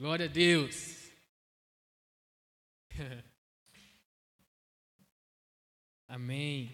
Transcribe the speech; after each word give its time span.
Glória 0.00 0.24
a 0.24 0.28
Deus. 0.30 1.12
Amém. 6.08 6.70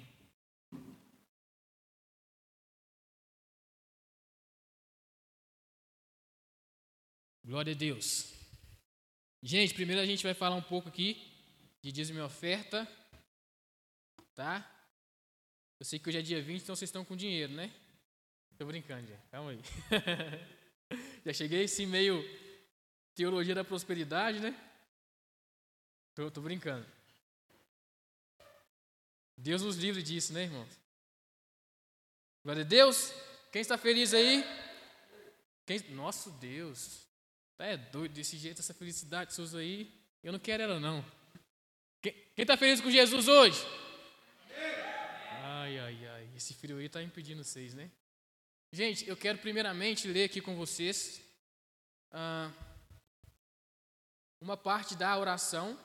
Glória 7.45 7.73
a 7.73 7.77
Deus. 7.77 8.33
Gente, 9.43 9.75
primeiro 9.75 10.01
a 10.01 10.07
gente 10.07 10.23
vai 10.23 10.33
falar 10.33 10.55
um 10.55 10.63
pouco 10.63 10.89
aqui 10.89 11.21
de 11.83 11.91
dízimo 11.91 12.21
e 12.21 12.23
oferta, 12.23 12.87
tá? 14.37 14.65
Eu 15.81 15.85
sei 15.85 15.99
que 15.99 16.09
hoje 16.09 16.19
é 16.19 16.23
dia 16.23 16.41
20, 16.41 16.63
então 16.63 16.77
vocês 16.77 16.89
estão 16.89 17.05
com 17.05 17.17
dinheiro, 17.17 17.53
né? 17.53 17.75
Tô 18.57 18.65
brincando, 18.67 19.09
já. 19.09 19.19
Calma 19.33 19.51
aí. 19.51 19.61
já 21.27 21.33
cheguei 21.33 21.65
assim 21.65 21.87
meio 21.87 22.46
teologia 23.17 23.55
da 23.55 23.65
prosperidade, 23.65 24.39
né? 24.39 24.55
Tô, 26.15 26.31
tô 26.31 26.41
brincando. 26.43 26.87
Deus 29.37 29.63
nos 29.63 29.77
livre 29.77 30.03
disso, 30.03 30.33
né, 30.33 30.45
irmãos? 30.45 30.69
Glória 32.45 32.63
a 32.63 32.67
Deus. 32.67 33.13
Quem 33.51 33.63
está 33.63 33.77
feliz 33.77 34.15
aí? 34.15 34.45
Quem... 35.65 35.79
Nosso 35.91 36.31
Deus. 36.33 37.07
É 37.59 37.77
doido 37.77 38.13
desse 38.13 38.37
jeito, 38.37 38.61
essa 38.61 38.75
felicidade 38.75 39.33
sua 39.33 39.61
aí. 39.61 39.91
Eu 40.23 40.33
não 40.33 40.39
quero 40.39 40.63
ela, 40.63 40.79
não. 40.79 41.05
Quem 42.03 42.15
está 42.37 42.57
feliz 42.57 42.81
com 42.81 42.91
Jesus 42.91 43.29
hoje? 43.29 43.59
Ai, 45.43 45.79
ai, 45.79 46.07
ai. 46.07 46.31
Esse 46.37 46.53
frio 46.53 46.77
aí 46.77 46.87
está 46.87 47.03
impedindo 47.03 47.43
vocês, 47.43 47.73
né? 47.73 47.91
Gente, 48.71 49.09
eu 49.09 49.17
quero 49.17 49.39
primeiramente 49.39 50.07
ler 50.07 50.25
aqui 50.25 50.41
com 50.41 50.55
vocês 50.55 51.21
ah, 52.13 52.51
uma 54.41 54.57
parte 54.57 54.95
da 54.95 55.17
oração 55.19 55.79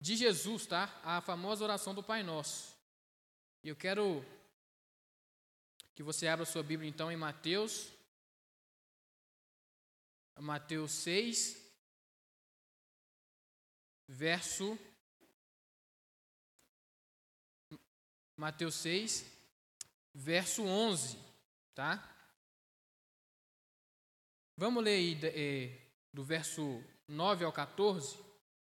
de 0.00 0.16
Jesus, 0.16 0.66
tá? 0.66 1.00
A 1.02 1.20
famosa 1.20 1.64
oração 1.64 1.94
do 1.94 2.02
Pai 2.02 2.22
Nosso. 2.22 2.76
Eu 3.62 3.74
quero 3.74 4.24
que 5.94 6.02
você 6.02 6.26
abra 6.26 6.44
sua 6.44 6.62
Bíblia 6.62 6.88
então 6.88 7.10
em 7.10 7.16
Mateus, 7.16 7.92
Mateus 10.38 10.92
6, 10.92 11.64
verso. 14.08 14.78
Mateus 18.36 18.74
6, 18.74 19.24
verso 20.12 20.64
11, 20.64 21.18
tá? 21.72 22.10
Vamos 24.56 24.82
ler 24.82 24.96
aí 24.96 25.20
é, 25.22 25.88
do 26.12 26.24
verso 26.24 26.82
9 27.08 27.44
ao 27.44 27.52
14. 27.52 28.18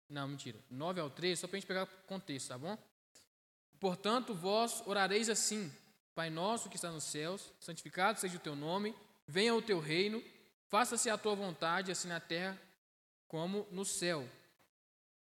Não, 0.08 0.28
mentira. 0.28 0.58
9 0.70 1.00
ao 1.00 1.10
13, 1.10 1.40
só 1.40 1.46
para 1.46 1.56
a 1.56 1.60
gente 1.60 1.68
pegar 1.68 1.84
o 1.84 2.06
contexto, 2.06 2.48
tá 2.48 2.58
bom? 2.58 2.78
Portanto, 3.78 4.34
vós 4.34 4.82
orareis 4.86 5.28
assim: 5.28 5.72
Pai 6.14 6.30
nosso 6.30 6.68
que 6.68 6.76
está 6.76 6.90
nos 6.90 7.04
céus, 7.04 7.52
santificado 7.60 8.18
seja 8.18 8.36
o 8.36 8.40
teu 8.40 8.56
nome, 8.56 8.94
venha 9.26 9.54
o 9.54 9.62
teu 9.62 9.78
reino, 9.78 10.22
faça-se 10.68 11.08
a 11.08 11.18
tua 11.18 11.34
vontade, 11.34 11.92
assim 11.92 12.08
na 12.08 12.20
terra 12.20 12.58
como 13.28 13.66
no 13.70 13.84
céu. 13.84 14.28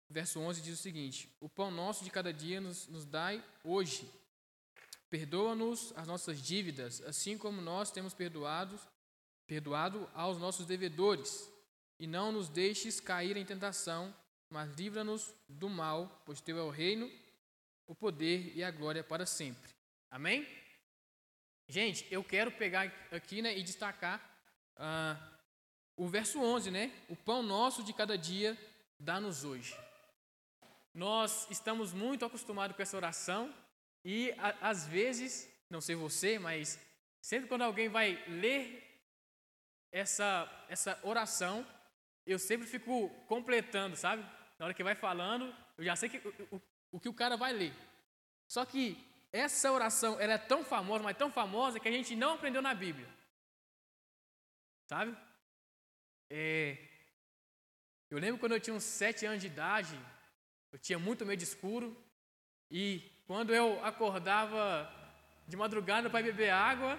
Verso 0.08 0.38
11 0.38 0.60
diz 0.60 0.78
o 0.78 0.82
seguinte: 0.82 1.34
O 1.40 1.48
pão 1.48 1.70
nosso 1.70 2.04
de 2.04 2.10
cada 2.10 2.32
dia 2.32 2.60
nos, 2.60 2.86
nos 2.88 3.04
dai 3.04 3.42
hoje. 3.64 4.08
Perdoa-nos 5.10 5.92
as 5.96 6.06
nossas 6.06 6.40
dívidas, 6.40 7.00
assim 7.02 7.38
como 7.38 7.60
nós 7.60 7.90
temos 7.90 8.12
perdoado, 8.12 8.78
perdoado 9.46 10.08
aos 10.12 10.38
nossos 10.38 10.66
devedores. 10.66 11.48
E 11.98 12.06
não 12.06 12.32
nos 12.32 12.48
deixes 12.48 13.00
cair 13.00 13.36
em 13.36 13.44
tentação, 13.44 14.14
mas 14.50 14.72
livra-nos 14.74 15.34
do 15.48 15.68
mal, 15.68 16.22
pois 16.24 16.40
teu 16.40 16.58
é 16.58 16.62
o 16.62 16.70
reino, 16.70 17.10
o 17.86 17.94
poder 17.94 18.52
e 18.56 18.62
a 18.62 18.70
glória 18.70 19.02
para 19.04 19.26
sempre. 19.26 19.70
Amém? 20.10 20.46
Gente, 21.68 22.06
eu 22.10 22.22
quero 22.22 22.52
pegar 22.52 22.92
aqui 23.10 23.40
né, 23.40 23.56
e 23.56 23.62
destacar 23.62 24.20
ah, 24.76 25.16
o 25.96 26.06
verso 26.08 26.40
11, 26.40 26.70
né? 26.70 26.92
O 27.08 27.16
pão 27.16 27.42
nosso 27.42 27.82
de 27.82 27.92
cada 27.92 28.18
dia 28.18 28.56
dá-nos 28.98 29.44
hoje. 29.44 29.76
Nós 30.92 31.48
estamos 31.50 31.92
muito 31.92 32.24
acostumados 32.24 32.76
com 32.76 32.82
essa 32.82 32.96
oração 32.96 33.52
e 34.04 34.32
a, 34.38 34.68
às 34.70 34.86
vezes, 34.86 35.48
não 35.70 35.80
sei 35.80 35.94
você, 35.94 36.38
mas 36.38 36.78
sempre 37.20 37.48
quando 37.48 37.62
alguém 37.62 37.88
vai 37.88 38.22
ler 38.28 38.82
essa, 39.90 40.66
essa 40.68 40.98
oração, 41.02 41.66
eu 42.26 42.38
sempre 42.38 42.66
fico 42.66 43.08
completando, 43.26 43.96
sabe? 43.96 44.22
Na 44.58 44.66
hora 44.66 44.74
que 44.74 44.82
vai 44.82 44.94
falando, 44.94 45.54
eu 45.76 45.84
já 45.84 45.96
sei 45.96 46.08
que 46.08 46.18
o, 46.50 46.62
o 46.92 47.00
que 47.00 47.08
o 47.08 47.14
cara 47.14 47.36
vai 47.36 47.52
ler. 47.52 47.72
Só 48.46 48.64
que 48.64 48.96
essa 49.32 49.72
oração 49.72 50.18
ela 50.20 50.34
é 50.34 50.38
tão 50.38 50.64
famosa, 50.64 51.02
mas 51.02 51.16
tão 51.16 51.30
famosa 51.30 51.80
que 51.80 51.88
a 51.88 51.92
gente 51.92 52.14
não 52.14 52.34
aprendeu 52.34 52.62
na 52.62 52.74
Bíblia. 52.74 53.08
Sabe? 54.86 55.16
É, 56.30 56.78
eu 58.10 58.18
lembro 58.18 58.38
quando 58.38 58.52
eu 58.52 58.60
tinha 58.60 58.74
uns 58.74 58.84
sete 58.84 59.26
anos 59.26 59.40
de 59.40 59.48
idade, 59.48 59.98
eu 60.72 60.78
tinha 60.78 60.98
muito 60.98 61.26
medo 61.26 61.42
escuro, 61.42 61.96
e 62.70 63.02
quando 63.26 63.54
eu 63.54 63.84
acordava 63.84 64.90
de 65.48 65.56
madrugada 65.56 66.08
para 66.08 66.22
beber 66.22 66.50
água, 66.50 66.98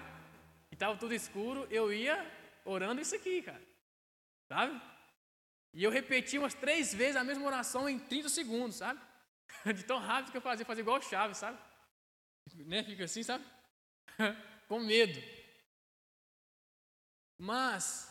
e 0.72 0.76
estava 0.76 0.98
tudo 0.98 1.14
escuro, 1.14 1.68
eu 1.72 1.94
ia 1.94 2.30
orando 2.66 3.02
isso 3.02 3.16
aqui, 3.16 3.42
cara. 3.42 3.62
Sabe? 4.48 4.82
E 5.76 5.84
eu 5.84 5.92
repetia 5.92 6.40
umas 6.40 6.54
três 6.54 6.94
vezes 6.94 7.18
a 7.18 7.24
mesma 7.24 7.46
oração 7.46 7.90
em 7.90 8.00
30 8.00 8.30
segundos, 8.30 8.78
sabe? 8.78 9.00
De 9.76 9.84
tão 9.84 10.00
rápido 10.00 10.32
que 10.32 10.38
eu 10.38 10.42
fazia, 10.42 10.66
fazia 10.66 10.82
igual 10.82 11.02
chave, 11.02 11.36
sabe? 11.36 11.60
Né? 12.66 12.82
Fica 12.82 13.04
assim, 13.04 13.24
sabe? 13.24 13.44
Com 14.70 14.80
medo. 14.80 15.20
Mas, 17.38 18.10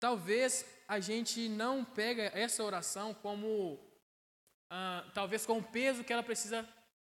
talvez 0.00 0.64
a 0.88 0.98
gente 0.98 1.46
não 1.50 1.84
pega 1.84 2.32
essa 2.34 2.64
oração 2.64 3.12
como, 3.12 3.78
ah, 4.70 5.04
talvez 5.12 5.44
com 5.44 5.58
o 5.58 5.62
peso 5.62 6.02
que 6.02 6.12
ela 6.12 6.22
precisa 6.22 6.66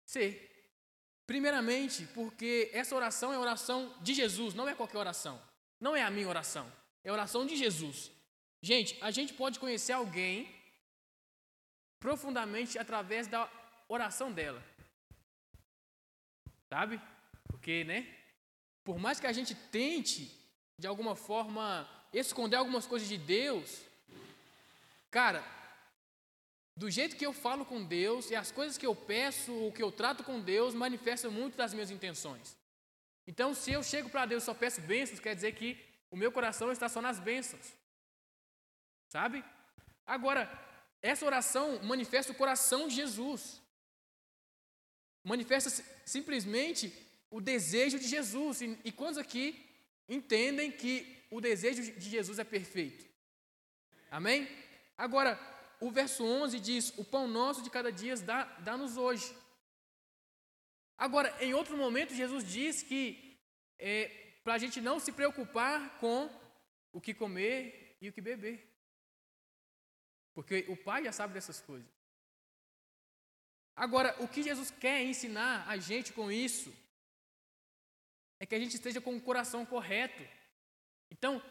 ser. 0.04 0.50
Primeiramente, 1.28 2.08
porque 2.16 2.72
essa 2.74 2.96
oração 2.96 3.32
é 3.32 3.38
oração 3.38 3.96
de 4.02 4.16
Jesus, 4.16 4.56
não 4.56 4.68
é 4.68 4.74
qualquer 4.74 4.98
oração. 4.98 5.40
Não 5.80 5.96
é 5.96 6.02
a 6.02 6.10
minha 6.10 6.28
oração, 6.28 6.70
é 7.04 7.12
a 7.12 7.14
oração 7.14 7.46
de 7.46 7.56
Jesus. 7.56 8.12
Gente, 8.62 8.98
a 9.02 9.12
gente 9.12 9.34
pode 9.34 9.60
conhecer 9.60 9.94
alguém 9.94 10.54
profundamente 12.00 12.78
através 12.78 13.28
da 13.28 13.50
oração 13.88 14.32
dela. 14.32 14.64
Sabe? 16.70 17.02
Porque, 17.48 17.84
né? 17.84 18.08
Por 18.84 19.00
mais 19.00 19.20
que 19.20 19.28
a 19.28 19.34
gente 19.34 19.56
tente, 19.56 20.32
de 20.78 20.88
alguma 20.88 21.16
forma, 21.16 21.88
esconder 22.14 22.58
algumas 22.58 22.86
coisas 22.86 23.08
de 23.08 23.18
Deus, 23.18 23.82
cara, 25.10 25.44
do 26.76 26.90
jeito 26.90 27.16
que 27.16 27.26
eu 27.26 27.34
falo 27.34 27.66
com 27.66 27.84
Deus 27.84 28.30
e 28.30 28.36
as 28.36 28.52
coisas 28.52 28.78
que 28.78 28.86
eu 28.86 28.96
peço, 28.96 29.54
o 29.68 29.72
que 29.72 29.84
eu 29.84 29.92
trato 29.92 30.24
com 30.24 30.40
Deus, 30.40 30.74
manifesta 30.74 31.30
muito 31.30 31.58
das 31.58 31.74
minhas 31.74 31.92
intenções. 31.92 32.58
Então, 33.28 33.54
se 33.54 33.72
eu 33.72 33.84
chego 33.84 34.10
para 34.10 34.26
Deus 34.26 34.44
e 34.44 34.46
só 34.46 34.54
peço 34.54 34.82
bênçãos, 34.82 35.20
quer 35.20 35.36
dizer 35.36 35.54
que 35.54 35.78
o 36.10 36.18
meu 36.18 36.32
coração 36.32 36.72
está 36.72 36.88
só 36.90 37.02
nas 37.02 37.20
bênçãos. 37.20 37.79
Sabe? 39.10 39.44
Agora, 40.06 40.50
essa 41.02 41.26
oração 41.26 41.82
manifesta 41.84 42.32
o 42.32 42.36
coração 42.36 42.88
de 42.88 42.96
Jesus. 42.96 43.62
Manifesta 45.24 45.70
simplesmente 46.06 46.94
o 47.30 47.42
desejo 47.42 48.00
de 48.00 48.08
Jesus. 48.08 48.62
E, 48.62 48.78
e 48.86 48.92
quantos 48.92 49.18
aqui 49.18 49.66
entendem 50.08 50.72
que 50.72 51.26
o 51.32 51.42
desejo 51.42 51.82
de 51.92 52.10
Jesus 52.10 52.40
é 52.40 52.44
perfeito? 52.44 53.06
Amém? 54.12 54.48
Agora, 54.98 55.40
o 55.80 55.90
verso 55.90 56.24
11 56.24 56.60
diz: 56.60 56.94
O 56.98 57.04
pão 57.04 57.28
nosso 57.28 57.64
de 57.64 57.70
cada 57.70 57.92
dia 57.92 58.16
dá-nos 58.18 58.96
dá 58.96 59.02
hoje. 59.02 59.36
Agora, 60.98 61.36
em 61.40 61.54
outro 61.54 61.78
momento, 61.78 62.14
Jesus 62.14 62.44
diz 62.44 62.84
que 62.84 63.38
é, 63.80 64.08
para 64.44 64.56
a 64.56 64.58
gente 64.58 64.82
não 64.82 65.00
se 65.00 65.12
preocupar 65.12 65.98
com 66.00 66.30
o 66.92 67.00
que 67.00 67.14
comer 67.14 67.98
e 68.02 68.10
o 68.10 68.14
que 68.14 68.22
beber. 68.22 68.69
Porque 70.40 70.66
o 70.70 70.78
Pai 70.78 71.04
já 71.04 71.12
sabe 71.12 71.34
dessas 71.34 71.60
coisas. 71.60 71.86
Agora, 73.76 74.16
o 74.24 74.28
que 74.34 74.42
Jesus 74.42 74.72
quer 74.72 75.04
ensinar 75.04 75.68
a 75.68 75.76
gente 75.76 76.14
com 76.14 76.32
isso 76.32 76.74
é 78.40 78.46
que 78.46 78.56
a 78.56 78.60
gente 78.60 78.76
esteja 78.76 79.02
com 79.02 79.14
o 79.18 79.22
coração 79.22 79.66
correto. 79.66 80.24
Então, 81.12 81.44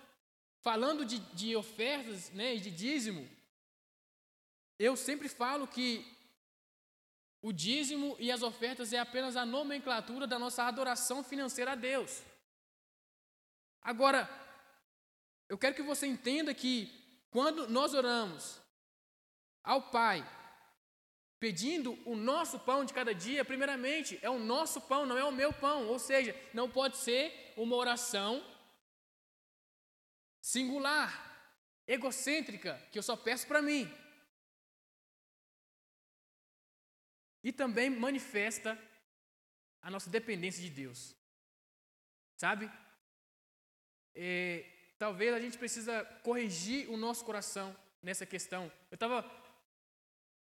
falando 0.62 1.04
de, 1.04 1.18
de 1.34 1.54
ofertas 1.54 2.30
né, 2.30 2.54
e 2.54 2.60
de 2.60 2.70
dízimo, 2.70 3.28
eu 4.78 4.96
sempre 4.96 5.28
falo 5.28 5.68
que 5.68 5.90
o 7.42 7.52
dízimo 7.52 8.16
e 8.18 8.32
as 8.32 8.42
ofertas 8.42 8.94
é 8.94 8.98
apenas 8.98 9.36
a 9.36 9.44
nomenclatura 9.44 10.26
da 10.26 10.38
nossa 10.38 10.62
adoração 10.64 11.22
financeira 11.22 11.72
a 11.72 11.74
Deus. 11.74 12.22
Agora, 13.82 14.26
eu 15.46 15.58
quero 15.58 15.74
que 15.74 15.82
você 15.82 16.06
entenda 16.06 16.54
que 16.54 16.90
quando 17.28 17.68
nós 17.68 17.92
oramos 17.92 18.66
ao 19.68 19.82
Pai, 19.82 20.18
pedindo 21.38 21.90
o 22.06 22.16
nosso 22.16 22.58
pão 22.58 22.86
de 22.86 22.94
cada 22.94 23.14
dia, 23.14 23.44
primeiramente, 23.44 24.18
é 24.22 24.30
o 24.30 24.38
nosso 24.38 24.80
pão, 24.80 25.04
não 25.04 25.18
é 25.18 25.24
o 25.24 25.30
meu 25.40 25.52
pão. 25.52 25.86
Ou 25.88 25.98
seja, 25.98 26.34
não 26.54 26.70
pode 26.70 26.96
ser 26.96 27.52
uma 27.54 27.76
oração 27.76 28.42
singular, 30.40 31.10
egocêntrica, 31.86 32.82
que 32.90 32.98
eu 32.98 33.02
só 33.02 33.14
peço 33.14 33.46
para 33.46 33.60
mim. 33.60 33.86
E 37.44 37.52
também 37.52 37.90
manifesta 37.90 38.70
a 39.82 39.90
nossa 39.90 40.08
dependência 40.08 40.62
de 40.62 40.70
Deus. 40.70 41.14
Sabe? 42.38 42.72
É, 44.14 44.64
talvez 44.98 45.34
a 45.34 45.40
gente 45.40 45.58
precisa 45.58 46.06
corrigir 46.22 46.88
o 46.88 46.96
nosso 46.96 47.22
coração 47.22 47.76
nessa 48.02 48.24
questão. 48.24 48.72
Eu 48.90 48.94
estava 48.94 49.22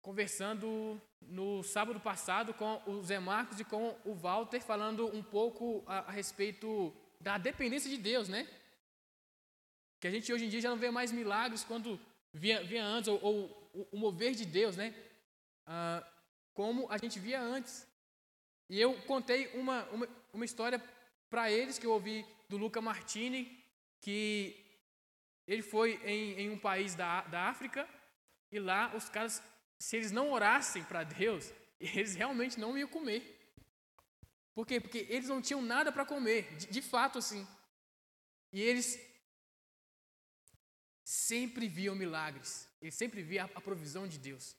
conversando 0.03 1.01
no 1.21 1.63
sábado 1.63 2.01
passado 2.01 2.55
com 2.55 2.83
o 2.87 3.03
Zé 3.03 3.19
Marcos 3.19 3.61
e 3.61 3.65
com 3.65 3.97
o 4.05 4.15
Walter, 4.15 4.61
falando 4.61 5.07
um 5.15 5.23
pouco 5.23 5.83
a, 5.87 5.99
a 6.01 6.11
respeito 6.11 6.95
da 7.21 7.37
dependência 7.39 7.91
de 7.91 7.99
Deus, 7.99 8.29
né? 8.29 8.49
Que 10.01 10.09
a 10.09 10.11
gente 10.11 10.33
hoje 10.33 10.47
em 10.47 10.49
dia 10.49 10.61
já 10.61 10.71
não 10.71 10.79
vê 10.79 10.91
mais 10.91 11.13
milagres 11.13 11.63
quando 11.63 12.01
via, 12.33 12.63
via 12.63 12.85
antes, 12.85 13.09
ou, 13.09 13.23
ou 13.23 13.61
o 13.93 13.97
mover 13.97 14.35
de 14.35 14.47
Deus, 14.47 14.77
né? 14.77 14.95
Ah, 15.67 16.07
como 16.55 16.91
a 16.91 16.97
gente 16.97 17.19
via 17.19 17.41
antes. 17.41 17.87
E 18.69 18.81
eu 18.81 18.95
contei 19.03 19.49
uma, 19.55 19.85
uma, 19.91 20.09
uma 20.33 20.45
história 20.45 20.83
para 21.29 21.51
eles 21.51 21.79
que 21.79 21.87
eu 21.87 21.93
ouvi 21.93 22.25
do 22.49 22.57
Luca 22.57 22.81
Martini, 22.81 23.63
que 24.01 24.57
ele 25.47 25.63
foi 25.63 26.01
em, 26.05 26.41
em 26.41 26.51
um 26.51 26.59
país 26.59 26.95
da, 26.95 27.23
da 27.23 27.49
África 27.49 27.89
e 28.51 28.59
lá 28.59 28.93
os 28.95 29.09
caras, 29.09 29.43
se 29.81 29.97
eles 29.97 30.13
não 30.13 30.31
orassem 30.31 30.85
para 30.85 31.03
Deus, 31.03 31.51
eles 31.81 32.15
realmente 32.15 32.61
não 32.61 32.77
iam 32.77 32.89
comer. 32.89 33.39
Por 34.55 34.67
quê? 34.67 34.79
Porque 34.79 35.07
eles 35.09 35.29
não 35.29 35.41
tinham 35.41 35.63
nada 35.63 35.91
para 35.91 36.05
comer, 36.05 36.55
de, 36.57 36.67
de, 36.67 36.83
fato 36.83 37.19
assim. 37.19 37.49
E 38.53 38.61
eles 38.61 39.01
sempre 41.03 41.67
viam 41.67 41.95
milagres, 41.95 42.69
eles 42.83 42.95
sempre 42.95 43.23
viam 43.23 43.47
a, 43.47 43.59
a 43.59 43.61
provisão 43.61 44.07
de 44.07 44.19
Deus, 44.19 44.55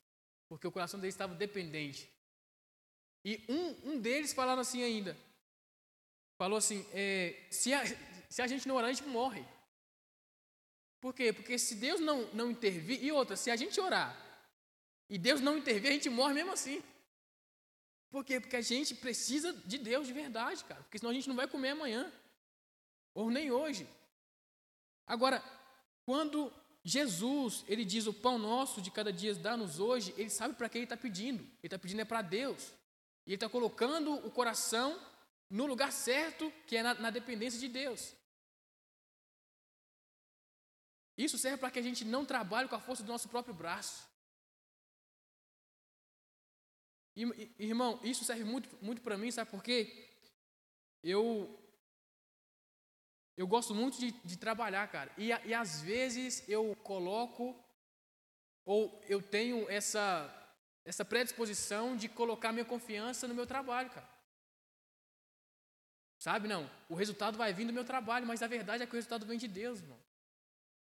porque 0.49 0.65
o 0.65 0.71
coração 0.71 0.99
deles 0.99 1.13
estava 1.13 1.35
dependente. 1.35 2.09
E 3.23 3.45
um, 3.47 3.91
um 3.91 3.99
deles 3.99 4.33
falaram 4.33 4.61
assim 4.61 4.81
ainda, 4.81 5.15
falou 6.35 6.57
assim, 6.57 6.83
é, 6.93 7.45
se, 7.51 7.71
a, 7.71 7.83
se 8.27 8.41
a 8.41 8.47
gente 8.47 8.67
não 8.67 8.75
orar, 8.75 8.89
a 8.89 8.93
gente 8.93 9.07
morre. 9.07 9.45
Por 10.99 11.13
quê? 11.13 11.31
Porque 11.31 11.59
se 11.59 11.75
Deus 11.75 11.99
não, 11.99 12.25
não 12.33 12.49
intervir, 12.49 13.03
e 13.03 13.11
outra, 13.11 13.35
se 13.35 13.51
a 13.51 13.55
gente 13.55 13.79
orar 13.79 14.30
e 15.11 15.17
Deus 15.17 15.41
não 15.41 15.57
intervir, 15.57 15.89
a 15.89 15.93
gente 15.93 16.09
morre 16.09 16.33
mesmo 16.33 16.53
assim. 16.53 16.81
Por 18.09 18.23
quê? 18.23 18.39
Porque 18.39 18.55
a 18.55 18.61
gente 18.61 18.95
precisa 18.95 19.51
de 19.51 19.77
Deus 19.77 20.07
de 20.07 20.13
verdade, 20.13 20.63
cara. 20.63 20.81
Porque 20.83 20.97
senão 20.97 21.11
a 21.11 21.13
gente 21.13 21.27
não 21.27 21.35
vai 21.35 21.49
comer 21.49 21.71
amanhã. 21.71 22.09
Ou 23.13 23.29
nem 23.29 23.51
hoje. 23.51 23.85
Agora, 25.05 25.43
quando 26.05 26.49
Jesus, 26.81 27.65
ele 27.67 27.83
diz 27.83 28.07
o 28.07 28.13
pão 28.13 28.37
nosso 28.37 28.81
de 28.81 28.89
cada 28.89 29.11
dia 29.11 29.35
dá-nos 29.35 29.81
hoje, 29.81 30.13
ele 30.17 30.29
sabe 30.29 30.55
para 30.55 30.69
quem 30.69 30.79
ele 30.79 30.85
está 30.85 30.95
pedindo. 30.95 31.43
Ele 31.43 31.59
está 31.63 31.77
pedindo 31.77 31.99
é 31.99 32.05
para 32.05 32.21
Deus. 32.21 32.69
E 33.25 33.31
ele 33.31 33.35
está 33.35 33.49
colocando 33.49 34.13
o 34.25 34.31
coração 34.31 34.97
no 35.49 35.65
lugar 35.65 35.91
certo, 35.91 36.49
que 36.65 36.77
é 36.77 36.83
na, 36.83 36.93
na 36.93 37.09
dependência 37.09 37.59
de 37.59 37.67
Deus. 37.67 38.13
Isso 41.17 41.37
serve 41.37 41.57
para 41.57 41.69
que 41.69 41.79
a 41.79 41.83
gente 41.83 42.05
não 42.05 42.25
trabalhe 42.25 42.69
com 42.69 42.75
a 42.75 42.79
força 42.79 43.03
do 43.03 43.11
nosso 43.11 43.27
próprio 43.27 43.53
braço. 43.53 44.09
Irmão, 47.15 47.99
isso 48.03 48.23
serve 48.23 48.43
muito, 48.43 48.69
muito 48.81 49.01
para 49.01 49.17
mim, 49.17 49.31
sabe 49.31 49.51
por 49.51 49.61
quê? 49.61 50.09
Eu, 51.03 51.59
eu 53.35 53.45
gosto 53.45 53.75
muito 53.75 53.99
de, 53.99 54.11
de 54.11 54.37
trabalhar, 54.37 54.87
cara. 54.87 55.11
E, 55.17 55.27
e 55.27 55.53
às 55.53 55.81
vezes 55.81 56.47
eu 56.47 56.75
coloco, 56.83 57.55
ou 58.65 59.01
eu 59.07 59.21
tenho 59.21 59.69
essa, 59.69 60.29
essa 60.85 61.03
predisposição 61.03 61.97
de 61.97 62.07
colocar 62.07 62.53
minha 62.53 62.65
confiança 62.65 63.27
no 63.27 63.35
meu 63.35 63.45
trabalho, 63.45 63.89
cara. 63.89 64.09
Sabe, 66.17 66.47
não, 66.47 66.69
o 66.87 66.93
resultado 66.93 67.37
vai 67.37 67.51
vir 67.51 67.65
do 67.65 67.73
meu 67.73 67.83
trabalho, 67.83 68.27
mas 68.27 68.43
a 68.43 68.47
verdade 68.47 68.83
é 68.83 68.85
que 68.85 68.93
o 68.93 68.95
resultado 68.95 69.25
vem 69.25 69.39
de 69.39 69.47
Deus, 69.47 69.79
irmão. 69.79 69.99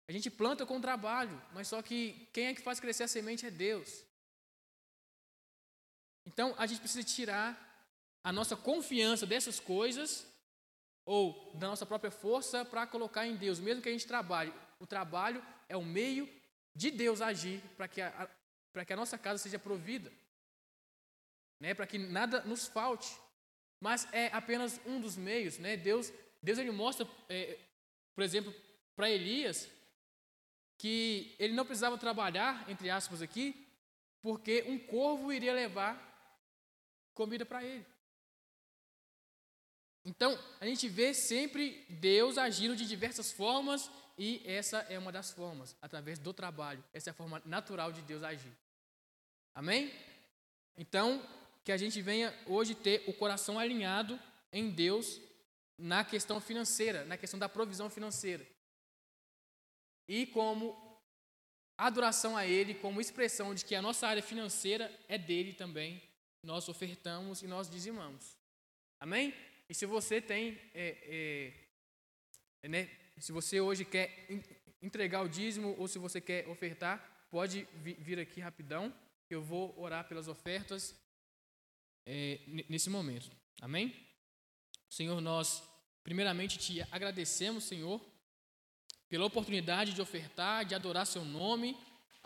A 0.10 0.12
gente 0.12 0.32
planta 0.32 0.66
com 0.66 0.82
trabalho, 0.82 1.40
mas 1.54 1.68
só 1.68 1.82
que 1.82 2.28
quem 2.34 2.48
é 2.48 2.54
que 2.56 2.62
faz 2.62 2.80
crescer 2.80 3.04
a 3.04 3.08
semente 3.08 3.46
é 3.46 3.52
Deus. 3.52 4.07
Então, 6.38 6.54
a 6.56 6.68
gente 6.68 6.80
precisa 6.80 7.04
tirar 7.04 7.58
a 8.24 8.32
nossa 8.32 8.56
confiança 8.56 9.26
dessas 9.26 9.60
coisas 9.60 10.32
ou 11.04 11.52
da 11.56 11.68
nossa 11.68 11.84
própria 11.84 12.12
força 12.12 12.64
para 12.64 12.86
colocar 12.86 13.26
em 13.26 13.36
Deus, 13.36 13.60
mesmo 13.60 13.82
que 13.82 13.90
a 13.90 13.92
gente 13.92 14.06
trabalhe. 14.06 14.54
O 14.80 14.86
trabalho 14.86 15.44
é 15.68 15.76
o 15.76 15.84
meio 15.84 16.30
de 16.76 16.92
Deus 16.92 17.22
agir 17.22 17.60
para 17.76 17.88
que 17.88 18.02
a, 18.02 18.30
para 18.72 18.86
que 18.86 18.94
a 18.94 18.96
nossa 18.96 19.18
casa 19.18 19.42
seja 19.42 19.58
provida, 19.58 20.14
né? 21.60 21.74
para 21.74 21.88
que 21.88 21.98
nada 21.98 22.42
nos 22.42 22.68
falte 22.68 23.18
mas 23.80 24.08
é 24.12 24.28
apenas 24.28 24.82
um 24.86 25.00
dos 25.00 25.16
meios, 25.16 25.58
né? 25.60 25.78
Deus, 25.78 26.12
Deus 26.42 26.58
ele 26.58 26.72
mostra, 26.72 27.08
é, 27.30 27.58
por 28.16 28.24
exemplo, 28.24 28.54
para 28.96 29.10
Elias 29.10 29.70
que 30.78 31.36
ele 31.40 31.54
não 31.54 31.66
precisava 31.66 31.98
trabalhar, 31.98 32.70
entre 32.70 32.90
aspas 32.90 33.22
aqui, 33.22 33.68
porque 34.22 34.64
um 34.68 34.78
corvo 34.78 35.32
iria 35.32 35.54
levar 35.54 36.07
comida 37.18 37.46
para 37.46 37.64
ele. 37.64 37.86
Então, 40.06 40.40
a 40.62 40.66
gente 40.66 40.88
vê 40.88 41.14
sempre 41.14 41.86
Deus 41.90 42.38
agindo 42.38 42.76
de 42.76 42.88
diversas 42.88 43.32
formas 43.32 43.92
e 44.18 44.42
essa 44.46 44.78
é 44.90 44.98
uma 44.98 45.12
das 45.12 45.32
formas, 45.32 45.76
através 45.82 46.18
do 46.18 46.34
trabalho. 46.34 46.82
Essa 46.94 47.10
é 47.10 47.12
a 47.12 47.14
forma 47.14 47.42
natural 47.44 47.92
de 47.92 48.02
Deus 48.04 48.24
agir. 48.24 48.56
Amém? 49.54 49.92
Então, 50.78 51.22
que 51.66 51.72
a 51.72 51.78
gente 51.78 52.02
venha 52.02 52.34
hoje 52.46 52.74
ter 52.74 53.04
o 53.08 53.14
coração 53.14 53.60
alinhado 53.60 54.18
em 54.54 54.70
Deus 54.70 55.20
na 55.78 56.06
questão 56.06 56.40
financeira, 56.40 57.04
na 57.04 57.18
questão 57.18 57.40
da 57.40 57.50
provisão 57.50 57.90
financeira. 57.90 58.48
E 60.08 60.26
como 60.28 60.78
adoração 61.78 62.38
a 62.38 62.46
Ele, 62.46 62.74
como 62.76 63.02
expressão 63.02 63.54
de 63.54 63.66
que 63.66 63.76
a 63.76 63.82
nossa 63.82 64.08
área 64.08 64.24
financeira 64.24 64.90
é 65.10 65.18
dele 65.18 65.54
também, 65.54 66.02
nós 66.44 66.70
ofertamos 66.70 67.42
e 67.42 67.48
nós 67.48 67.70
dizimamos. 67.70 68.38
Amém? 69.00 69.34
E 69.70 69.74
se 69.74 69.86
você 69.86 70.22
tem, 70.22 70.60
é, 70.74 71.54
é, 72.64 72.68
né, 72.68 72.90
se 73.18 73.32
você 73.32 73.60
hoje 73.60 73.84
quer 73.84 74.28
entregar 74.82 75.22
o 75.22 75.30
dízimo 75.30 75.76
ou 75.78 75.88
se 75.88 76.00
você 76.00 76.22
quer 76.22 76.48
ofertar, 76.48 77.28
pode 77.30 77.68
vir 77.82 78.20
aqui 78.20 78.40
rapidão. 78.40 78.94
Eu 79.30 79.42
vou 79.42 79.78
orar 79.78 80.08
pelas 80.08 80.28
ofertas 80.28 80.96
é, 82.06 82.40
nesse 82.70 82.90
momento. 82.90 83.30
Amém? 83.62 83.94
Senhor, 84.90 85.20
nós 85.20 85.62
primeiramente 86.04 86.58
te 86.58 86.82
agradecemos, 86.92 87.66
Senhor, 87.66 88.02
pela 89.10 89.26
oportunidade 89.26 89.94
de 89.94 90.02
ofertar, 90.02 90.66
de 90.66 90.74
adorar 90.74 91.06
seu 91.06 91.26
nome 91.26 91.78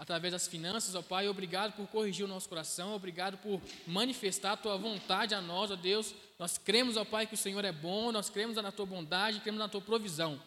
através 0.02 0.32
das 0.32 0.48
finanças, 0.48 0.96
ó 0.96 1.04
Pai. 1.04 1.28
Obrigado 1.28 1.74
por 1.74 1.88
corrigir 1.88 2.26
o 2.26 2.28
nosso 2.28 2.50
coração, 2.50 2.96
obrigado 2.96 3.38
por 3.38 3.62
manifestar 3.86 4.54
a 4.54 4.58
tua 4.58 4.76
vontade 4.76 5.36
a 5.36 5.42
nós, 5.42 5.70
ó 5.70 5.76
Deus. 5.76 6.16
Nós 6.40 6.58
cremos, 6.58 6.98
ó 6.98 7.06
Pai, 7.06 7.28
que 7.28 7.36
o 7.36 7.38
Senhor 7.38 7.64
é 7.64 7.72
bom, 7.72 8.12
nós 8.12 8.28
cremos 8.28 8.56
na 8.56 8.72
tua 8.72 8.88
bondade, 8.88 9.40
cremos 9.42 9.60
na 9.60 9.70
tua 9.70 9.80
provisão. 9.80 10.42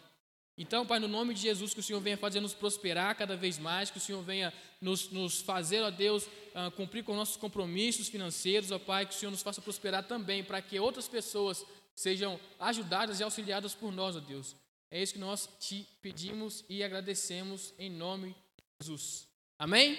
Então, 0.57 0.85
Pai, 0.85 0.99
no 0.99 1.07
nome 1.07 1.33
de 1.33 1.39
Jesus, 1.39 1.73
que 1.73 1.79
o 1.79 1.83
Senhor 1.83 2.01
venha 2.01 2.17
fazer 2.17 2.41
nos 2.41 2.53
prosperar 2.53 3.15
cada 3.15 3.37
vez 3.37 3.57
mais, 3.57 3.89
que 3.89 3.97
o 3.97 4.01
Senhor 4.01 4.21
venha 4.21 4.53
nos, 4.81 5.09
nos 5.09 5.39
fazer, 5.39 5.81
ó 5.81 5.89
Deus, 5.89 6.25
uh, 6.25 6.69
cumprir 6.75 7.05
com 7.05 7.15
nossos 7.15 7.37
compromissos 7.37 8.09
financeiros, 8.09 8.71
ó 8.71 8.79
Pai, 8.79 9.05
que 9.05 9.15
o 9.15 9.17
Senhor 9.17 9.31
nos 9.31 9.41
faça 9.41 9.61
prosperar 9.61 10.03
também, 10.03 10.43
para 10.43 10.61
que 10.61 10.77
outras 10.77 11.07
pessoas 11.07 11.65
sejam 11.95 12.37
ajudadas 12.59 13.21
e 13.21 13.23
auxiliadas 13.23 13.73
por 13.73 13.93
nós, 13.93 14.17
ó 14.17 14.19
Deus. 14.19 14.53
É 14.91 15.01
isso 15.01 15.13
que 15.13 15.19
nós 15.19 15.49
te 15.61 15.87
pedimos 16.01 16.65
e 16.67 16.83
agradecemos 16.83 17.73
em 17.79 17.89
nome 17.89 18.35
de 18.57 18.85
Jesus. 18.85 19.34
Amém? 19.57 19.97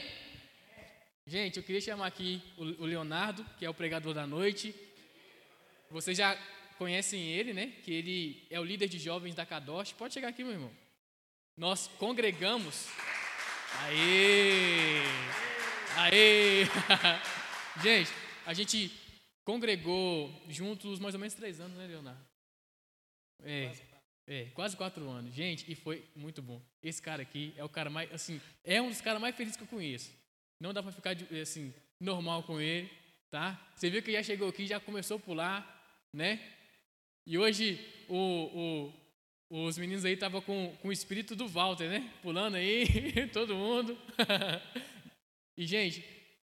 Gente, 1.26 1.56
eu 1.56 1.62
queria 1.62 1.80
chamar 1.80 2.06
aqui 2.06 2.42
o 2.58 2.84
Leonardo, 2.84 3.42
que 3.58 3.64
é 3.64 3.70
o 3.70 3.74
pregador 3.74 4.12
da 4.12 4.26
noite. 4.26 4.74
Você 5.90 6.14
já 6.14 6.36
conhecem 6.76 7.26
ele, 7.32 7.54
né? 7.54 7.72
Que 7.82 7.90
ele 7.90 8.46
é 8.50 8.60
o 8.60 8.64
líder 8.64 8.86
de 8.86 8.98
jovens 8.98 9.34
da 9.34 9.46
Kadosh. 9.46 9.92
Pode 9.92 10.12
chegar 10.12 10.28
aqui, 10.28 10.44
meu 10.44 10.52
irmão. 10.52 10.70
Nós 11.56 11.88
congregamos. 11.98 12.86
Aê! 13.84 15.00
Aê! 15.96 16.64
gente, 17.82 18.12
a 18.44 18.52
gente 18.52 18.92
congregou 19.42 20.30
juntos 20.48 20.98
mais 20.98 21.14
ou 21.14 21.20
menos 21.20 21.34
três 21.34 21.60
anos, 21.60 21.78
né, 21.78 21.86
Leonardo? 21.86 22.24
É, 23.42 23.72
É, 24.26 24.46
quase 24.54 24.76
quatro 24.76 25.08
anos. 25.08 25.32
Gente, 25.32 25.70
e 25.70 25.74
foi 25.74 26.04
muito 26.14 26.42
bom. 26.42 26.60
Esse 26.82 27.00
cara 27.00 27.22
aqui 27.22 27.54
é 27.56 27.62
o 27.62 27.68
cara 27.68 27.88
mais, 27.88 28.12
assim, 28.12 28.40
é 28.64 28.82
um 28.82 28.88
dos 28.88 29.00
caras 29.00 29.20
mais 29.20 29.36
felizes 29.36 29.56
que 29.56 29.62
eu 29.62 29.68
conheço. 29.68 30.12
Não 30.60 30.72
dá 30.72 30.82
para 30.82 30.92
ficar, 30.92 31.16
assim, 31.40 31.72
normal 32.00 32.42
com 32.42 32.60
ele, 32.60 32.90
tá? 33.30 33.60
Você 33.76 33.88
viu 33.88 34.02
que 34.02 34.12
já 34.12 34.22
chegou 34.22 34.48
aqui, 34.48 34.66
já 34.66 34.80
começou 34.80 35.18
a 35.18 35.20
pular, 35.20 36.08
né? 36.12 36.40
E 37.24 37.38
hoje 37.38 37.78
o, 38.08 38.92
o, 39.50 39.66
os 39.66 39.78
meninos 39.78 40.04
aí 40.04 40.14
estavam 40.14 40.40
com, 40.40 40.76
com 40.82 40.88
o 40.88 40.92
espírito 40.92 41.36
do 41.36 41.46
Walter, 41.46 41.88
né? 41.88 42.12
Pulando 42.22 42.56
aí, 42.56 42.84
todo 43.32 43.54
mundo. 43.54 43.96
e, 45.56 45.66
gente, 45.66 46.04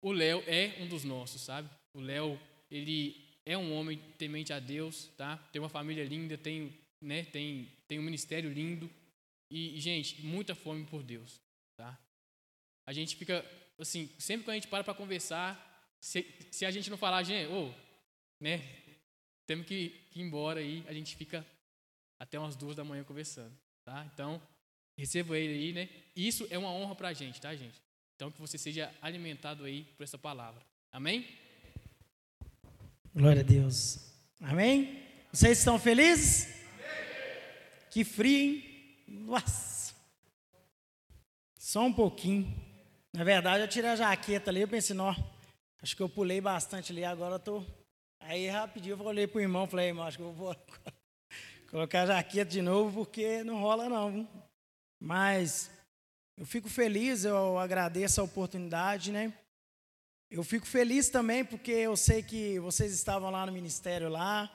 o 0.01 0.13
Léo 0.13 0.43
é 0.47 0.77
um 0.81 0.87
dos 0.87 1.03
nossos, 1.03 1.43
sabe? 1.43 1.69
O 1.93 2.01
Léo, 2.01 2.39
ele 2.71 3.17
é 3.45 3.59
um 3.59 3.73
homem 3.73 3.99
temente 4.19 4.53
a 4.53 4.61
Deus, 4.61 5.09
tá? 5.17 5.37
Tem 5.53 5.61
uma 5.61 5.69
família 5.69 6.05
linda, 6.05 6.39
tem 6.39 6.73
né, 7.01 7.25
tem, 7.25 7.71
tem 7.87 7.99
um 7.99 8.03
ministério 8.03 8.53
lindo. 8.53 8.91
E, 9.51 9.79
gente, 9.81 10.23
muita 10.23 10.55
fome 10.55 10.85
por 10.85 11.03
Deus, 11.03 11.41
tá? 11.77 11.99
A 12.85 12.93
gente 12.93 13.17
fica, 13.17 13.45
assim, 13.79 14.11
sempre 14.19 14.45
que 14.45 14.51
a 14.51 14.55
gente 14.55 14.69
para 14.69 14.83
para 14.83 14.95
conversar, 14.95 15.97
se, 16.01 16.27
se 16.51 16.65
a 16.65 16.71
gente 16.71 16.91
não 16.91 16.97
falar, 16.97 17.23
gente, 17.23 17.49
ô, 17.49 17.69
oh, 17.69 17.75
né, 18.41 18.61
temos 19.47 19.67
que, 19.67 19.91
que 20.11 20.21
ir 20.21 20.23
embora 20.23 20.61
aí, 20.61 20.85
a 20.89 20.93
gente 20.93 21.15
fica 21.17 21.47
até 22.19 22.39
umas 22.39 22.57
duas 22.57 22.75
da 22.75 22.85
manhã 22.85 23.05
conversando, 23.05 23.57
tá? 23.85 24.09
Então, 24.13 24.43
receba 24.99 25.39
ele 25.39 25.55
aí, 25.55 25.73
né? 25.73 25.89
Isso 26.15 26.47
é 26.51 26.59
uma 26.59 26.71
honra 26.71 26.95
para 26.95 27.09
a 27.09 27.13
gente, 27.13 27.41
tá, 27.41 27.55
gente? 27.55 27.81
Então, 28.17 28.31
que 28.31 28.41
você 28.41 28.57
seja 28.57 28.93
alimentado 29.01 29.65
aí 29.65 29.85
por 29.97 30.03
essa 30.03 30.17
palavra. 30.17 30.65
Amém? 30.91 31.29
Glória 33.15 33.43
a 33.43 33.45
Deus. 33.45 34.13
Amém? 34.41 35.03
Vocês 35.33 35.59
estão 35.59 35.79
felizes? 35.79 36.56
Que 37.97 38.05
frio, 38.05 38.37
hein? 38.37 39.05
Nossa! 39.09 39.95
Só 41.59 41.81
um 41.81 41.91
pouquinho. 41.91 42.55
Na 43.11 43.25
verdade, 43.25 43.65
eu 43.65 43.69
tirei 43.69 43.89
a 43.89 43.97
jaqueta 43.97 44.51
ali, 44.51 44.61
eu 44.61 44.69
pensei, 44.69 44.95
não, 44.95 45.17
acho 45.81 45.97
que 45.97 46.03
eu 46.03 46.09
pulei 46.11 46.39
bastante 46.39 46.93
ali, 46.93 47.07
agora 47.07 47.37
eu 47.37 47.39
tô. 47.39 47.65
Aí 48.21 48.51
rapidinho 48.51 48.99
eu 48.99 49.07
olhei 49.07 49.27
pro 49.27 49.41
irmão, 49.41 49.67
falei, 49.67 49.87
irmão, 49.87 50.05
acho 50.05 50.19
que 50.19 50.23
eu 50.23 50.31
vou 50.35 50.55
colocar 51.71 52.03
a 52.03 52.07
jaqueta 52.09 52.51
de 52.51 52.61
novo, 52.61 53.03
porque 53.03 53.43
não 53.43 53.63
rola 53.63 53.89
não. 53.89 54.29
Mas 55.01 55.71
eu 56.37 56.45
fico 56.45 56.69
feliz, 56.69 57.25
eu 57.25 57.59
agradeço 57.59 58.21
a 58.21 58.25
oportunidade, 58.25 59.11
né? 59.11 59.33
Eu 60.31 60.45
fico 60.45 60.67
feliz 60.67 61.09
também 61.09 61.47
porque 61.47 61.73
eu 61.73 61.97
sei 61.97 62.23
que 62.23 62.61
vocês 62.61 62.93
estavam 62.93 63.31
lá 63.31 63.47
no 63.47 63.53
ministério 63.53 64.11
lá, 64.11 64.55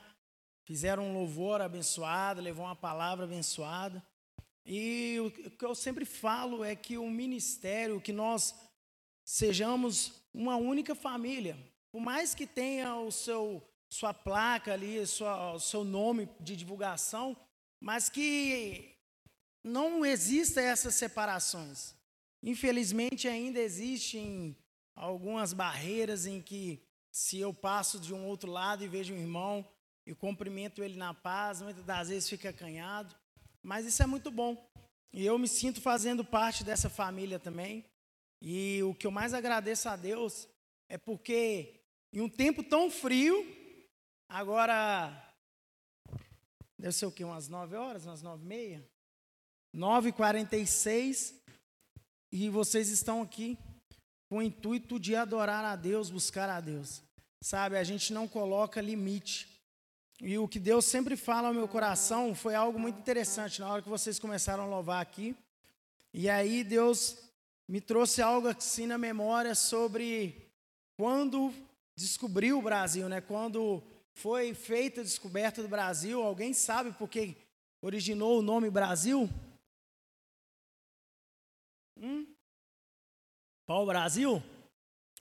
fizeram 0.63 1.09
um 1.09 1.13
louvor 1.13 1.61
abençoado, 1.61 2.41
levou 2.41 2.65
uma 2.65 2.75
palavra 2.75 3.25
abençoada. 3.25 4.03
E 4.65 5.17
o 5.19 5.31
que 5.31 5.65
eu 5.65 5.73
sempre 5.73 6.05
falo 6.05 6.63
é 6.63 6.75
que 6.75 6.97
o 6.97 7.09
ministério, 7.09 8.01
que 8.01 8.13
nós 8.13 8.55
sejamos 9.23 10.21
uma 10.33 10.55
única 10.55 10.93
família. 10.93 11.57
Por 11.91 12.01
mais 12.01 12.33
que 12.35 12.45
tenha 12.45 12.95
o 12.95 13.11
seu 13.11 13.61
sua 13.91 14.13
placa 14.13 14.71
ali, 14.71 15.05
sua, 15.05 15.53
o 15.53 15.59
seu 15.59 15.83
nome 15.83 16.29
de 16.39 16.55
divulgação, 16.55 17.35
mas 17.77 18.07
que 18.07 18.95
não 19.61 20.05
existam 20.05 20.61
essas 20.61 20.95
separações. 20.95 21.93
Infelizmente 22.41 23.27
ainda 23.27 23.59
existem 23.59 24.55
algumas 24.95 25.51
barreiras 25.51 26.25
em 26.25 26.41
que 26.41 26.81
se 27.11 27.37
eu 27.39 27.53
passo 27.53 27.99
de 27.99 28.13
um 28.13 28.25
outro 28.25 28.49
lado 28.49 28.83
e 28.83 28.87
vejo 28.87 29.13
um 29.13 29.17
irmão 29.17 29.67
e 30.05 30.13
cumprimento 30.15 30.83
ele 30.83 30.97
na 30.97 31.13
paz, 31.13 31.61
muitas 31.61 31.83
das 31.83 32.09
vezes 32.09 32.29
fica 32.29 32.49
acanhado, 32.49 33.15
mas 33.63 33.85
isso 33.85 34.01
é 34.01 34.05
muito 34.05 34.31
bom. 34.31 34.57
E 35.13 35.25
eu 35.25 35.37
me 35.37 35.47
sinto 35.47 35.81
fazendo 35.81 36.23
parte 36.23 36.63
dessa 36.63 36.89
família 36.89 37.39
também. 37.39 37.85
E 38.41 38.81
o 38.83 38.95
que 38.95 39.05
eu 39.05 39.11
mais 39.11 39.33
agradeço 39.33 39.89
a 39.89 39.95
Deus 39.95 40.47
é 40.89 40.97
porque 40.97 41.81
em 42.13 42.21
um 42.21 42.29
tempo 42.29 42.63
tão 42.63 42.89
frio, 42.89 43.45
agora 44.27 45.33
deve 46.79 46.93
ser 46.93 47.05
o 47.05 47.11
quê? 47.11 47.23
Umas 47.23 47.47
9 47.47 47.75
horas, 47.75 48.05
umas 48.05 48.21
9 48.21 48.43
e 48.43 48.47
meia? 48.47 48.87
9h46, 49.75 51.33
e 52.31 52.49
vocês 52.49 52.89
estão 52.89 53.21
aqui 53.21 53.57
com 54.29 54.37
o 54.37 54.41
intuito 54.41 54.99
de 54.99 55.15
adorar 55.15 55.63
a 55.63 55.75
Deus, 55.75 56.09
buscar 56.09 56.49
a 56.49 56.59
Deus. 56.59 57.03
Sabe, 57.43 57.77
a 57.77 57.83
gente 57.83 58.13
não 58.13 58.27
coloca 58.27 58.81
limite. 58.81 59.50
E 60.23 60.37
o 60.37 60.47
que 60.47 60.59
Deus 60.59 60.85
sempre 60.85 61.17
fala 61.17 61.47
ao 61.47 61.53
meu 61.53 61.67
coração 61.67 62.35
foi 62.35 62.53
algo 62.53 62.77
muito 62.77 62.99
interessante 62.99 63.59
na 63.59 63.67
hora 63.67 63.81
que 63.81 63.89
vocês 63.89 64.19
começaram 64.19 64.63
a 64.63 64.67
louvar 64.67 65.01
aqui. 65.01 65.35
E 66.13 66.29
aí 66.29 66.63
Deus 66.63 67.17
me 67.67 67.81
trouxe 67.81 68.21
algo 68.21 68.47
assim 68.47 68.85
na 68.85 68.99
memória 68.99 69.55
sobre 69.55 70.47
quando 70.95 71.51
descobriu 71.95 72.59
o 72.59 72.61
Brasil, 72.61 73.09
né? 73.09 73.19
Quando 73.19 73.81
foi 74.13 74.53
feita 74.53 75.01
a 75.01 75.03
descoberta 75.03 75.63
do 75.63 75.67
Brasil, 75.67 76.21
alguém 76.21 76.53
sabe 76.53 76.91
por 76.91 77.09
que 77.09 77.35
originou 77.81 78.37
o 78.37 78.43
nome 78.43 78.69
Brasil? 78.69 79.27
Hum? 81.97 82.27
O 83.67 83.85
Brasil? 83.87 84.43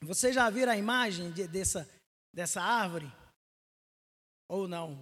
Vocês 0.02 0.34
já 0.34 0.50
viram 0.50 0.72
a 0.72 0.76
imagem 0.76 1.32
de, 1.32 1.48
dessa, 1.48 1.88
dessa 2.34 2.60
árvore? 2.60 3.10
Ou 4.50 4.66
não. 4.66 4.98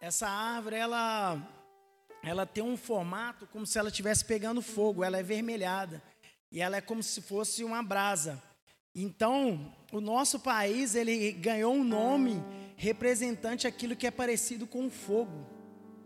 Essa 0.00 0.28
árvore, 0.28 0.74
ela, 0.74 1.40
ela 2.24 2.44
tem 2.44 2.62
um 2.62 2.76
formato 2.76 3.46
como 3.46 3.64
se 3.64 3.78
ela 3.78 3.88
estivesse 3.88 4.24
pegando 4.24 4.60
fogo, 4.60 5.04
ela 5.04 5.16
é 5.16 5.22
vermelhada 5.22 6.02
e 6.50 6.60
ela 6.60 6.76
é 6.76 6.80
como 6.80 7.00
se 7.00 7.22
fosse 7.22 7.62
uma 7.62 7.82
brasa. 7.84 8.42
Então, 8.92 9.72
o 9.92 10.00
nosso 10.00 10.40
país, 10.40 10.96
ele 10.96 11.30
ganhou 11.30 11.72
um 11.72 11.84
nome 11.84 12.42
representante 12.76 13.66
aquilo 13.66 13.94
que 13.94 14.08
é 14.08 14.10
parecido 14.10 14.66
com 14.66 14.90
fogo. 14.90 15.46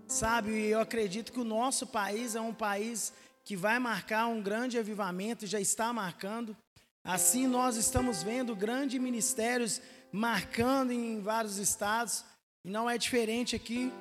Sabe, 0.06 0.50
e 0.50 0.66
eu 0.66 0.80
acredito 0.80 1.32
que 1.32 1.40
o 1.40 1.44
nosso 1.44 1.86
país 1.86 2.34
é 2.34 2.40
um 2.40 2.52
país 2.52 3.14
que 3.44 3.56
vai 3.56 3.78
marcar 3.78 4.26
um 4.26 4.42
grande 4.42 4.78
avivamento, 4.78 5.46
já 5.46 5.58
está 5.58 5.90
marcando. 5.90 6.54
Assim, 7.02 7.46
nós 7.46 7.76
estamos 7.76 8.22
vendo 8.22 8.54
grandes 8.54 9.00
ministérios 9.00 9.80
marcando 10.12 10.90
em 10.92 11.18
vários 11.20 11.56
estados. 11.56 12.24
E 12.64 12.70
não 12.70 12.88
é 12.88 12.96
diferente 12.96 13.56
aqui. 13.56 13.92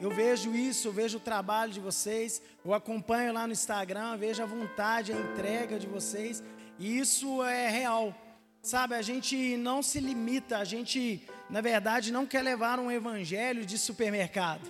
Eu 0.00 0.10
vejo 0.10 0.52
isso, 0.54 0.88
eu 0.88 0.92
vejo 0.92 1.18
o 1.18 1.20
trabalho 1.20 1.72
de 1.72 1.78
vocês, 1.78 2.42
eu 2.64 2.74
acompanho 2.74 3.32
lá 3.32 3.46
no 3.46 3.52
Instagram, 3.52 4.16
vejo 4.16 4.42
a 4.42 4.46
vontade, 4.46 5.12
a 5.12 5.16
entrega 5.16 5.78
de 5.78 5.86
vocês, 5.86 6.42
e 6.78 6.98
isso 6.98 7.44
é 7.44 7.68
real. 7.68 8.12
Sabe, 8.60 8.96
a 8.96 9.02
gente 9.02 9.56
não 9.56 9.80
se 9.80 10.00
limita, 10.00 10.58
a 10.58 10.64
gente, 10.64 11.22
na 11.48 11.60
verdade, 11.60 12.12
não 12.12 12.26
quer 12.26 12.42
levar 12.42 12.80
um 12.80 12.90
evangelho 12.90 13.64
de 13.64 13.78
supermercado. 13.78 14.68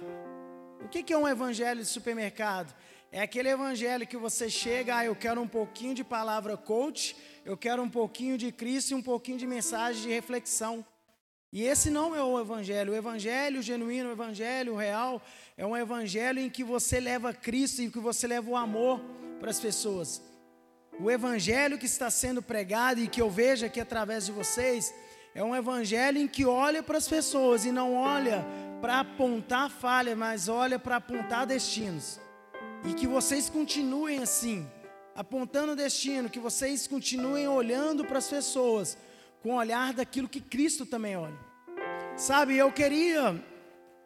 O 0.85 0.89
que 0.89 1.11
é 1.11 1.17
um 1.17 1.27
evangelho 1.27 1.81
de 1.81 1.87
supermercado? 1.87 2.75
É 3.11 3.23
aquele 3.23 3.49
evangelho 3.49 4.07
que 4.07 4.17
você 4.19 4.51
chega, 4.51 4.99
ah, 4.99 5.05
eu 5.07 5.17
quero 5.17 5.41
um 5.41 5.49
pouquinho 5.49 5.95
de 5.95 6.05
palavra 6.05 6.57
coach, 6.57 7.17
eu 7.45 7.57
quero 7.57 7.83
um 7.83 7.89
pouquinho 7.89 8.37
de 8.37 8.53
Cristo 8.53 8.91
e 8.91 8.95
um 8.95 9.03
pouquinho 9.03 9.39
de 9.39 9.47
mensagem 9.47 10.03
de 10.03 10.09
reflexão. 10.09 10.85
E 11.53 11.65
esse 11.65 11.91
não 11.91 12.17
é 12.17 12.23
o 12.23 12.41
evangelho. 12.41 12.93
O 12.93 12.97
evangelho 12.97 13.61
genuíno, 13.61 14.09
o 14.09 14.13
evangelho 14.13 14.75
real, 14.75 15.21
é 15.55 15.67
um 15.67 15.77
evangelho 15.77 16.39
em 16.39 16.49
que 16.49 16.65
você 16.65 16.99
leva 16.99 17.35
Cristo 17.35 17.83
e 17.83 17.91
que 17.91 17.99
você 17.99 18.27
leva 18.27 18.51
o 18.51 18.57
amor 18.57 19.01
para 19.39 19.51
as 19.51 19.61
pessoas. 19.61 20.23
O 20.99 21.11
evangelho 21.11 21.79
que 21.79 21.85
está 21.85 22.11
sendo 22.11 22.41
pregado 22.43 23.01
e 23.01 23.09
que 23.09 23.21
eu 23.21 23.29
vejo 23.29 23.67
aqui 23.67 23.81
através 23.81 24.25
de 24.25 24.33
vocês 24.33 24.95
é 25.35 25.45
um 25.45 25.55
evangelho 25.55 26.19
em 26.19 26.27
que 26.27 26.47
olha 26.47 26.83
para 26.83 26.97
as 26.97 27.07
pessoas 27.07 27.67
e 27.67 27.73
não 27.73 27.95
olha 27.95 28.47
para 28.81 29.01
apontar 29.01 29.69
falha, 29.69 30.17
mas 30.17 30.49
olha 30.49 30.79
para 30.79 30.97
apontar 30.97 31.47
destinos. 31.47 32.19
E 32.85 32.95
que 32.95 33.07
vocês 33.07 33.51
continuem 33.51 34.19
assim, 34.23 34.67
apontando 35.15 35.77
destino, 35.77 36.31
que 36.31 36.41
vocês 36.41 36.87
continuem 36.87 37.47
olhando 37.47 38.07
para 38.07 38.19
as 38.19 38.29
pessoas 38.29 38.97
com 39.43 39.51
o 39.51 39.57
olhar 39.57 39.93
daquilo 39.93 40.29
que 40.29 40.41
Cristo 40.41 40.87
também 40.87 41.17
olha. 41.17 41.39
Sabe, 42.17 42.57
eu 42.57 42.71
queria 42.71 43.43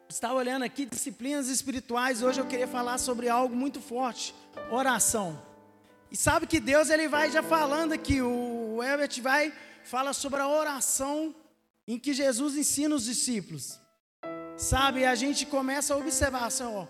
estar 0.09 0.33
olhando 0.33 0.63
aqui 0.63 0.85
disciplinas 0.85 1.47
espirituais, 1.47 2.23
hoje 2.23 2.39
eu 2.39 2.45
queria 2.45 2.67
falar 2.67 2.97
sobre 2.97 3.29
algo 3.29 3.55
muito 3.55 3.79
forte, 3.79 4.33
oração. 4.71 5.39
E 6.09 6.15
sabe 6.15 6.47
que 6.47 6.59
Deus 6.59 6.89
ele 6.89 7.07
vai 7.07 7.29
já 7.29 7.43
falando 7.43 7.93
aqui, 7.93 8.21
o 8.21 8.81
Herbert 8.81 9.21
vai 9.21 9.53
fala 9.83 10.11
sobre 10.11 10.41
a 10.41 10.47
oração 10.47 11.35
em 11.87 11.99
que 11.99 12.13
Jesus 12.13 12.57
ensina 12.57 12.95
os 12.95 13.05
discípulos. 13.05 13.79
Sabe, 14.57 15.05
a 15.05 15.13
gente 15.15 15.45
começa 15.45 15.93
a 15.93 15.97
observar 15.97 16.45
assim, 16.45 16.63
ó, 16.63 16.87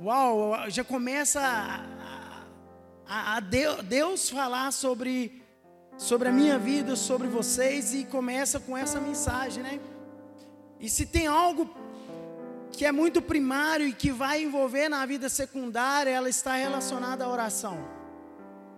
uau, 0.00 0.68
já 0.68 0.82
começa 0.82 1.40
a, 1.40 2.44
a, 3.06 3.36
a 3.36 3.40
Deus 3.40 4.28
falar 4.28 4.72
sobre 4.72 5.43
sobre 5.96 6.28
a 6.28 6.32
minha 6.32 6.58
vida, 6.58 6.96
sobre 6.96 7.28
vocês 7.28 7.94
e 7.94 8.04
começa 8.04 8.58
com 8.60 8.76
essa 8.76 9.00
mensagem, 9.00 9.62
né? 9.62 9.80
E 10.80 10.88
se 10.88 11.06
tem 11.06 11.26
algo 11.26 11.70
que 12.72 12.84
é 12.84 12.92
muito 12.92 13.22
primário 13.22 13.86
e 13.86 13.92
que 13.92 14.10
vai 14.10 14.42
envolver 14.42 14.88
na 14.88 15.06
vida 15.06 15.28
secundária, 15.28 16.10
ela 16.10 16.28
está 16.28 16.56
relacionada 16.56 17.24
à 17.24 17.28
oração. 17.28 17.78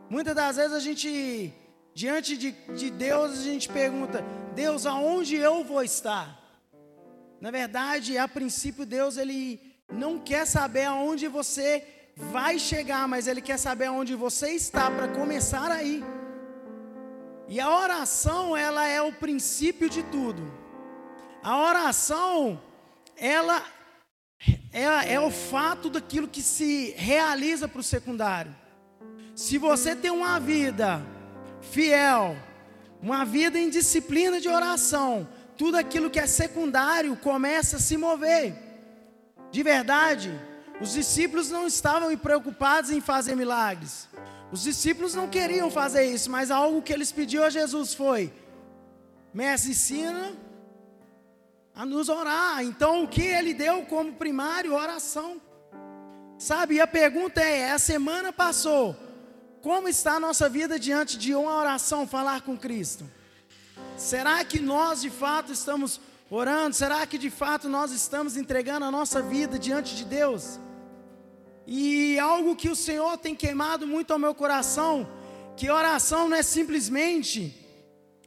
Muitas 0.09 0.35
das 0.35 0.57
vezes 0.57 0.73
a 0.73 0.81
gente, 0.81 1.53
diante 1.95 2.37
de, 2.37 2.53
de 2.77 2.91
Deus, 2.91 3.39
a 3.39 3.43
gente 3.43 3.69
pergunta: 3.69 4.25
Deus, 4.55 4.87
aonde 4.87 5.37
eu 5.37 5.65
vou 5.65 5.83
estar? 5.83 6.43
Na 7.41 7.51
verdade, 7.51 8.17
a 8.19 8.29
princípio, 8.29 8.87
Deus 8.87 9.17
ele 9.17 9.61
não 9.93 10.19
quer 10.19 10.47
saber 10.47 10.85
aonde 10.85 11.29
você 11.29 11.85
vai 12.17 12.59
chegar, 12.59 13.07
mas 13.07 13.27
Ele 13.27 13.41
quer 13.41 13.59
saber 13.59 13.87
aonde 13.87 14.15
você 14.15 14.51
está 14.51 14.91
para 14.91 15.09
começar 15.09 15.71
aí. 15.71 16.03
E 17.49 17.61
a 17.61 17.71
oração, 17.71 18.57
ela 18.57 18.87
é 18.87 19.01
o 19.01 19.13
princípio 19.13 19.89
de 19.89 20.03
tudo. 20.03 20.43
A 21.43 21.59
oração, 21.59 22.61
ela 23.17 23.63
é, 24.73 25.15
é 25.15 25.21
o 25.21 25.31
fato 25.31 25.89
daquilo 25.89 26.27
que 26.27 26.43
se 26.43 26.93
realiza 26.97 27.69
para 27.69 27.81
o 27.81 27.85
secundário. 27.85 28.55
Se 29.35 29.59
você 29.59 29.95
tem 29.95 30.11
uma 30.11 30.41
vida 30.41 31.01
fiel, 31.61 32.37
uma 33.01 33.25
vida 33.25 33.59
em 33.59 33.71
disciplina 33.71 34.41
de 34.41 34.49
oração, 34.49 35.29
tudo 35.57 35.77
aquilo 35.77 36.11
que 36.11 36.19
é 36.19 36.27
secundário 36.27 37.17
começa 37.17 37.77
a 37.77 37.81
se 37.81 37.97
mover. 37.97 38.55
De 39.51 39.63
verdade, 39.63 40.33
os 40.81 40.93
discípulos 40.93 41.51
não 41.51 41.67
estavam 41.67 42.15
preocupados 42.17 42.91
em 42.91 43.01
fazer 43.01 43.35
milagres. 43.35 44.09
Os 44.51 44.63
discípulos 44.63 45.15
não 45.15 45.29
queriam 45.29 45.71
fazer 45.71 46.05
isso, 46.05 46.31
mas 46.31 46.51
algo 46.51 46.83
que 46.83 46.93
eles 46.93 47.11
pediram 47.11 47.45
a 47.45 47.51
Jesus 47.51 47.95
foi: 47.95 48.33
Mestre, 49.35 49.73
ensina 49.73 50.37
a 51.75 51.85
nos 51.85 52.09
orar. 52.09 52.63
Então, 52.63 53.05
o 53.05 53.09
que 53.09 53.23
ele 53.23 53.53
deu 53.53 53.83
como 53.83 54.13
primário? 54.13 54.75
Oração. 54.75 55.41
Sabe, 56.39 56.77
e 56.77 56.81
a 56.81 56.87
pergunta 56.87 57.41
é: 57.41 57.73
a 57.73 57.79
semana 57.79 58.33
passou, 58.33 58.97
como 59.63 59.89
está 59.89 60.13
a 60.15 60.21
nossa 60.21 60.49
vida 60.49 60.79
diante 60.79 61.19
de 61.19 61.35
uma 61.35 61.57
oração, 61.57 62.07
falar 62.07 62.43
com 62.43 62.57
Cristo? 62.57 63.05
Será 63.97 64.45
que 64.45 64.61
nós 64.61 65.01
de 65.01 65.11
fato 65.11 65.53
estamos 65.53 66.01
orando? 66.31 66.75
Será 66.75 67.05
que 67.07 67.19
de 67.19 67.31
fato 67.31 67.69
nós 67.69 67.91
estamos 67.91 68.37
entregando 68.37 68.85
a 68.85 68.91
nossa 68.91 69.21
vida 69.23 69.59
diante 69.59 69.97
de 69.97 70.05
Deus? 70.05 70.61
E 71.67 72.19
algo 72.19 72.55
que 72.55 72.69
o 72.69 72.77
Senhor 72.77 73.19
tem 73.19 73.35
queimado 73.35 73.87
muito 73.87 74.13
ao 74.13 74.19
meu 74.19 74.35
coração, 74.35 75.09
que 75.57 75.69
oração 75.69 76.29
não 76.29 76.37
é 76.37 76.43
simplesmente 76.43 77.55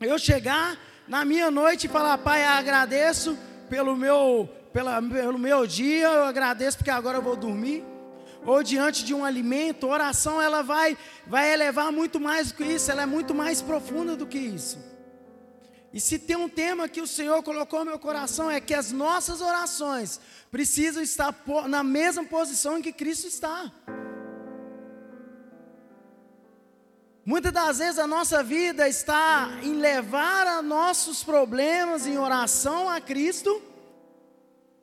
eu 0.01 0.17
chegar 0.19 0.77
na 1.07 1.23
minha 1.23 1.49
noite 1.49 1.85
e 1.85 1.89
falar, 1.89 2.17
Pai, 2.17 2.43
agradeço 2.43 3.37
pelo 3.69 3.95
meu, 3.95 4.49
pela, 4.73 5.01
pelo 5.01 5.39
meu 5.39 5.65
dia, 5.65 6.07
eu 6.07 6.23
agradeço 6.23 6.77
porque 6.77 6.91
agora 6.91 7.17
eu 7.17 7.21
vou 7.21 7.35
dormir. 7.35 7.83
Ou 8.45 8.63
diante 8.63 9.03
de 9.03 9.13
um 9.13 9.23
alimento, 9.23 9.87
oração 9.87 10.41
ela 10.41 10.61
vai, 10.61 10.97
vai 11.27 11.53
elevar 11.53 11.91
muito 11.91 12.19
mais 12.19 12.51
do 12.51 12.57
que 12.57 12.63
isso, 12.63 12.91
ela 12.91 13.03
é 13.03 13.05
muito 13.05 13.35
mais 13.35 13.61
profunda 13.61 14.15
do 14.15 14.25
que 14.25 14.37
isso. 14.37 14.88
E 15.91 15.99
se 15.99 16.19
tem 16.19 16.35
um 16.35 16.47
tema 16.47 16.87
que 16.87 17.01
o 17.01 17.07
Senhor 17.07 17.41
colocou 17.41 17.79
no 17.79 17.85
meu 17.85 17.99
coração 17.99 18.49
é 18.49 18.61
que 18.61 18.73
as 18.73 18.91
nossas 18.91 19.41
orações 19.41 20.19
precisam 20.51 21.01
estar 21.01 21.35
na 21.67 21.83
mesma 21.83 22.23
posição 22.23 22.77
em 22.77 22.81
que 22.81 22.93
Cristo 22.93 23.27
está. 23.27 23.71
Muitas 27.25 27.51
das 27.51 27.77
vezes 27.79 27.99
a 27.99 28.07
nossa 28.07 28.41
vida 28.43 28.87
está 28.87 29.59
em 29.61 29.73
levar 29.73 30.61
nossos 30.63 31.23
problemas 31.23 32.05
em 32.07 32.17
oração 32.17 32.89
a 32.89 32.99
Cristo, 33.01 33.61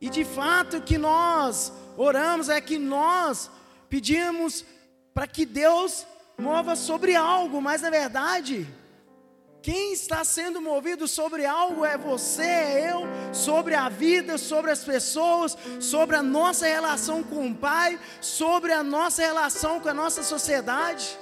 e 0.00 0.08
de 0.08 0.24
fato 0.24 0.80
que 0.80 0.98
nós 0.98 1.72
oramos 1.96 2.48
é 2.48 2.60
que 2.60 2.78
nós 2.78 3.50
pedimos 3.88 4.64
para 5.14 5.26
que 5.26 5.46
Deus 5.46 6.06
mova 6.38 6.76
sobre 6.76 7.16
algo, 7.16 7.60
mas 7.62 7.82
na 7.82 7.90
verdade, 7.90 8.66
quem 9.66 9.92
está 9.92 10.22
sendo 10.22 10.62
movido 10.62 11.08
sobre 11.08 11.44
algo 11.44 11.84
é 11.84 11.98
você, 11.98 12.42
é 12.42 12.92
eu, 12.92 13.00
sobre 13.34 13.74
a 13.74 13.88
vida, 13.88 14.38
sobre 14.38 14.70
as 14.70 14.84
pessoas, 14.84 15.58
sobre 15.80 16.14
a 16.14 16.22
nossa 16.22 16.66
relação 16.66 17.20
com 17.24 17.48
o 17.48 17.52
Pai, 17.52 17.98
sobre 18.20 18.72
a 18.72 18.84
nossa 18.84 19.22
relação 19.22 19.80
com 19.80 19.88
a 19.88 19.92
nossa 19.92 20.22
sociedade. 20.22 21.18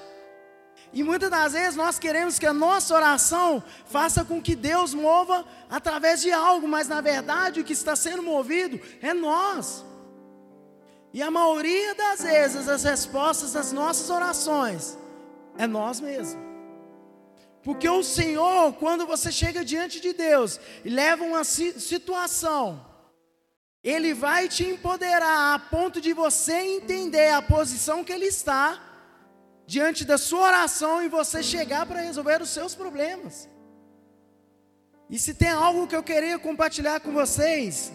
E 0.92 1.02
muitas 1.02 1.30
das 1.30 1.54
vezes 1.54 1.74
nós 1.74 1.98
queremos 1.98 2.38
que 2.38 2.44
a 2.44 2.52
nossa 2.52 2.94
oração 2.94 3.64
faça 3.86 4.22
com 4.22 4.42
que 4.42 4.54
Deus 4.54 4.92
mova 4.92 5.46
através 5.70 6.20
de 6.20 6.30
algo, 6.30 6.68
mas 6.68 6.86
na 6.86 7.00
verdade 7.00 7.60
o 7.60 7.64
que 7.64 7.72
está 7.72 7.96
sendo 7.96 8.22
movido 8.22 8.78
é 9.00 9.14
nós. 9.14 9.82
E 11.14 11.22
a 11.22 11.30
maioria 11.30 11.94
das 11.94 12.22
vezes 12.22 12.68
as 12.68 12.84
respostas 12.84 13.54
das 13.54 13.72
nossas 13.72 14.10
orações 14.10 14.98
é 15.56 15.66
nós 15.66 15.98
mesmos. 15.98 16.43
Porque 17.64 17.88
o 17.88 18.02
Senhor, 18.02 18.74
quando 18.74 19.06
você 19.06 19.32
chega 19.32 19.64
diante 19.64 19.98
de 19.98 20.12
Deus 20.12 20.60
e 20.84 20.90
leva 20.90 21.24
uma 21.24 21.42
situação, 21.44 22.84
Ele 23.82 24.12
vai 24.12 24.48
te 24.48 24.64
empoderar 24.66 25.54
a 25.54 25.58
ponto 25.58 25.98
de 25.98 26.12
você 26.12 26.52
entender 26.52 27.30
a 27.30 27.40
posição 27.40 28.04
que 28.04 28.12
Ele 28.12 28.26
está 28.26 28.78
diante 29.66 30.04
da 30.04 30.18
sua 30.18 30.42
oração 30.42 31.02
e 31.02 31.08
você 31.08 31.42
chegar 31.42 31.86
para 31.86 32.02
resolver 32.02 32.42
os 32.42 32.50
seus 32.50 32.74
problemas. 32.74 33.48
E 35.08 35.18
se 35.18 35.32
tem 35.32 35.48
algo 35.48 35.86
que 35.86 35.96
eu 35.96 36.02
queria 36.02 36.38
compartilhar 36.38 37.00
com 37.00 37.12
vocês, 37.12 37.90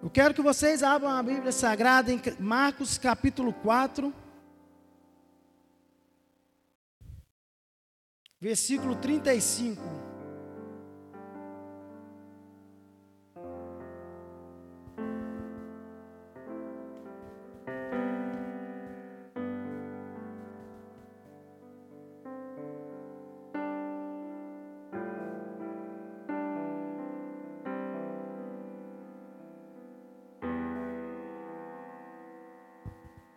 eu 0.00 0.08
quero 0.08 0.34
que 0.34 0.42
vocês 0.42 0.84
abram 0.84 1.10
a 1.10 1.22
Bíblia 1.22 1.50
Sagrada 1.50 2.12
em 2.12 2.20
Marcos 2.38 2.96
capítulo 2.96 3.52
4. 3.52 4.21
Versículo 8.42 8.96
35. 8.96 9.80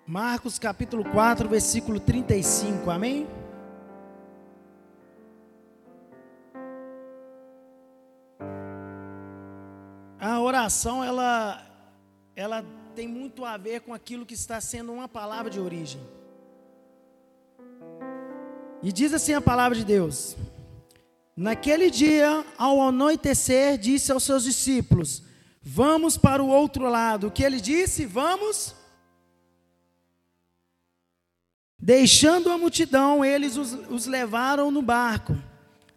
Marcos 0.08 0.58
capítulo 0.58 1.04
4, 1.12 1.48
versículo 1.48 2.00
35, 2.00 2.90
amém? 2.90 3.28
Oração 10.66 11.04
ela 11.04 11.64
ela 12.36 12.66
tem 12.96 13.08
muito 13.08 13.46
a 13.46 13.56
ver 13.56 13.82
com 13.82 13.94
aquilo 13.94 14.26
que 14.26 14.34
está 14.34 14.60
sendo 14.60 14.92
uma 14.92 15.08
palavra 15.08 15.50
de 15.50 15.60
origem. 15.60 16.02
E 18.82 18.92
diz 18.92 19.14
assim 19.14 19.34
a 19.34 19.42
palavra 19.42 19.78
de 19.78 19.86
Deus: 19.86 20.36
Naquele 21.38 21.92
dia, 21.92 22.44
ao 22.58 22.82
anoitecer, 22.82 23.78
disse 23.78 24.12
aos 24.12 24.24
seus 24.24 24.44
discípulos: 24.44 25.22
Vamos 25.62 26.18
para 26.18 26.42
o 26.42 26.48
outro 26.48 26.90
lado. 26.90 27.28
O 27.28 27.32
que 27.32 27.44
ele 27.44 27.62
disse? 27.62 28.06
Vamos. 28.06 28.74
Deixando 31.78 32.52
a 32.52 32.58
multidão, 32.58 33.24
eles 33.24 33.56
os, 33.56 33.74
os 33.88 34.08
levaram 34.08 34.72
no 34.72 34.82
barco, 34.82 35.38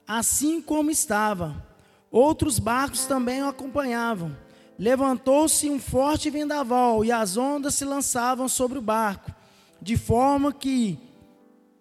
assim 0.06 0.60
como 0.60 0.90
estava. 0.90 1.66
Outros 2.10 2.58
barcos 2.58 3.06
também 3.06 3.42
o 3.42 3.48
acompanhavam. 3.48 4.36
Levantou-se 4.78 5.68
um 5.68 5.80
forte 5.80 6.30
vendaval 6.30 7.04
e 7.04 7.10
as 7.10 7.36
ondas 7.36 7.74
se 7.74 7.84
lançavam 7.84 8.48
sobre 8.48 8.78
o 8.78 8.82
barco, 8.82 9.34
de 9.82 9.96
forma 9.96 10.52
que 10.52 10.98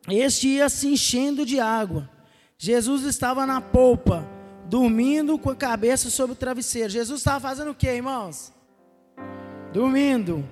este 0.09 0.47
ia 0.47 0.67
se 0.67 0.87
enchendo 0.87 1.45
de 1.45 1.59
água. 1.59 2.09
Jesus 2.57 3.03
estava 3.03 3.45
na 3.45 3.61
polpa, 3.61 4.27
dormindo 4.65 5.37
com 5.37 5.51
a 5.51 5.55
cabeça 5.55 6.09
sobre 6.09 6.33
o 6.33 6.35
travesseiro. 6.35 6.89
Jesus 6.89 7.19
estava 7.19 7.39
fazendo 7.39 7.69
o 7.71 7.75
que, 7.75 7.87
irmãos? 7.87 8.51
Dormindo. 9.71 10.43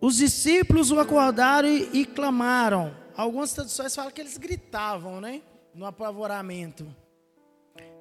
Os 0.00 0.16
discípulos 0.16 0.92
o 0.92 1.00
acordaram 1.00 1.68
e, 1.68 1.88
e 1.92 2.04
clamaram. 2.04 2.94
Algumas 3.16 3.52
traduções 3.52 3.94
falam 3.94 4.12
que 4.12 4.20
eles 4.20 4.38
gritavam, 4.38 5.20
né? 5.20 5.42
No 5.74 5.84
apavoramento. 5.84 7.01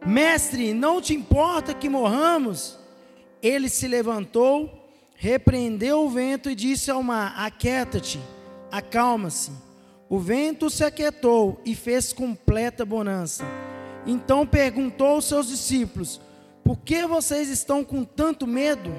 Mestre, 0.05 0.73
não 0.73 0.99
te 0.99 1.13
importa 1.13 1.73
que 1.73 1.87
morramos? 1.87 2.79
Ele 3.41 3.69
se 3.69 3.87
levantou, 3.87 4.89
repreendeu 5.15 6.05
o 6.05 6.09
vento 6.09 6.49
e 6.49 6.55
disse 6.55 6.89
ao 6.89 7.03
mar: 7.03 7.33
Aquieta-te, 7.37 8.19
acalma-se. 8.71 9.51
O 10.09 10.19
vento 10.19 10.69
se 10.69 10.83
aquietou 10.83 11.61
e 11.63 11.75
fez 11.75 12.11
completa 12.11 12.83
bonança. 12.83 13.45
Então 14.05 14.45
perguntou 14.45 15.07
aos 15.07 15.25
seus 15.25 15.47
discípulos: 15.47 16.19
Por 16.63 16.77
que 16.79 17.05
vocês 17.05 17.49
estão 17.49 17.83
com 17.83 18.03
tanto 18.03 18.47
medo? 18.47 18.91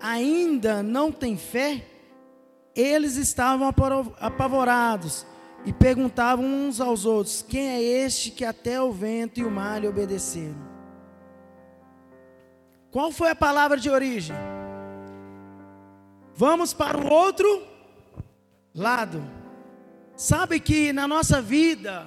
Ainda 0.00 0.82
não 0.82 1.10
têm 1.10 1.36
fé? 1.36 1.84
Eles 2.74 3.16
estavam 3.16 3.68
apavorados 4.20 5.26
e 5.64 5.72
perguntavam 5.72 6.44
uns 6.44 6.80
aos 6.80 7.04
outros: 7.04 7.44
Quem 7.46 7.68
é 7.68 7.82
este 7.82 8.30
que 8.30 8.44
até 8.44 8.80
o 8.80 8.92
vento 8.92 9.40
e 9.40 9.44
o 9.44 9.50
mar 9.50 9.80
lhe 9.80 9.88
obedeceram? 9.88 10.56
Qual 12.90 13.12
foi 13.12 13.30
a 13.30 13.34
palavra 13.34 13.76
de 13.76 13.90
origem? 13.90 14.36
Vamos 16.34 16.72
para 16.72 16.96
o 16.96 17.10
outro 17.10 17.66
lado. 18.74 19.22
Sabe 20.16 20.58
que 20.58 20.92
na 20.92 21.06
nossa 21.06 21.42
vida, 21.42 22.06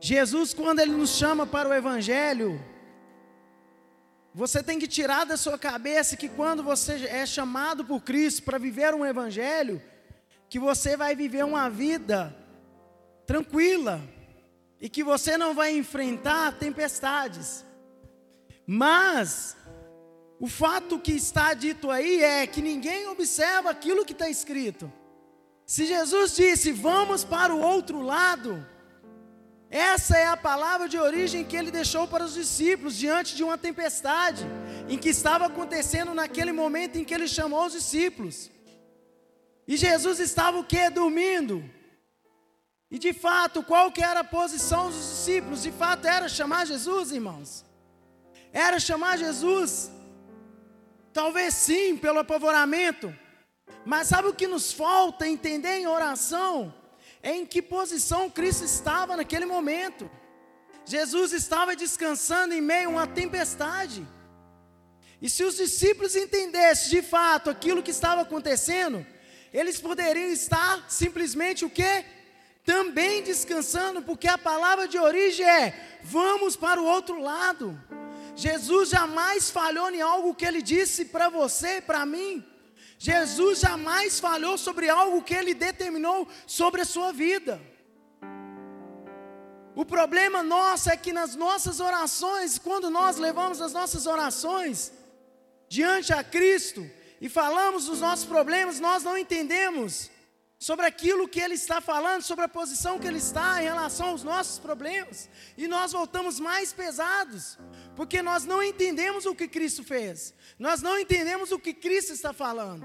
Jesus, 0.00 0.54
quando 0.54 0.80
Ele 0.80 0.92
nos 0.92 1.10
chama 1.10 1.46
para 1.46 1.68
o 1.68 1.74
Evangelho, 1.74 2.60
você 4.32 4.62
tem 4.62 4.78
que 4.78 4.86
tirar 4.86 5.24
da 5.26 5.36
sua 5.36 5.58
cabeça 5.58 6.16
que 6.16 6.28
quando 6.28 6.62
você 6.62 7.06
é 7.06 7.26
chamado 7.26 7.84
por 7.84 8.02
Cristo 8.02 8.42
para 8.44 8.56
viver 8.56 8.94
um 8.94 9.04
Evangelho, 9.04 9.82
que 10.48 10.58
você 10.58 10.96
vai 10.96 11.14
viver 11.14 11.44
uma 11.44 11.68
vida 11.68 12.34
tranquila 13.26 14.00
e 14.80 14.88
que 14.88 15.04
você 15.04 15.36
não 15.36 15.54
vai 15.54 15.76
enfrentar 15.76 16.58
tempestades. 16.58 17.64
Mas 18.66 19.56
o 20.40 20.46
fato 20.46 20.98
que 20.98 21.12
está 21.12 21.52
dito 21.52 21.90
aí 21.90 22.22
é 22.22 22.46
que 22.46 22.62
ninguém 22.62 23.08
observa 23.08 23.70
aquilo 23.70 24.04
que 24.04 24.12
está 24.12 24.28
escrito. 24.28 24.90
Se 25.66 25.84
Jesus 25.84 26.36
disse, 26.36 26.72
vamos 26.72 27.24
para 27.24 27.54
o 27.54 27.60
outro 27.60 28.00
lado, 28.00 28.66
essa 29.70 30.16
é 30.16 30.26
a 30.26 30.36
palavra 30.36 30.88
de 30.88 30.96
origem 30.96 31.44
que 31.44 31.56
ele 31.56 31.70
deixou 31.70 32.08
para 32.08 32.24
os 32.24 32.32
discípulos 32.32 32.96
diante 32.96 33.36
de 33.36 33.44
uma 33.44 33.58
tempestade, 33.58 34.46
em 34.88 34.96
que 34.96 35.10
estava 35.10 35.44
acontecendo 35.46 36.14
naquele 36.14 36.52
momento 36.52 36.96
em 36.96 37.04
que 37.04 37.12
ele 37.12 37.28
chamou 37.28 37.66
os 37.66 37.72
discípulos. 37.74 38.50
E 39.68 39.76
Jesus 39.76 40.18
estava 40.18 40.58
o 40.58 40.64
que? 40.64 40.88
Dormindo. 40.88 41.62
E 42.90 42.98
de 42.98 43.12
fato, 43.12 43.62
qual 43.62 43.92
que 43.92 44.02
era 44.02 44.20
a 44.20 44.24
posição 44.24 44.86
dos 44.88 44.96
discípulos? 44.96 45.62
De 45.62 45.70
fato, 45.70 46.06
era 46.06 46.26
chamar 46.26 46.66
Jesus, 46.66 47.12
irmãos. 47.12 47.66
Era 48.50 48.80
chamar 48.80 49.18
Jesus. 49.18 49.90
Talvez 51.12 51.52
sim, 51.52 51.98
pelo 51.98 52.20
apavoramento. 52.20 53.14
Mas 53.84 54.08
sabe 54.08 54.28
o 54.28 54.34
que 54.34 54.46
nos 54.46 54.72
falta 54.72 55.28
entender 55.28 55.76
em 55.80 55.86
oração? 55.86 56.74
É 57.22 57.32
em 57.36 57.44
que 57.44 57.60
posição 57.60 58.30
Cristo 58.30 58.64
estava 58.64 59.18
naquele 59.18 59.44
momento. 59.44 60.10
Jesus 60.86 61.34
estava 61.34 61.76
descansando 61.76 62.54
em 62.54 62.62
meio 62.62 62.88
a 62.88 62.92
uma 62.92 63.06
tempestade. 63.06 64.06
E 65.20 65.28
se 65.28 65.44
os 65.44 65.56
discípulos 65.58 66.16
entendessem 66.16 66.88
de 66.88 67.02
fato 67.02 67.50
aquilo 67.50 67.82
que 67.82 67.90
estava 67.90 68.22
acontecendo, 68.22 69.04
eles 69.58 69.80
poderiam 69.80 70.30
estar 70.30 70.84
simplesmente 70.88 71.64
o 71.64 71.70
quê? 71.70 72.04
Também 72.64 73.22
descansando, 73.22 74.02
porque 74.02 74.28
a 74.28 74.38
palavra 74.38 74.86
de 74.86 74.98
origem 74.98 75.44
é: 75.44 75.98
vamos 76.02 76.54
para 76.54 76.80
o 76.80 76.84
outro 76.84 77.20
lado. 77.20 77.66
Jesus 78.36 78.90
jamais 78.90 79.50
falhou 79.50 79.90
em 79.90 80.00
algo 80.00 80.34
que 80.34 80.44
ele 80.44 80.62
disse 80.62 81.06
para 81.06 81.28
você 81.28 81.78
e 81.78 81.80
para 81.80 82.06
mim. 82.06 82.44
Jesus 82.98 83.60
jamais 83.60 84.20
falhou 84.20 84.56
sobre 84.56 84.88
algo 84.88 85.22
que 85.22 85.34
ele 85.34 85.54
determinou 85.54 86.28
sobre 86.46 86.82
a 86.82 86.84
sua 86.84 87.12
vida. 87.12 87.60
O 89.74 89.84
problema 89.84 90.42
nosso 90.42 90.90
é 90.90 90.96
que 90.96 91.12
nas 91.12 91.34
nossas 91.34 91.80
orações, 91.80 92.58
quando 92.58 92.90
nós 92.90 93.16
levamos 93.16 93.60
as 93.60 93.72
nossas 93.72 94.06
orações 94.06 94.92
diante 95.68 96.12
a 96.12 96.22
Cristo 96.22 96.88
e 97.20 97.28
falamos 97.28 97.86
dos 97.86 98.00
nossos 98.00 98.24
problemas, 98.24 98.80
nós 98.80 99.02
não 99.02 99.16
entendemos 99.16 100.10
sobre 100.58 100.86
aquilo 100.86 101.28
que 101.28 101.40
ele 101.40 101.54
está 101.54 101.80
falando, 101.80 102.22
sobre 102.22 102.44
a 102.44 102.48
posição 102.48 102.98
que 102.98 103.06
ele 103.06 103.18
está 103.18 103.62
em 103.62 103.66
relação 103.66 104.08
aos 104.08 104.24
nossos 104.24 104.58
problemas, 104.58 105.28
e 105.56 105.68
nós 105.68 105.92
voltamos 105.92 106.40
mais 106.40 106.72
pesados, 106.72 107.58
porque 107.94 108.22
nós 108.22 108.44
não 108.44 108.62
entendemos 108.62 109.24
o 109.24 109.34
que 109.34 109.46
Cristo 109.46 109.84
fez, 109.84 110.34
nós 110.58 110.82
não 110.82 110.98
entendemos 110.98 111.52
o 111.52 111.58
que 111.58 111.72
Cristo 111.72 112.12
está 112.12 112.32
falando. 112.32 112.84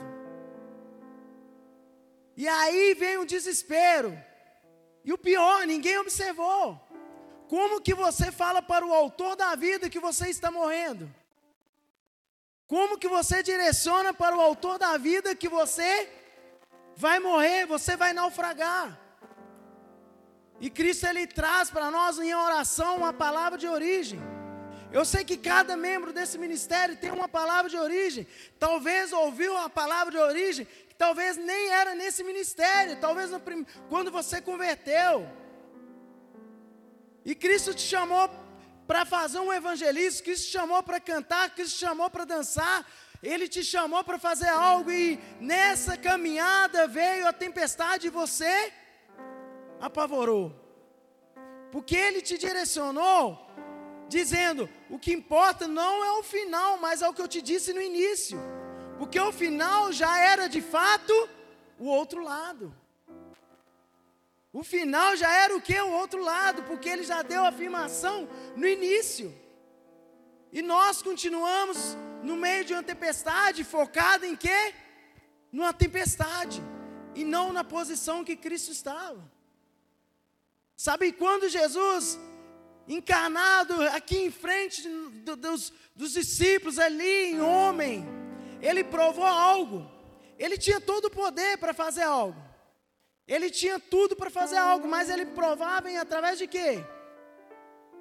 E 2.37 2.47
aí 2.47 2.93
vem 2.93 3.17
o 3.17 3.25
desespero, 3.25 4.17
e 5.03 5.11
o 5.11 5.17
pior, 5.17 5.65
ninguém 5.65 5.97
observou. 5.97 6.79
Como 7.47 7.81
que 7.81 7.93
você 7.93 8.31
fala 8.31 8.61
para 8.61 8.85
o 8.85 8.93
autor 8.93 9.35
da 9.35 9.53
vida 9.55 9.89
que 9.89 9.99
você 9.99 10.29
está 10.29 10.49
morrendo? 10.49 11.13
Como 12.73 12.97
que 12.97 13.07
você 13.07 13.43
direciona 13.43 14.11
para 14.19 14.35
o 14.35 14.41
autor 14.41 14.79
da 14.79 14.97
vida 14.97 15.35
que 15.35 15.47
você 15.47 16.09
vai 16.95 17.19
morrer, 17.19 17.67
você 17.67 17.95
vai 17.95 18.13
naufragar. 18.13 18.99
E 20.59 20.71
Cristo 20.71 21.05
ele 21.05 21.27
traz 21.27 21.69
para 21.69 21.91
nós 21.91 22.17
em 22.17 22.33
oração 22.33 22.97
uma 22.97 23.13
palavra 23.13 23.59
de 23.59 23.67
origem. 23.67 24.19
Eu 24.91 25.05
sei 25.05 25.23
que 25.23 25.37
cada 25.37 25.77
membro 25.77 26.11
desse 26.11 26.35
ministério 26.45 26.97
tem 26.97 27.11
uma 27.11 27.29
palavra 27.29 27.69
de 27.69 27.77
origem. 27.77 28.25
Talvez 28.57 29.13
ouviu 29.13 29.55
a 29.55 29.69
palavra 29.69 30.11
de 30.11 30.17
origem, 30.17 30.65
que 30.89 30.95
talvez 30.95 31.37
nem 31.37 31.69
era 31.69 31.93
nesse 31.93 32.23
ministério, 32.23 32.99
talvez 32.99 33.29
prim... 33.45 33.67
quando 33.87 34.09
você 34.11 34.41
converteu. 34.41 35.29
E 37.23 37.35
Cristo 37.35 37.71
te 37.75 37.83
chamou 37.83 38.27
para 38.93 39.05
fazer 39.05 39.39
um 39.39 39.51
evangelismo, 39.51 40.23
Cristo 40.23 40.45
te 40.45 40.51
chamou 40.51 40.83
para 40.83 40.99
cantar, 40.99 41.49
Cristo 41.49 41.77
te 41.77 41.79
chamou 41.79 42.11
para 42.11 42.25
dançar, 42.25 42.85
ele 43.23 43.47
te 43.47 43.63
chamou 43.63 44.03
para 44.03 44.19
fazer 44.19 44.49
algo 44.49 44.91
e 44.91 45.19
nessa 45.41 45.97
caminhada 45.97 46.87
veio 46.87 47.27
a 47.27 47.33
tempestade 47.33 48.05
e 48.05 48.11
você 48.11 48.71
apavorou. 49.81 50.53
Porque 51.71 51.95
ele 51.95 52.21
te 52.21 52.37
direcionou 52.37 53.23
dizendo: 54.07 54.69
o 54.91 54.99
que 54.99 55.11
importa 55.11 55.67
não 55.67 56.05
é 56.05 56.11
o 56.19 56.21
final, 56.21 56.77
mas 56.77 57.01
é 57.01 57.09
o 57.09 57.15
que 57.15 57.23
eu 57.23 57.27
te 57.27 57.41
disse 57.41 57.73
no 57.73 57.81
início. 57.81 58.39
Porque 58.99 59.19
o 59.19 59.31
final 59.31 59.91
já 59.91 60.19
era 60.19 60.47
de 60.47 60.61
fato 60.61 61.15
o 61.79 61.87
outro 61.87 62.21
lado. 62.21 62.71
O 64.53 64.63
final 64.63 65.15
já 65.15 65.33
era 65.33 65.55
o 65.55 65.61
que? 65.61 65.77
O 65.81 65.93
outro 65.93 66.21
lado, 66.21 66.61
porque 66.63 66.87
ele 66.87 67.03
já 67.03 67.23
deu 67.23 67.43
a 67.43 67.49
afirmação 67.49 68.29
no 68.55 68.67
início. 68.67 69.33
E 70.51 70.61
nós 70.61 71.01
continuamos 71.01 71.97
no 72.21 72.35
meio 72.35 72.63
de 72.63 72.73
uma 72.73 72.83
tempestade, 72.83 73.63
focado 73.63 74.27
em 74.27 74.35
quê? 74.35 74.75
Numa 75.51 75.73
tempestade, 75.73 76.61
e 77.15 77.23
não 77.23 77.51
na 77.51 77.63
posição 77.63 78.23
que 78.23 78.35
Cristo 78.35 78.71
estava. 78.71 79.19
Sabe 80.77 81.11
quando 81.11 81.49
Jesus, 81.49 82.19
encarnado 82.87 83.73
aqui 83.89 84.19
em 84.19 84.29
frente 84.29 84.87
dos, 85.35 85.73
dos 85.95 86.13
discípulos, 86.13 86.77
ali 86.77 87.31
em 87.31 87.41
homem, 87.41 88.05
ele 88.61 88.83
provou 88.83 89.25
algo. 89.25 89.89
Ele 90.37 90.59
tinha 90.59 90.79
todo 90.79 91.05
o 91.05 91.11
poder 91.11 91.57
para 91.57 91.73
fazer 91.73 92.03
algo. 92.03 92.52
Ele 93.27 93.49
tinha 93.49 93.79
tudo 93.79 94.15
para 94.15 94.29
fazer 94.29 94.57
algo, 94.57 94.87
mas 94.87 95.09
ele 95.09 95.25
provava 95.25 95.89
em 95.89 95.97
através 95.97 96.37
de 96.37 96.47
quê? 96.47 96.83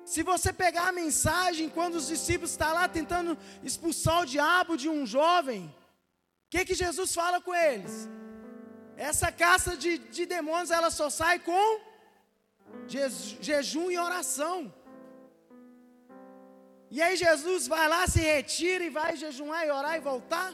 Se 0.04 0.22
você 0.22 0.52
pegar 0.52 0.88
a 0.88 0.92
mensagem, 0.92 1.68
quando 1.68 1.94
os 1.94 2.08
discípulos 2.08 2.50
estão 2.50 2.72
lá 2.72 2.88
tentando 2.88 3.38
expulsar 3.62 4.22
o 4.22 4.26
diabo 4.26 4.76
de 4.76 4.88
um 4.88 5.06
jovem, 5.06 5.66
o 5.66 6.50
que, 6.50 6.64
que 6.64 6.74
Jesus 6.74 7.14
fala 7.14 7.40
com 7.40 7.54
eles? 7.54 8.08
Essa 8.96 9.30
caça 9.30 9.76
de, 9.76 9.98
de 9.98 10.26
demônios, 10.26 10.70
ela 10.70 10.90
só 10.90 11.08
sai 11.08 11.38
com 11.38 11.80
jejum 13.40 13.90
e 13.90 13.98
oração. 13.98 14.72
E 16.90 17.00
aí 17.00 17.16
Jesus 17.16 17.66
vai 17.66 17.88
lá, 17.88 18.06
se 18.06 18.20
retira 18.20 18.84
e 18.84 18.90
vai 18.90 19.16
jejuar 19.16 19.66
e 19.66 19.70
orar 19.70 19.96
e 19.96 20.00
voltar? 20.00 20.52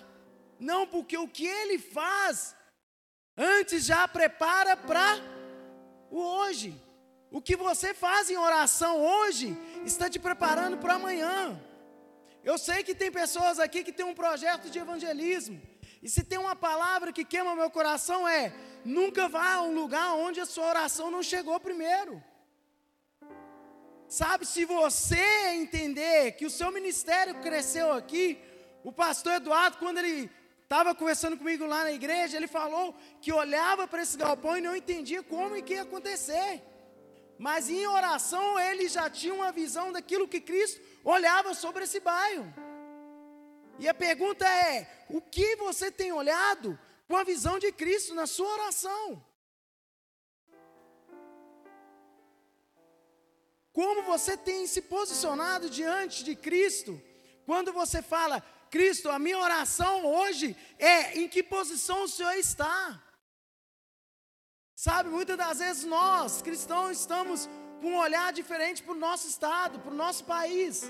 Não, 0.58 0.86
porque 0.86 1.16
o 1.18 1.26
que 1.26 1.46
ele 1.46 1.78
faz, 1.78 2.54
antes 3.38 3.84
já 3.84 4.08
prepara 4.08 4.76
para 4.76 5.18
o 6.10 6.20
hoje. 6.20 6.74
O 7.30 7.40
que 7.40 7.54
você 7.56 7.94
faz 7.94 8.28
em 8.28 8.36
oração 8.36 9.00
hoje 9.00 9.56
está 9.84 10.10
te 10.10 10.18
preparando 10.18 10.78
para 10.78 10.94
amanhã. 10.94 11.60
Eu 12.42 12.58
sei 12.58 12.82
que 12.82 12.94
tem 12.94 13.12
pessoas 13.12 13.58
aqui 13.60 13.84
que 13.84 13.92
têm 13.92 14.06
um 14.06 14.14
projeto 14.14 14.70
de 14.70 14.78
evangelismo. 14.78 15.60
E 16.02 16.08
se 16.08 16.24
tem 16.24 16.38
uma 16.38 16.56
palavra 16.56 17.12
que 17.12 17.24
queima 17.24 17.54
meu 17.54 17.70
coração 17.70 18.26
é: 18.26 18.52
nunca 18.84 19.28
vá 19.28 19.54
a 19.54 19.62
um 19.62 19.74
lugar 19.74 20.14
onde 20.14 20.40
a 20.40 20.46
sua 20.46 20.66
oração 20.66 21.10
não 21.10 21.22
chegou 21.22 21.60
primeiro. 21.60 22.22
Sabe, 24.08 24.46
se 24.46 24.64
você 24.64 25.50
entender 25.50 26.32
que 26.32 26.46
o 26.46 26.50
seu 26.50 26.72
ministério 26.72 27.34
cresceu 27.42 27.92
aqui, 27.92 28.38
o 28.82 28.90
pastor 28.90 29.34
Eduardo, 29.34 29.76
quando 29.76 29.98
ele 29.98 30.30
estava 30.68 30.94
conversando 30.94 31.38
comigo 31.38 31.64
lá 31.64 31.82
na 31.84 31.92
igreja, 31.92 32.36
ele 32.36 32.46
falou 32.46 32.94
que 33.22 33.32
olhava 33.32 33.88
para 33.88 34.02
esse 34.02 34.18
galpão 34.18 34.54
e 34.58 34.60
não 34.60 34.76
entendia 34.76 35.22
como 35.22 35.56
e 35.56 35.62
que 35.62 35.72
ia 35.72 35.82
acontecer. 35.82 36.62
Mas 37.38 37.70
em 37.70 37.86
oração 37.86 38.60
ele 38.60 38.86
já 38.86 39.08
tinha 39.08 39.32
uma 39.32 39.50
visão 39.50 39.90
daquilo 39.90 40.28
que 40.28 40.42
Cristo 40.42 40.78
olhava 41.02 41.54
sobre 41.54 41.84
esse 41.84 42.00
bairro. 42.00 42.52
E 43.78 43.88
a 43.88 43.94
pergunta 43.94 44.46
é: 44.46 45.06
o 45.08 45.22
que 45.22 45.56
você 45.56 45.90
tem 45.90 46.12
olhado 46.12 46.78
com 47.06 47.16
a 47.16 47.24
visão 47.24 47.58
de 47.58 47.72
Cristo 47.72 48.14
na 48.14 48.26
sua 48.26 48.52
oração? 48.52 49.24
Como 53.72 54.02
você 54.02 54.36
tem 54.36 54.66
se 54.66 54.82
posicionado 54.82 55.70
diante 55.70 56.22
de 56.22 56.36
Cristo 56.36 57.00
quando 57.46 57.72
você 57.72 58.02
fala, 58.02 58.44
Cristo, 58.70 59.10
a 59.10 59.18
minha 59.18 59.38
oração 59.38 60.04
hoje 60.04 60.56
é 60.78 61.18
em 61.18 61.28
que 61.28 61.42
posição 61.42 62.04
o 62.04 62.08
Senhor 62.08 62.34
está? 62.34 63.02
Sabe, 64.74 65.08
muitas 65.10 65.36
das 65.36 65.58
vezes 65.58 65.84
nós, 65.84 66.40
cristãos, 66.40 67.00
estamos 67.00 67.48
com 67.80 67.88
um 67.92 67.98
olhar 67.98 68.32
diferente 68.32 68.82
para 68.82 68.92
o 68.92 69.02
nosso 69.06 69.26
estado, 69.26 69.80
para 69.80 69.90
o 69.90 70.00
nosso 70.04 70.24
país. 70.24 70.84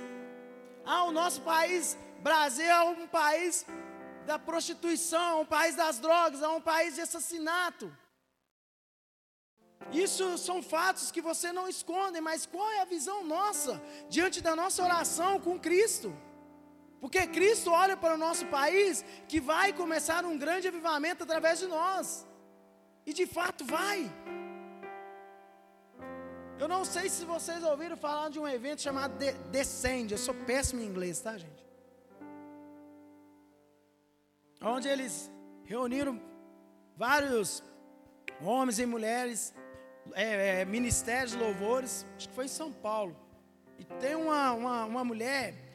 Ah, 0.84 1.04
o 1.04 1.12
nosso 1.12 1.40
país, 1.42 1.96
Brasil, 2.20 2.66
é 2.66 2.82
um 2.82 3.06
país 3.06 3.64
da 4.26 4.38
prostituição, 4.38 5.40
um 5.40 5.46
país 5.46 5.74
das 5.74 5.98
drogas, 5.98 6.42
é 6.42 6.48
um 6.48 6.60
país 6.60 6.96
de 6.96 7.00
assassinato. 7.00 7.90
Isso 9.90 10.36
são 10.36 10.62
fatos 10.62 11.10
que 11.10 11.22
você 11.22 11.50
não 11.50 11.66
esconde, 11.66 12.20
mas 12.20 12.44
qual 12.44 12.70
é 12.72 12.80
a 12.80 12.84
visão 12.84 13.24
nossa 13.24 13.80
diante 14.10 14.40
da 14.40 14.54
nossa 14.54 14.82
oração 14.82 15.40
com 15.40 15.58
Cristo? 15.58 16.14
Porque 17.00 17.26
Cristo 17.26 17.70
olha 17.70 17.96
para 17.96 18.14
o 18.14 18.18
nosso 18.18 18.46
país 18.46 19.04
que 19.28 19.40
vai 19.40 19.72
começar 19.72 20.24
um 20.24 20.36
grande 20.36 20.68
avivamento 20.68 21.22
através 21.22 21.58
de 21.58 21.66
nós. 21.66 22.26
E 23.06 23.12
de 23.12 23.26
fato 23.26 23.64
vai. 23.64 24.12
Eu 26.58 26.66
não 26.66 26.84
sei 26.84 27.08
se 27.08 27.24
vocês 27.24 27.62
ouviram 27.62 27.96
falar 27.96 28.30
de 28.30 28.40
um 28.40 28.48
evento 28.48 28.82
chamado 28.82 29.16
de 29.16 29.32
Descend. 29.50 30.10
Eu 30.10 30.18
sou 30.18 30.34
péssimo 30.34 30.82
em 30.82 30.86
inglês, 30.86 31.20
tá, 31.20 31.38
gente? 31.38 31.64
Onde 34.60 34.88
eles 34.88 35.30
reuniram 35.64 36.20
vários 36.96 37.62
homens 38.42 38.80
e 38.80 38.86
mulheres, 38.86 39.54
é, 40.14 40.62
é, 40.62 40.64
ministérios, 40.64 41.34
louvores. 41.34 42.04
Acho 42.16 42.28
que 42.28 42.34
foi 42.34 42.46
em 42.46 42.48
São 42.48 42.72
Paulo. 42.72 43.16
E 43.78 43.84
tem 43.84 44.16
uma, 44.16 44.52
uma, 44.52 44.84
uma 44.84 45.04
mulher 45.04 45.67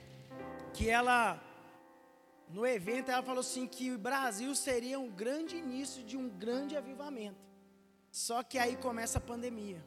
que 0.74 0.90
ela 0.90 1.42
no 2.50 2.66
evento 2.68 3.10
ela 3.10 3.24
falou 3.24 3.40
assim 3.40 3.66
que 3.66 3.92
o 3.92 3.98
Brasil 3.98 4.54
seria 4.54 5.00
um 5.00 5.10
grande 5.10 5.56
início 5.56 6.04
de 6.04 6.16
um 6.16 6.30
grande 6.30 6.78
avivamento. 6.78 7.42
Só 8.12 8.44
que 8.44 8.60
aí 8.60 8.76
começa 8.76 9.18
a 9.18 9.22
pandemia. 9.22 9.84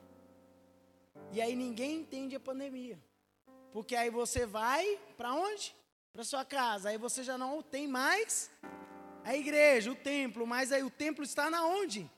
E 1.33 1.41
aí 1.41 1.55
ninguém 1.55 2.01
entende 2.01 2.35
a 2.35 2.41
pandemia. 2.41 2.99
Porque 3.73 3.95
aí 3.95 4.11
você 4.11 4.47
vai 4.47 4.99
para 5.17 5.33
onde? 5.35 5.75
Para 6.13 6.25
sua 6.25 6.45
casa. 6.45 6.89
Aí 6.89 6.99
você 6.99 7.23
já 7.23 7.39
não 7.39 7.63
tem 7.63 7.87
mais 7.87 8.51
a 9.23 9.37
igreja, 9.37 9.93
o 9.93 9.95
templo, 9.95 10.47
mas 10.47 10.73
aí 10.73 10.83
o 10.83 10.91
templo 10.91 11.23
está 11.23 11.51
na 11.51 11.65
onde? 11.65 12.11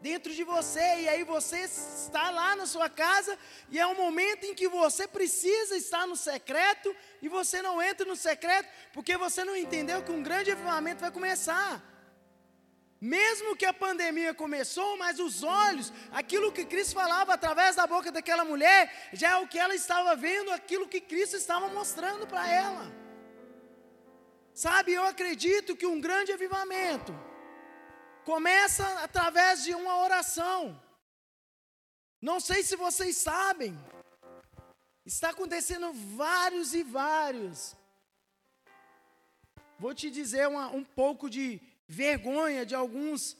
Dentro 0.00 0.34
de 0.34 0.42
você, 0.42 1.00
e 1.00 1.08
aí 1.08 1.24
você 1.24 1.60
está 1.60 2.30
lá 2.30 2.56
na 2.56 2.66
sua 2.66 2.88
casa, 2.88 3.38
e 3.70 3.78
é 3.78 3.86
um 3.86 3.94
momento 3.94 4.44
em 4.44 4.54
que 4.54 4.68
você 4.68 5.06
precisa 5.06 5.76
estar 5.76 6.06
no 6.06 6.16
secreto, 6.16 6.94
e 7.20 7.28
você 7.28 7.60
não 7.62 7.82
entra 7.82 8.06
no 8.06 8.16
secreto, 8.16 8.68
porque 8.92 9.16
você 9.16 9.44
não 9.44 9.56
entendeu 9.56 10.02
que 10.02 10.12
um 10.12 10.22
grande 10.22 10.50
avivamento 10.50 11.00
vai 11.00 11.10
começar. 11.10 11.82
Mesmo 13.00 13.56
que 13.56 13.64
a 13.64 13.72
pandemia 13.72 14.34
começou, 14.34 14.96
mas 14.98 15.18
os 15.18 15.42
olhos, 15.42 15.90
aquilo 16.12 16.52
que 16.52 16.66
Cristo 16.66 16.94
falava 16.94 17.32
através 17.32 17.76
da 17.76 17.86
boca 17.86 18.12
daquela 18.12 18.44
mulher, 18.44 19.08
já 19.12 19.30
é 19.30 19.36
o 19.36 19.48
que 19.48 19.58
ela 19.58 19.74
estava 19.74 20.14
vendo, 20.14 20.50
aquilo 20.50 20.86
que 20.86 21.00
Cristo 21.00 21.36
estava 21.36 21.68
mostrando 21.68 22.26
para 22.26 22.46
ela. 22.46 22.92
Sabe, 24.52 24.92
eu 24.92 25.04
acredito 25.04 25.74
que 25.74 25.86
um 25.86 25.98
grande 25.98 26.32
avivamento, 26.32 27.18
Começa 28.24 28.86
através 29.02 29.64
de 29.64 29.74
uma 29.74 29.98
oração. 30.02 30.80
Não 32.20 32.38
sei 32.38 32.62
se 32.62 32.76
vocês 32.76 33.16
sabem, 33.16 33.74
está 35.04 35.30
acontecendo 35.30 35.92
vários 35.92 36.74
e 36.74 36.82
vários. 36.82 37.74
Vou 39.78 39.94
te 39.94 40.10
dizer 40.10 40.46
uma, 40.46 40.68
um 40.68 40.84
pouco 40.84 41.30
de 41.30 41.60
vergonha 41.88 42.66
de 42.66 42.74
alguns 42.74 43.36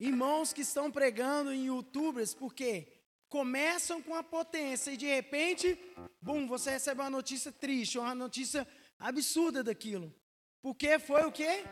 irmãos 0.00 0.52
que 0.52 0.62
estão 0.62 0.90
pregando 0.90 1.52
em 1.52 1.66
youtubers, 1.66 2.32
porque 2.32 2.90
começam 3.28 4.00
com 4.02 4.14
a 4.14 4.22
potência 4.22 4.90
e 4.90 4.96
de 4.96 5.06
repente, 5.06 5.78
bum, 6.22 6.46
você 6.46 6.70
recebe 6.70 7.02
uma 7.02 7.10
notícia 7.10 7.52
triste, 7.52 7.98
uma 7.98 8.14
notícia 8.14 8.66
absurda 8.98 9.62
daquilo. 9.62 10.14
Porque 10.62 10.98
foi 10.98 11.24
o 11.26 11.32
quê? 11.32 11.64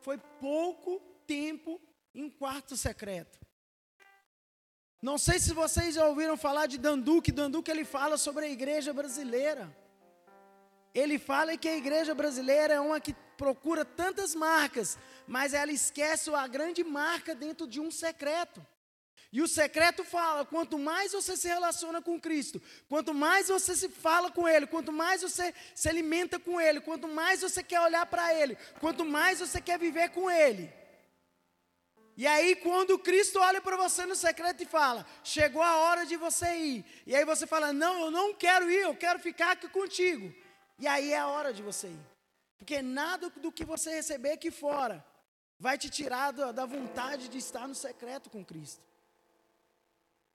Foi 0.00 0.18
pouco 0.40 1.00
tempo 1.26 1.80
em 2.14 2.28
quarto 2.28 2.76
secreto. 2.76 3.38
Não 5.00 5.16
sei 5.16 5.38
se 5.38 5.52
vocês 5.52 5.94
já 5.94 6.06
ouviram 6.08 6.36
falar 6.36 6.66
de 6.66 6.76
Danduque. 6.76 7.30
Danduque 7.30 7.70
ele 7.70 7.84
fala 7.84 8.16
sobre 8.16 8.46
a 8.46 8.48
igreja 8.48 8.92
brasileira. 8.92 9.76
Ele 10.92 11.18
fala 11.18 11.56
que 11.56 11.68
a 11.68 11.76
igreja 11.76 12.14
brasileira 12.14 12.74
é 12.74 12.80
uma 12.80 13.00
que 13.00 13.14
procura 13.36 13.84
tantas 13.84 14.34
marcas, 14.34 14.98
mas 15.26 15.54
ela 15.54 15.70
esquece 15.70 16.34
a 16.34 16.46
grande 16.48 16.82
marca 16.82 17.34
dentro 17.34 17.66
de 17.66 17.80
um 17.80 17.90
secreto. 17.90 18.66
E 19.30 19.42
o 19.42 19.48
secreto 19.48 20.04
fala: 20.04 20.44
quanto 20.44 20.78
mais 20.78 21.12
você 21.12 21.36
se 21.36 21.48
relaciona 21.48 22.00
com 22.00 22.20
Cristo, 22.20 22.60
quanto 22.88 23.12
mais 23.12 23.48
você 23.48 23.76
se 23.76 23.88
fala 23.88 24.30
com 24.30 24.48
Ele, 24.48 24.66
quanto 24.66 24.90
mais 24.90 25.22
você 25.22 25.54
se 25.74 25.88
alimenta 25.88 26.38
com 26.38 26.60
Ele, 26.60 26.80
quanto 26.80 27.06
mais 27.06 27.42
você 27.42 27.62
quer 27.62 27.80
olhar 27.80 28.06
para 28.06 28.32
Ele, 28.34 28.56
quanto 28.80 29.04
mais 29.04 29.40
você 29.40 29.60
quer 29.60 29.78
viver 29.78 30.10
com 30.10 30.30
Ele. 30.30 30.72
E 32.16 32.26
aí, 32.26 32.56
quando 32.56 32.98
Cristo 32.98 33.38
olha 33.38 33.60
para 33.60 33.76
você 33.76 34.06
no 34.06 34.16
secreto 34.16 34.62
e 34.62 34.66
fala: 34.66 35.06
chegou 35.22 35.62
a 35.62 35.76
hora 35.76 36.06
de 36.06 36.16
você 36.16 36.56
ir, 36.56 36.84
e 37.06 37.14
aí 37.14 37.24
você 37.24 37.46
fala: 37.46 37.70
não, 37.72 38.06
eu 38.06 38.10
não 38.10 38.34
quero 38.34 38.70
ir, 38.70 38.80
eu 38.80 38.96
quero 38.96 39.18
ficar 39.18 39.52
aqui 39.52 39.68
contigo. 39.68 40.34
E 40.78 40.86
aí 40.86 41.12
é 41.12 41.18
a 41.18 41.28
hora 41.28 41.52
de 41.52 41.62
você 41.62 41.88
ir, 41.88 42.06
porque 42.56 42.80
nada 42.80 43.28
do 43.28 43.52
que 43.52 43.64
você 43.64 43.90
receber 43.90 44.32
aqui 44.32 44.50
fora 44.50 45.04
vai 45.60 45.76
te 45.76 45.90
tirar 45.90 46.32
da 46.32 46.64
vontade 46.64 47.28
de 47.28 47.36
estar 47.36 47.68
no 47.68 47.74
secreto 47.74 48.30
com 48.30 48.42
Cristo. 48.42 48.87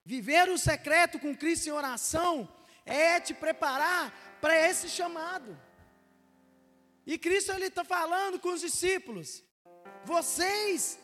Viver 0.06 0.50
o 0.50 0.58
secreto 0.58 1.18
com 1.20 1.36
Cristo 1.36 1.68
em 1.68 1.72
oração 1.72 2.50
é 2.86 3.20
te 3.20 3.34
preparar 3.34 4.38
para 4.42 4.58
esse 4.58 4.90
chamado. 4.90 5.58
E 7.06 7.18
Cristo 7.18 7.52
ele 7.52 7.68
está 7.68 7.84
falando 7.84 8.40
com 8.40 8.50
os 8.50 8.62
discípulos: 8.62 9.44
vocês, 10.04 11.00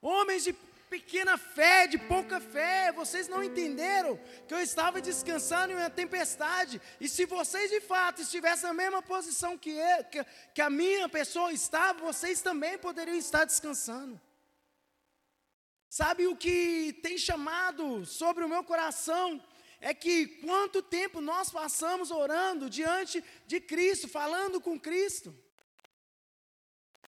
homens 0.00 0.44
de 0.44 0.54
pequena 0.90 1.38
fé, 1.38 1.86
de 1.86 1.96
pouca 1.96 2.40
fé, 2.40 2.90
vocês 2.90 3.28
não 3.28 3.44
entenderam 3.44 4.18
que 4.48 4.52
eu 4.52 4.58
estava 4.58 5.00
descansando 5.00 5.72
em 5.72 5.76
uma 5.76 5.88
tempestade. 5.88 6.80
E 7.00 7.08
se 7.08 7.24
vocês 7.26 7.70
de 7.70 7.80
fato 7.80 8.22
estivessem 8.22 8.68
na 8.68 8.74
mesma 8.74 9.00
posição 9.00 9.56
que, 9.56 9.70
eu, 9.70 10.04
que, 10.04 10.26
que 10.54 10.60
a 10.60 10.68
minha 10.68 11.08
pessoa 11.08 11.52
estava, 11.52 12.00
vocês 12.00 12.42
também 12.42 12.76
poderiam 12.76 13.16
estar 13.16 13.44
descansando. 13.44 14.20
Sabe 15.90 16.28
o 16.28 16.36
que 16.36 16.92
tem 17.02 17.18
chamado 17.18 18.06
sobre 18.06 18.44
o 18.44 18.48
meu 18.48 18.62
coração? 18.62 19.44
É 19.80 19.92
que 19.92 20.28
quanto 20.44 20.80
tempo 20.80 21.20
nós 21.20 21.50
passamos 21.50 22.12
orando 22.12 22.70
diante 22.70 23.24
de 23.48 23.60
Cristo, 23.60 24.06
falando 24.06 24.60
com 24.60 24.78
Cristo. 24.78 25.34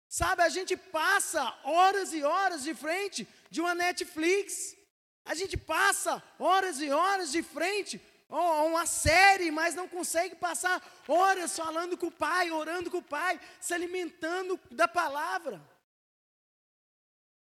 Sabe, 0.06 0.42
a 0.42 0.50
gente 0.50 0.76
passa 0.76 1.42
horas 1.64 2.12
e 2.12 2.22
horas 2.22 2.64
de 2.64 2.74
frente 2.74 3.26
de 3.50 3.62
uma 3.62 3.74
Netflix. 3.74 4.76
A 5.24 5.34
gente 5.34 5.56
passa 5.56 6.22
horas 6.38 6.78
e 6.78 6.90
horas 6.90 7.32
de 7.32 7.42
frente 7.42 7.98
a 8.28 8.62
uma 8.62 8.84
série, 8.84 9.50
mas 9.50 9.74
não 9.74 9.88
consegue 9.88 10.34
passar 10.34 10.86
horas 11.08 11.56
falando 11.56 11.96
com 11.96 12.08
o 12.08 12.18
Pai, 12.26 12.50
orando 12.50 12.90
com 12.90 12.98
o 12.98 13.02
Pai, 13.02 13.40
se 13.58 13.72
alimentando 13.72 14.60
da 14.70 14.86
palavra. 14.86 15.75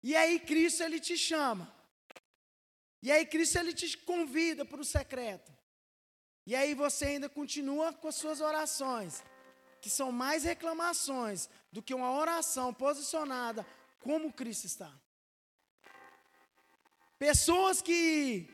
E 0.02 0.14
aí 0.14 0.38
Cristo 0.38 0.82
ele 0.82 1.00
te 1.00 1.16
chama. 1.16 1.74
E 3.02 3.10
aí 3.10 3.26
Cristo 3.26 3.58
ele 3.58 3.72
te 3.72 3.96
convida 3.98 4.64
para 4.64 4.80
o 4.80 4.84
secreto. 4.84 5.52
E 6.46 6.54
aí 6.54 6.74
você 6.74 7.06
ainda 7.06 7.28
continua 7.28 7.92
com 7.92 8.08
as 8.08 8.14
suas 8.14 8.40
orações, 8.40 9.22
que 9.80 9.90
são 9.90 10.12
mais 10.12 10.44
reclamações 10.44 11.48
do 11.72 11.82
que 11.82 11.92
uma 11.94 12.12
oração 12.12 12.72
posicionada 12.72 13.66
como 14.00 14.32
Cristo 14.32 14.66
está. 14.66 14.92
Pessoas 17.18 17.82
que 17.82 18.48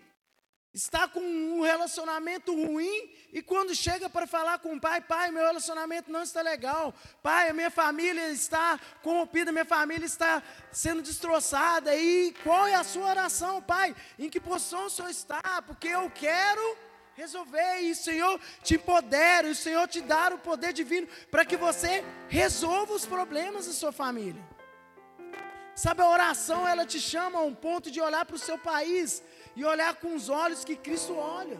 está 0.75 1.07
com 1.07 1.21
um 1.21 1.61
relacionamento 1.61 2.55
ruim 2.55 3.11
e 3.33 3.43
quando 3.43 3.75
chega 3.75 4.09
para 4.09 4.27
falar 4.27 4.59
com 4.59 4.75
o 4.75 4.81
pai, 4.81 5.01
pai, 5.03 5.31
meu 5.31 5.45
relacionamento 5.45 6.11
não 6.11 6.23
está 6.23 6.41
legal, 6.41 6.95
pai, 7.23 7.51
a 7.51 7.53
minha 7.53 7.71
família 7.71 8.31
está 8.31 8.81
corrompida, 9.03 9.53
minha 9.53 9.67
família 9.67 10.07
está 10.07 10.43
sendo 10.71 11.03
destroçada, 11.03 11.95
e 11.95 12.35
qual 12.43 12.67
é 12.67 12.75
a 12.75 12.85
sua 12.85 13.09
oração, 13.09 13.61
pai? 13.61 13.95
Em 14.19 14.31
que 14.31 14.41
posição 14.41 14.87
o 14.87 14.91
senhor 14.91 15.11
está? 15.11 15.63
Porque 15.67 15.89
eu 15.89 16.11
quero 16.11 16.77
resolver, 17.15 17.83
e 17.83 17.91
o 17.91 17.97
Senhor 17.97 18.41
te 18.63 18.77
empodera, 18.77 19.49
o 19.49 19.55
Senhor 19.55 19.87
te 19.87 20.01
dá 20.01 20.31
o 20.35 20.39
poder 20.39 20.73
divino 20.73 21.07
para 21.31 21.45
que 21.45 21.57
você 21.57 22.03
resolva 22.29 22.95
os 22.95 23.05
problemas 23.05 23.67
da 23.67 23.73
sua 23.73 23.93
família. 23.93 24.43
Sabe, 25.75 26.03
a 26.03 26.09
oração, 26.09 26.69
ela 26.69 26.85
te 26.85 27.01
chama 27.01 27.39
a 27.39 27.43
um 27.43 27.55
ponto 27.55 27.91
de 27.91 28.01
olhar 28.01 28.25
para 28.25 28.37
o 28.37 28.39
seu 28.39 28.59
país 28.59 29.23
e 29.55 29.65
olhar 29.65 29.95
com 29.97 30.15
os 30.15 30.29
olhos 30.29 30.65
que 30.65 30.77
Cristo 30.77 31.15
olha. 31.17 31.59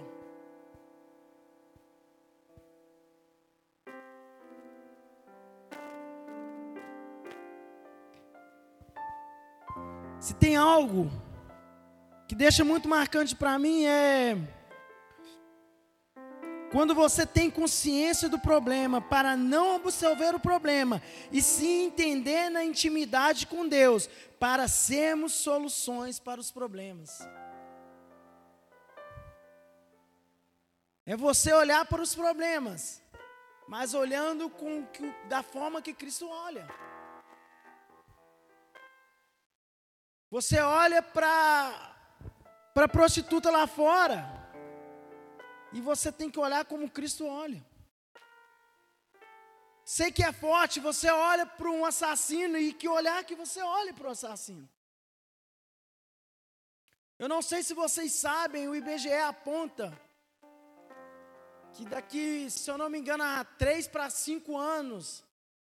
Se 10.21 10.35
tem 10.35 10.57
algo 10.57 11.11
que 12.29 12.35
deixa 12.35 12.65
muito 12.65 12.89
marcante 12.89 13.35
para 13.35 13.59
mim 13.59 13.85
é 13.85 14.37
quando 16.73 16.95
você 16.95 17.27
tem 17.27 17.51
consciência 17.51 18.31
do 18.31 18.39
problema 18.39 18.99
para 18.99 19.37
não 19.37 19.77
absorver 19.77 20.35
o 20.35 20.41
problema 20.41 21.03
e 21.31 21.43
se 21.43 21.67
entender 21.67 22.49
na 22.49 22.65
intimidade 22.65 23.47
com 23.47 23.69
Deus 23.69 24.09
para 24.41 24.67
sermos 24.67 25.33
soluções 25.35 26.19
para 26.19 26.41
os 26.41 26.51
problemas. 26.51 27.21
É 31.05 31.17
você 31.17 31.53
olhar 31.53 31.85
para 31.87 32.01
os 32.01 32.15
problemas, 32.15 33.03
mas 33.67 33.93
olhando 33.93 34.49
com, 34.49 34.87
da 35.29 35.43
forma 35.43 35.83
que 35.83 35.93
Cristo 35.93 36.29
olha. 36.29 36.69
Você 40.31 40.61
olha 40.61 41.03
para 41.03 41.95
a 42.77 42.89
prostituta 42.89 43.51
lá 43.51 43.67
fora, 43.67 44.25
e 45.73 45.81
você 45.81 46.13
tem 46.13 46.31
que 46.31 46.39
olhar 46.39 46.65
como 46.65 46.89
Cristo 46.89 47.27
olha. 47.27 47.65
Sei 49.85 50.13
que 50.13 50.23
é 50.23 50.33
forte, 50.33 50.79
você 50.79 51.11
olha 51.11 51.45
para 51.45 51.69
um 51.69 51.85
assassino 51.85 52.57
e 52.57 52.73
que 52.73 52.89
olhar 52.89 53.25
que 53.25 53.35
você 53.35 53.61
olhe 53.61 53.93
para 53.93 54.07
o 54.09 54.13
assassino. 54.13 54.69
Eu 57.19 57.29
não 57.29 57.43
sei 57.43 57.63
se 57.63 57.75
vocês 57.75 58.13
sabem, 58.13 58.69
o 58.69 58.75
IBGE 58.75 59.13
aponta 59.13 59.99
que 61.75 61.85
daqui, 61.87 62.51
se 62.51 62.71
eu 62.71 62.77
não 62.77 62.89
me 62.89 62.99
engano, 62.99 63.25
a 63.25 63.45
3 63.45 63.89
para 63.89 64.11
5 64.11 64.57
anos, 64.57 65.25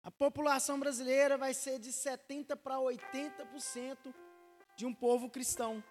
a 0.03 0.09
população 0.09 0.79
brasileira 0.79 1.37
vai 1.37 1.53
ser 1.53 1.77
de 1.79 1.91
70 1.91 2.55
para 2.55 2.75
80% 2.77 4.13
de 4.75 4.85
um 4.85 4.93
povo 4.93 5.29
cristão. 5.29 5.83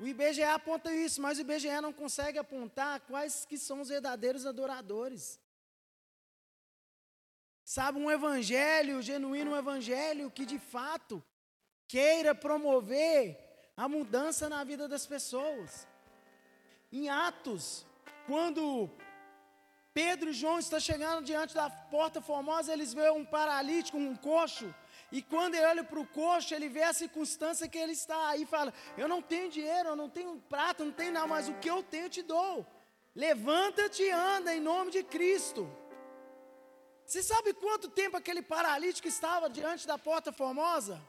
O 0.00 0.06
IBGE 0.06 0.42
aponta 0.42 0.92
isso, 0.92 1.20
mas 1.20 1.38
o 1.38 1.42
IBGE 1.42 1.80
não 1.80 1.92
consegue 1.92 2.38
apontar 2.38 3.00
quais 3.00 3.44
que 3.44 3.58
são 3.58 3.80
os 3.80 3.88
verdadeiros 3.88 4.46
adoradores. 4.46 5.40
Sabe, 7.64 7.98
um 7.98 8.10
evangelho 8.10 9.02
genuíno, 9.02 9.52
um 9.52 9.56
evangelho 9.56 10.30
que 10.30 10.46
de 10.46 10.58
fato 10.58 11.22
queira 11.88 12.34
promover 12.34 13.38
a 13.76 13.88
mudança 13.88 14.48
na 14.48 14.64
vida 14.64 14.86
das 14.86 15.06
pessoas. 15.06 15.86
Em 16.92 17.08
Atos, 17.08 17.86
quando 18.26 18.90
Pedro 19.92 20.30
e 20.30 20.32
João 20.32 20.58
estão 20.58 20.78
chegando 20.78 21.24
diante 21.24 21.54
da 21.54 21.68
porta 21.68 22.20
formosa, 22.20 22.72
eles 22.72 22.92
veem 22.92 23.12
um 23.12 23.24
paralítico, 23.24 23.98
um 23.98 24.14
coxo, 24.14 24.72
e 25.10 25.22
quando 25.22 25.54
ele 25.54 25.66
olha 25.66 25.84
para 25.84 26.00
o 26.00 26.06
coxo, 26.06 26.54
ele 26.54 26.68
vê 26.68 26.82
a 26.82 26.92
circunstância 26.92 27.68
que 27.68 27.78
ele 27.78 27.92
está 27.92 28.28
aí 28.28 28.42
e 28.42 28.46
fala: 28.46 28.72
Eu 28.96 29.08
não 29.08 29.22
tenho 29.22 29.50
dinheiro, 29.50 29.90
eu 29.90 29.96
não 29.96 30.08
tenho 30.08 30.36
prata, 30.48 30.84
não 30.84 30.92
tenho 30.92 31.12
nada, 31.12 31.26
mas 31.26 31.48
o 31.48 31.54
que 31.54 31.70
eu 31.70 31.82
tenho 31.82 32.06
eu 32.06 32.10
te 32.10 32.22
dou. 32.22 32.66
Levanta-te 33.14 34.02
e 34.02 34.10
anda 34.10 34.54
em 34.54 34.60
nome 34.60 34.90
de 34.90 35.02
Cristo. 35.02 35.70
Você 37.04 37.22
sabe 37.22 37.54
quanto 37.54 37.88
tempo 37.88 38.16
aquele 38.16 38.42
paralítico 38.42 39.06
estava 39.06 39.48
diante 39.48 39.86
da 39.86 39.96
porta 39.96 40.32
formosa? 40.32 41.00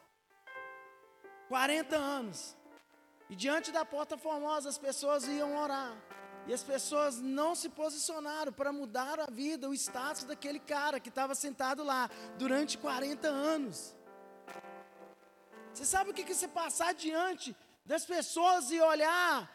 40 1.49 1.95
anos. 1.95 2.55
E 3.29 3.35
diante 3.35 3.71
da 3.71 3.83
porta 3.83 4.17
formosa 4.17 4.69
as 4.69 4.77
pessoas 4.77 5.27
iam 5.27 5.57
orar. 5.57 5.95
E 6.47 6.53
as 6.53 6.63
pessoas 6.63 7.19
não 7.19 7.53
se 7.55 7.67
posicionaram 7.67 8.53
para 8.53 8.71
mudar 8.71 9.19
a 9.19 9.25
vida, 9.29 9.69
o 9.69 9.73
status 9.73 10.23
daquele 10.23 10.59
cara 10.59 10.99
que 10.99 11.09
estava 11.09 11.35
sentado 11.35 11.83
lá 11.83 12.09
durante 12.37 12.77
40 12.77 13.27
anos. 13.27 13.93
Você 15.73 15.83
sabe 15.83 16.11
o 16.11 16.13
que, 16.13 16.23
que 16.23 16.33
você 16.33 16.47
passar 16.47 16.93
diante 16.93 17.55
das 17.85 18.05
pessoas 18.05 18.71
e 18.71 18.79
olhar 18.79 19.51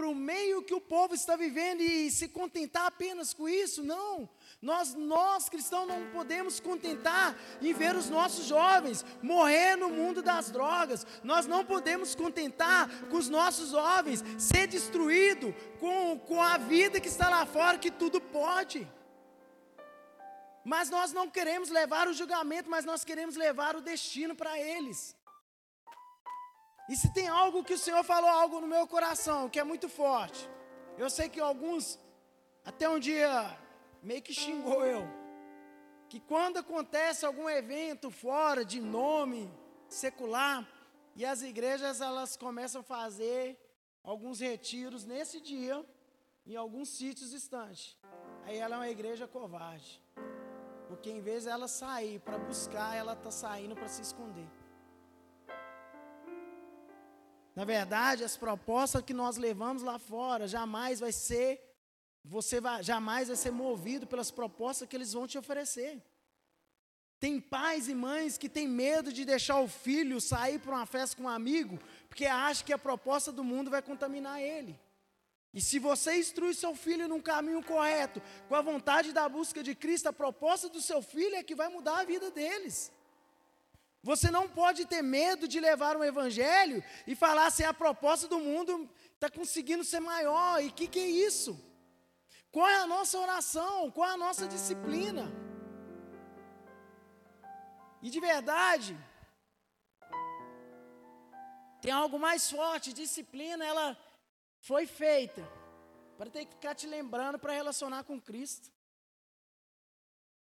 para 0.00 0.08
o 0.08 0.14
meio 0.14 0.62
que 0.62 0.72
o 0.72 0.80
povo 0.80 1.14
está 1.14 1.36
vivendo 1.36 1.82
e 1.82 2.10
se 2.10 2.26
contentar 2.26 2.86
apenas 2.86 3.34
com 3.34 3.46
isso? 3.46 3.82
Não. 3.82 4.26
Nós, 4.62 4.94
nós 4.94 5.46
cristãos, 5.50 5.86
não 5.86 6.06
podemos 6.10 6.58
contentar 6.58 7.36
em 7.60 7.74
ver 7.74 7.94
os 7.94 8.08
nossos 8.08 8.46
jovens 8.46 9.04
morrer 9.22 9.76
no 9.76 9.90
mundo 9.90 10.22
das 10.22 10.50
drogas. 10.50 11.06
Nós 11.22 11.46
não 11.46 11.66
podemos 11.66 12.14
contentar 12.14 12.88
com 13.10 13.16
os 13.18 13.28
nossos 13.28 13.72
jovens 13.72 14.24
ser 14.38 14.66
destruído 14.68 15.54
com, 15.78 16.18
com 16.20 16.40
a 16.40 16.56
vida 16.56 16.98
que 16.98 17.08
está 17.08 17.28
lá 17.28 17.44
fora, 17.44 17.76
que 17.76 17.90
tudo 17.90 18.22
pode. 18.22 18.88
Mas 20.64 20.88
nós 20.88 21.12
não 21.12 21.28
queremos 21.28 21.68
levar 21.68 22.08
o 22.08 22.14
julgamento, 22.14 22.70
mas 22.70 22.86
nós 22.86 23.04
queremos 23.04 23.36
levar 23.36 23.76
o 23.76 23.82
destino 23.82 24.34
para 24.34 24.58
eles. 24.58 25.14
E 26.90 26.96
se 26.96 27.08
tem 27.16 27.28
algo 27.28 27.62
que 27.62 27.74
o 27.74 27.78
Senhor 27.78 28.02
falou, 28.02 28.28
algo 28.28 28.60
no 28.60 28.66
meu 28.66 28.84
coração, 28.84 29.48
que 29.48 29.60
é 29.60 29.62
muito 29.62 29.88
forte. 29.88 30.50
Eu 30.98 31.08
sei 31.08 31.28
que 31.28 31.38
alguns, 31.38 32.00
até 32.64 32.88
um 32.88 32.98
dia, 32.98 33.56
meio 34.02 34.20
que 34.20 34.34
xingou 34.34 34.84
eu. 34.84 35.04
Que 36.08 36.18
quando 36.18 36.56
acontece 36.56 37.24
algum 37.24 37.48
evento 37.48 38.10
fora 38.10 38.64
de 38.64 38.80
nome 38.80 39.48
secular, 39.88 40.66
e 41.14 41.24
as 41.24 41.42
igrejas 41.42 42.00
elas 42.00 42.36
começam 42.36 42.80
a 42.80 42.84
fazer 42.84 43.56
alguns 44.02 44.40
retiros 44.40 45.04
nesse 45.04 45.40
dia, 45.40 45.86
em 46.44 46.56
alguns 46.56 46.88
sítios 46.88 47.30
distantes. 47.30 47.96
Aí 48.44 48.56
ela 48.58 48.74
é 48.74 48.78
uma 48.78 48.90
igreja 48.90 49.28
covarde. 49.28 50.02
Porque 50.88 51.08
em 51.08 51.20
vez 51.20 51.44
dela 51.44 51.68
sair 51.68 52.18
para 52.18 52.36
buscar, 52.36 52.96
ela 52.96 53.12
está 53.12 53.30
saindo 53.30 53.76
para 53.76 53.86
se 53.86 54.02
esconder. 54.02 54.48
Na 57.60 57.66
verdade, 57.66 58.24
as 58.24 58.38
propostas 58.38 59.02
que 59.02 59.12
nós 59.12 59.36
levamos 59.36 59.82
lá 59.82 59.98
fora 59.98 60.48
jamais 60.48 60.98
vai 60.98 61.12
ser 61.12 61.60
você 62.24 62.58
vai, 62.58 62.82
jamais 62.82 63.28
vai 63.28 63.36
ser 63.36 63.50
movido 63.50 64.06
pelas 64.06 64.30
propostas 64.30 64.88
que 64.88 64.96
eles 64.96 65.12
vão 65.12 65.26
te 65.26 65.36
oferecer. 65.36 66.02
Tem 67.18 67.38
pais 67.38 67.86
e 67.86 67.94
mães 67.94 68.38
que 68.38 68.48
têm 68.48 68.66
medo 68.66 69.12
de 69.12 69.26
deixar 69.26 69.60
o 69.60 69.68
filho 69.68 70.22
sair 70.22 70.58
para 70.58 70.74
uma 70.74 70.86
festa 70.86 71.14
com 71.18 71.24
um 71.24 71.28
amigo, 71.28 71.78
porque 72.08 72.24
acha 72.24 72.64
que 72.64 72.72
a 72.72 72.78
proposta 72.78 73.30
do 73.30 73.44
mundo 73.44 73.70
vai 73.70 73.82
contaminar 73.82 74.40
ele. 74.40 74.80
E 75.52 75.60
se 75.60 75.78
você 75.78 76.16
instrui 76.16 76.54
seu 76.54 76.74
filho 76.74 77.08
num 77.08 77.20
caminho 77.20 77.62
correto, 77.62 78.22
com 78.48 78.54
a 78.54 78.62
vontade 78.62 79.12
da 79.12 79.28
busca 79.28 79.62
de 79.62 79.74
Cristo, 79.74 80.08
a 80.08 80.14
proposta 80.14 80.66
do 80.70 80.80
seu 80.80 81.02
filho 81.02 81.36
é 81.36 81.42
que 81.42 81.54
vai 81.54 81.68
mudar 81.68 81.98
a 82.00 82.04
vida 82.04 82.30
deles. 82.30 82.90
Você 84.02 84.30
não 84.30 84.48
pode 84.48 84.86
ter 84.86 85.02
medo 85.02 85.46
de 85.46 85.60
levar 85.60 85.96
um 85.96 86.04
evangelho 86.04 86.82
e 87.06 87.14
falar 87.14 87.46
assim: 87.46 87.64
a 87.64 87.74
proposta 87.74 88.26
do 88.26 88.38
mundo 88.38 88.88
está 89.14 89.28
conseguindo 89.28 89.84
ser 89.84 90.00
maior, 90.00 90.62
e 90.62 90.68
o 90.68 90.72
que, 90.72 90.86
que 90.88 90.98
é 90.98 91.08
isso? 91.08 91.58
Qual 92.50 92.66
é 92.66 92.76
a 92.76 92.86
nossa 92.86 93.18
oração? 93.18 93.90
Qual 93.90 94.08
é 94.08 94.12
a 94.14 94.16
nossa 94.16 94.48
disciplina? 94.48 95.30
E 98.02 98.08
de 98.08 98.18
verdade, 98.18 98.98
tem 101.82 101.92
algo 101.92 102.18
mais 102.18 102.50
forte, 102.50 102.94
disciplina, 102.94 103.64
ela 103.64 103.96
foi 104.58 104.86
feita 104.86 105.46
para 106.16 106.30
ter 106.30 106.46
que 106.46 106.52
ficar 106.52 106.74
te 106.74 106.86
lembrando 106.86 107.38
para 107.38 107.52
relacionar 107.52 108.04
com 108.04 108.20
Cristo. 108.20 108.72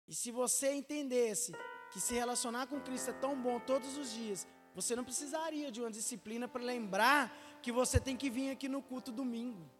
E 0.08 0.14
se 0.14 0.30
você 0.30 0.72
entendesse 0.72 1.52
que 1.92 2.00
se 2.00 2.14
relacionar 2.14 2.66
com 2.66 2.80
Cristo 2.80 3.10
é 3.10 3.12
tão 3.14 3.40
bom 3.40 3.60
todos 3.60 3.96
os 3.98 4.10
dias, 4.12 4.46
você 4.74 4.96
não 4.96 5.04
precisaria 5.04 5.70
de 5.70 5.80
uma 5.80 5.90
disciplina 5.90 6.48
para 6.48 6.62
lembrar 6.62 7.30
que 7.62 7.70
você 7.70 8.00
tem 8.00 8.16
que 8.16 8.30
vir 8.30 8.50
aqui 8.50 8.68
no 8.68 8.82
culto 8.82 9.12
domingo 9.12 9.70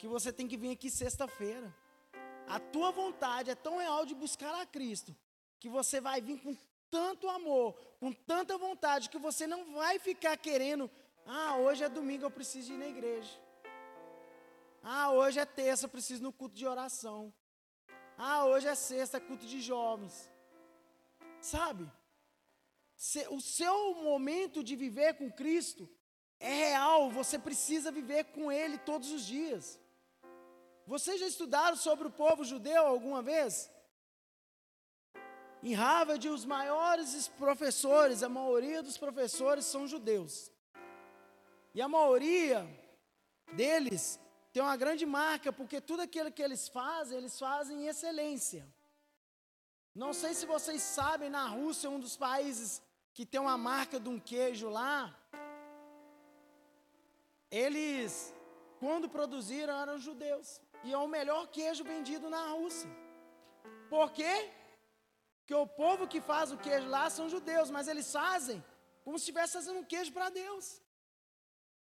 que 0.00 0.08
você 0.08 0.32
tem 0.32 0.48
que 0.48 0.56
vir 0.56 0.70
aqui 0.72 0.88
sexta-feira. 0.90 1.70
A 2.48 2.58
tua 2.58 2.90
vontade 2.90 3.50
é 3.50 3.54
tão 3.54 3.76
real 3.76 4.06
de 4.06 4.14
buscar 4.14 4.54
a 4.58 4.64
Cristo, 4.64 5.14
que 5.60 5.68
você 5.68 6.00
vai 6.00 6.22
vir 6.22 6.40
com 6.40 6.56
tanto 6.90 7.28
amor, 7.28 7.74
com 8.00 8.10
tanta 8.10 8.56
vontade, 8.56 9.10
que 9.10 9.18
você 9.18 9.46
não 9.46 9.74
vai 9.74 9.98
ficar 9.98 10.36
querendo 10.38 10.90
Ah, 11.26 11.56
hoje 11.58 11.84
é 11.84 11.88
domingo, 11.88 12.24
eu 12.24 12.30
preciso 12.30 12.72
ir 12.72 12.78
na 12.78 12.86
igreja. 12.86 13.30
Ah, 14.82 15.10
hoje 15.10 15.38
é 15.38 15.44
terça, 15.44 15.84
eu 15.84 15.90
preciso 15.90 16.22
ir 16.22 16.24
no 16.24 16.32
culto 16.32 16.54
de 16.56 16.66
oração. 16.66 17.32
Ah, 18.16 18.46
hoje 18.46 18.68
é 18.68 18.74
sexta, 18.74 19.18
é 19.18 19.20
culto 19.20 19.46
de 19.46 19.60
jovens. 19.60 20.29
Sabe? 21.40 21.90
O 23.30 23.40
seu 23.40 23.94
momento 23.94 24.62
de 24.62 24.76
viver 24.76 25.14
com 25.14 25.30
Cristo 25.30 25.88
é 26.38 26.52
real, 26.52 27.10
você 27.10 27.38
precisa 27.38 27.90
viver 27.90 28.24
com 28.24 28.52
Ele 28.52 28.78
todos 28.78 29.10
os 29.10 29.24
dias. 29.26 29.80
Vocês 30.86 31.20
já 31.20 31.26
estudaram 31.26 31.76
sobre 31.76 32.08
o 32.08 32.10
povo 32.10 32.44
judeu 32.44 32.86
alguma 32.86 33.22
vez? 33.22 33.70
Em 35.62 35.74
Harvard, 35.74 36.28
os 36.28 36.44
maiores 36.44 37.28
professores, 37.28 38.22
a 38.22 38.28
maioria 38.28 38.82
dos 38.82 38.96
professores 38.96 39.64
são 39.66 39.86
judeus. 39.86 40.50
E 41.74 41.80
a 41.80 41.88
maioria 41.88 42.66
deles 43.52 44.18
tem 44.52 44.62
uma 44.62 44.76
grande 44.76 45.06
marca, 45.06 45.52
porque 45.52 45.80
tudo 45.80 46.00
aquilo 46.00 46.32
que 46.32 46.42
eles 46.42 46.68
fazem, 46.68 47.18
eles 47.18 47.38
fazem 47.38 47.82
em 47.82 47.86
excelência. 47.86 48.66
Não 49.94 50.12
sei 50.12 50.34
se 50.34 50.46
vocês 50.46 50.82
sabem, 50.82 51.30
na 51.30 51.46
Rússia, 51.46 51.90
um 51.90 52.00
dos 52.00 52.16
países 52.16 52.82
que 53.12 53.26
tem 53.26 53.40
uma 53.40 53.58
marca 53.58 53.98
de 53.98 54.08
um 54.08 54.18
queijo 54.18 54.68
lá, 54.68 55.14
eles, 57.50 58.34
quando 58.78 59.08
produziram, 59.08 59.80
eram 59.80 59.98
judeus. 59.98 60.60
E 60.84 60.92
é 60.92 60.96
o 60.96 61.08
melhor 61.08 61.48
queijo 61.48 61.82
vendido 61.84 62.30
na 62.30 62.46
Rússia. 62.52 62.88
Por 63.88 64.12
quê? 64.12 64.50
Porque 65.40 65.54
o 65.54 65.66
povo 65.66 66.06
que 66.06 66.20
faz 66.20 66.52
o 66.52 66.58
queijo 66.58 66.88
lá 66.88 67.10
são 67.10 67.28
judeus, 67.28 67.70
mas 67.70 67.88
eles 67.88 68.12
fazem 68.12 68.64
como 69.04 69.18
se 69.18 69.24
estivesse 69.24 69.54
fazendo 69.54 69.80
um 69.80 69.84
queijo 69.84 70.12
para 70.12 70.30
Deus. 70.30 70.80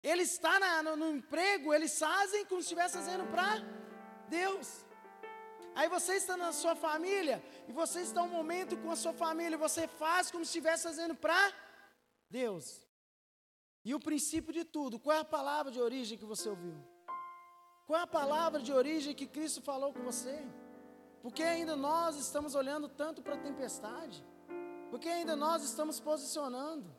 Ele 0.01 0.23
está 0.23 0.59
na, 0.59 0.83
no, 0.83 0.95
no, 0.95 1.09
emprego, 1.17 1.73
eles 1.73 1.97
fazem 1.97 2.45
como 2.45 2.61
se 2.61 2.65
estivesse 2.65 2.97
fazendo 2.97 3.25
para 3.27 3.51
Deus. 4.27 4.83
Aí 5.75 5.87
você 5.89 6.13
está 6.15 6.37
na 6.37 6.51
sua 6.51 6.75
família, 6.75 7.43
e 7.67 7.71
você 7.71 8.01
está 8.01 8.21
um 8.21 8.27
momento 8.27 8.77
com 8.77 8.91
a 8.91 8.95
sua 8.95 9.13
família, 9.13 9.57
você 9.57 9.87
faz 9.87 10.29
como 10.29 10.45
se 10.45 10.49
estivesse 10.49 10.83
fazendo 10.83 11.15
para 11.15 11.41
Deus. 12.29 12.65
E 13.83 13.93
o 13.95 13.99
princípio 13.99 14.53
de 14.53 14.63
tudo, 14.63 14.99
qual 14.99 15.17
é 15.17 15.19
a 15.21 15.25
palavra 15.25 15.71
de 15.71 15.81
origem 15.81 16.17
que 16.17 16.25
você 16.25 16.47
ouviu? 16.49 16.75
Qual 17.87 17.99
é 17.99 18.03
a 18.03 18.07
palavra 18.07 18.61
de 18.61 18.71
origem 18.71 19.13
que 19.13 19.27
Cristo 19.27 19.61
falou 19.61 19.91
com 19.93 20.03
você? 20.03 20.37
Porque 21.21 21.43
ainda 21.43 21.75
nós 21.75 22.15
estamos 22.15 22.55
olhando 22.55 22.87
tanto 22.87 23.21
para 23.21 23.35
a 23.35 23.43
tempestade? 23.47 24.23
Porque 24.89 25.09
ainda 25.09 25.35
nós 25.35 25.63
estamos 25.63 25.99
posicionando? 25.99 26.95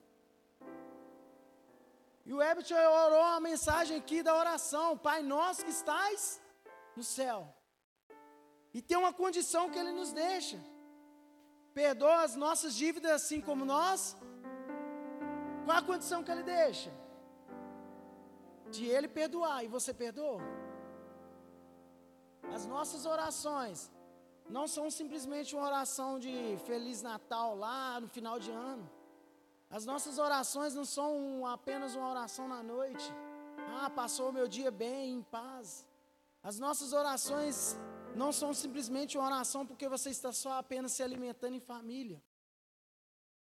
E 2.27 2.33
o 2.33 2.43
Herbert 2.43 2.67
orou 2.73 3.23
a 3.23 3.41
mensagem 3.41 3.97
aqui 3.97 4.23
da 4.23 4.35
oração: 4.37 4.97
Pai 4.97 5.23
nosso 5.23 5.65
que 5.65 5.71
estás 5.71 6.41
no 6.97 7.03
céu. 7.03 7.55
E 8.75 8.83
tem 8.83 8.99
uma 8.99 9.13
condição 9.13 9.71
que 9.71 9.79
Ele 9.79 9.93
nos 9.93 10.13
deixa: 10.13 10.59
perdoa 11.73 12.23
as 12.23 12.35
nossas 12.45 12.75
dívidas 12.75 13.13
assim 13.13 13.41
como 13.41 13.65
nós 13.65 14.17
qual 15.65 15.79
a 15.79 15.83
condição 15.91 16.23
que 16.23 16.31
ele 16.31 16.43
deixa? 16.43 16.91
De 18.71 18.85
ele 18.95 19.09
perdoar 19.09 19.65
e 19.65 19.69
você 19.77 19.93
perdoa? 19.95 20.43
As 22.55 22.67
nossas 22.67 23.07
orações 23.07 23.91
não 24.57 24.67
são 24.75 24.91
simplesmente 24.91 25.57
uma 25.57 25.67
oração 25.67 26.19
de 26.19 26.35
Feliz 26.67 27.01
Natal 27.01 27.57
lá 27.57 27.99
no 27.99 28.09
final 28.09 28.39
de 28.39 28.51
ano. 28.51 28.85
As 29.71 29.87
nossas 29.87 30.19
orações 30.19 30.75
não 30.75 30.85
são 30.85 31.47
apenas 31.47 31.95
uma 31.95 32.11
oração 32.11 32.47
na 32.47 32.63
noite. 32.63 33.09
Ah, 33.79 33.89
passou 33.89 34.29
o 34.29 34.33
meu 34.39 34.47
dia 34.47 34.71
bem, 34.71 35.15
em 35.15 35.23
paz. 35.23 35.87
As 36.43 36.59
nossas 36.59 36.93
orações 36.93 37.57
não 38.15 38.33
são 38.33 38.55
simplesmente 38.55 39.17
uma 39.19 39.27
oração 39.27 39.67
porque 39.67 39.89
você 39.89 40.11
está 40.11 40.33
só 40.33 40.53
apenas 40.53 40.93
se 40.93 41.03
alimentando 41.03 41.55
em 41.57 41.61
família. 41.61 42.23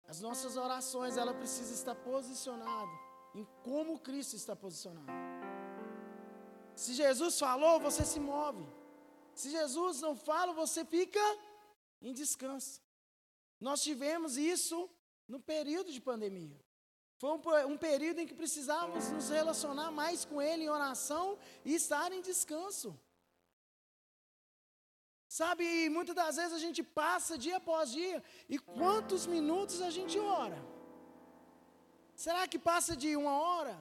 As 0.04 0.20
nossas 0.20 0.56
orações, 0.56 1.16
ela 1.16 1.34
precisa 1.34 1.72
estar 1.72 1.94
posicionada 1.94 2.90
em 3.34 3.46
como 3.62 3.98
Cristo 3.98 4.36
está 4.36 4.56
posicionado. 4.56 5.12
Se 6.74 6.94
Jesus 6.94 7.38
falou, 7.38 7.80
você 7.80 8.04
se 8.04 8.20
move. 8.20 8.66
Se 9.34 9.50
Jesus 9.50 10.00
não 10.00 10.16
fala, 10.16 10.52
você 10.52 10.84
fica 10.84 11.20
em 12.00 12.12
descanso. 12.12 12.80
Nós 13.60 13.82
tivemos 13.82 14.36
isso 14.36 14.88
no 15.26 15.40
período 15.40 15.92
de 15.92 16.00
pandemia. 16.00 16.58
Foi 17.18 17.30
um, 17.30 17.72
um, 17.72 17.76
período 17.76 18.20
em 18.20 18.26
que 18.26 18.34
precisávamos 18.34 19.10
nos 19.10 19.28
relacionar 19.28 19.90
mais 19.90 20.24
com 20.24 20.40
Ele 20.40 20.64
em 20.64 20.68
oração 20.68 21.36
e 21.64 21.74
estar 21.74 22.12
em 22.12 22.20
descanso. 22.20 22.98
Sabe, 25.28 25.90
muitas 25.90 26.14
das 26.14 26.36
vezes 26.36 26.54
a 26.54 26.58
gente 26.58 26.82
passa 26.82 27.36
dia 27.36 27.58
após 27.58 27.92
dia, 27.92 28.22
e 28.48 28.58
quantos 28.58 29.26
minutos 29.26 29.82
a 29.82 29.90
gente 29.90 30.18
ora? 30.18 30.58
Será 32.14 32.48
que 32.48 32.58
passa 32.58 32.96
de 32.96 33.14
uma 33.14 33.34
hora? 33.38 33.76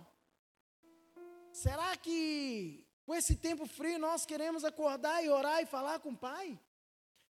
Será 1.53 1.95
que 1.95 2.85
com 3.05 3.15
esse 3.15 3.35
tempo 3.35 3.65
frio 3.65 3.97
nós 3.97 4.25
queremos 4.25 4.65
acordar 4.65 5.23
e 5.23 5.29
orar 5.29 5.61
e 5.61 5.65
falar 5.65 5.99
com 5.99 6.09
o 6.09 6.17
Pai? 6.17 6.59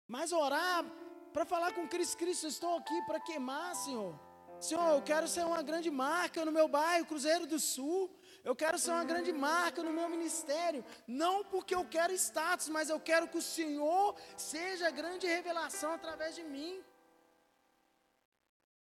Mas 0.07 0.31
orar 0.31 0.85
para 1.33 1.45
falar 1.45 1.73
com 1.73 1.87
Cristo, 1.87 2.17
Cristo, 2.17 2.47
estou 2.47 2.77
aqui 2.77 3.01
para 3.05 3.19
queimar, 3.19 3.75
Senhor. 3.75 4.17
Senhor, 4.59 4.87
eu 4.93 5.01
quero 5.01 5.27
ser 5.27 5.45
uma 5.45 5.61
grande 5.61 5.91
marca 5.91 6.45
no 6.45 6.51
meu 6.51 6.67
bairro, 6.69 7.05
Cruzeiro 7.05 7.45
do 7.45 7.59
Sul. 7.59 8.09
Eu 8.49 8.55
quero 8.55 8.77
ser 8.77 8.91
uma 8.91 9.03
grande 9.11 9.33
marca 9.33 9.81
no 9.81 9.91
meu 9.91 10.07
ministério. 10.15 10.85
Não 11.07 11.43
porque 11.43 11.73
eu 11.73 11.83
quero 11.83 12.13
status, 12.13 12.69
mas 12.69 12.89
eu 12.89 12.99
quero 12.99 13.27
que 13.27 13.39
o 13.39 13.47
Senhor 13.57 14.15
seja 14.37 14.87
a 14.87 14.97
grande 14.99 15.25
revelação 15.25 15.91
através 15.93 16.35
de 16.35 16.43
mim. 16.43 16.73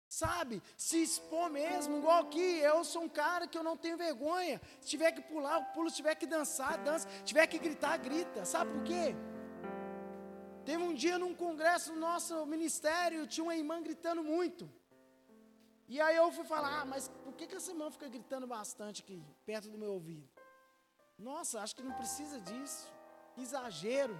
Sabe, 0.08 0.62
se 0.76 0.98
expor 1.02 1.50
mesmo, 1.50 2.00
igual 2.00 2.24
aqui, 2.24 2.50
eu 2.72 2.84
sou 2.84 3.04
um 3.04 3.08
cara 3.08 3.48
que 3.48 3.58
eu 3.58 3.64
não 3.64 3.78
tenho 3.78 3.98
vergonha. 3.98 4.60
Se 4.82 4.90
tiver 4.90 5.12
que 5.14 5.22
pular, 5.22 5.56
eu 5.60 5.64
pulo, 5.74 5.90
se 5.90 5.96
tiver 5.98 6.16
que 6.16 6.26
dançar, 6.26 6.78
dança, 6.80 7.08
se 7.10 7.24
tiver 7.24 7.46
que 7.48 7.58
gritar, 7.58 7.96
grita. 7.98 8.44
Sabe 8.44 8.72
por 8.74 8.84
quê? 8.84 9.16
Teve 10.66 10.84
um 10.84 10.94
dia 10.94 11.18
num 11.18 11.34
congresso 11.34 11.94
no 11.94 12.00
nosso 12.00 12.46
ministério, 12.46 13.28
tinha 13.28 13.44
uma 13.44 13.56
irmã 13.56 13.82
gritando 13.82 14.24
muito. 14.24 14.70
E 15.94 16.00
aí 16.00 16.16
eu 16.16 16.32
fui 16.32 16.46
falar, 16.46 16.74
ah, 16.80 16.86
mas 16.86 17.10
por 17.24 17.34
que, 17.34 17.46
que 17.46 17.56
essa 17.58 17.70
irmã 17.70 17.92
fica 17.92 18.08
gritando 18.08 18.48
bastante 18.48 19.02
aqui, 19.02 19.22
perto 19.46 19.68
do 19.70 19.78
meu 19.78 19.92
ouvido? 19.92 20.26
Nossa, 21.20 21.60
acho 21.60 21.76
que 21.76 21.84
não 21.84 21.92
precisa 21.92 22.40
disso. 22.40 22.88
Exagero. 23.38 24.16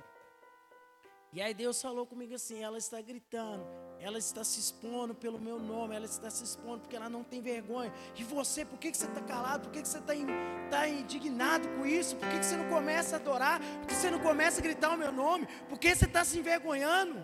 E 1.32 1.42
aí 1.42 1.54
Deus 1.54 1.82
falou 1.82 2.06
comigo 2.06 2.36
assim: 2.36 2.62
ela 2.62 2.78
está 2.78 3.00
gritando, 3.00 3.66
ela 4.02 4.18
está 4.18 4.44
se 4.44 4.60
expondo 4.60 5.16
pelo 5.16 5.40
meu 5.40 5.60
nome, 5.60 5.96
ela 5.96 6.06
está 6.06 6.30
se 6.30 6.44
expondo 6.44 6.82
porque 6.82 6.98
ela 6.98 7.10
não 7.10 7.24
tem 7.24 7.42
vergonha. 7.42 7.94
E 8.18 8.24
você, 8.26 8.66
por 8.66 8.78
que, 8.78 8.92
que 8.92 8.98
você 8.98 9.08
está 9.08 9.22
calado? 9.22 9.64
Por 9.64 9.72
que, 9.72 9.82
que 9.82 9.88
você 9.88 10.00
está, 10.00 10.14
está 10.14 10.90
indignado 10.90 11.70
com 11.70 11.86
isso? 11.86 12.18
Por 12.18 12.28
que, 12.28 12.40
que 12.40 12.46
você 12.48 12.58
não 12.58 12.68
começa 12.68 13.16
a 13.16 13.20
adorar? 13.20 13.62
Por 13.80 13.88
que 13.88 13.96
você 13.96 14.12
não 14.12 14.20
começa 14.20 14.60
a 14.60 14.62
gritar 14.62 14.94
o 14.94 14.98
meu 14.98 15.14
nome? 15.14 15.48
Por 15.70 15.80
que 15.80 15.96
você 15.96 16.04
está 16.04 16.26
se 16.26 16.38
envergonhando? 16.38 17.24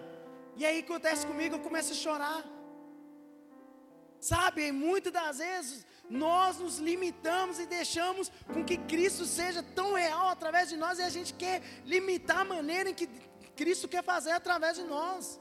E 0.56 0.66
aí 0.66 0.80
acontece 0.80 1.28
comigo, 1.28 1.56
eu 1.56 1.60
começo 1.60 1.92
a 1.92 1.96
chorar. 1.96 2.57
Sabe, 4.20 4.72
muitas 4.72 5.14
das 5.14 5.38
vezes 5.38 5.86
nós 6.10 6.58
nos 6.58 6.80
limitamos 6.80 7.60
e 7.60 7.66
deixamos 7.66 8.32
com 8.54 8.64
que 8.64 8.78
Cristo 8.78 9.26
seja 9.26 9.62
tão 9.62 9.94
real 9.94 10.30
através 10.30 10.70
de 10.70 10.78
nós 10.78 11.00
e 11.00 11.04
a 11.04 11.10
gente 11.10 11.34
quer 11.34 11.62
limitar 11.86 12.40
a 12.40 12.46
maneira 12.46 12.90
em 12.90 12.94
que 12.94 13.08
Cristo 13.56 13.88
quer 13.88 14.04
fazer 14.04 14.32
através 14.32 14.78
de 14.78 14.84
nós. 14.84 15.40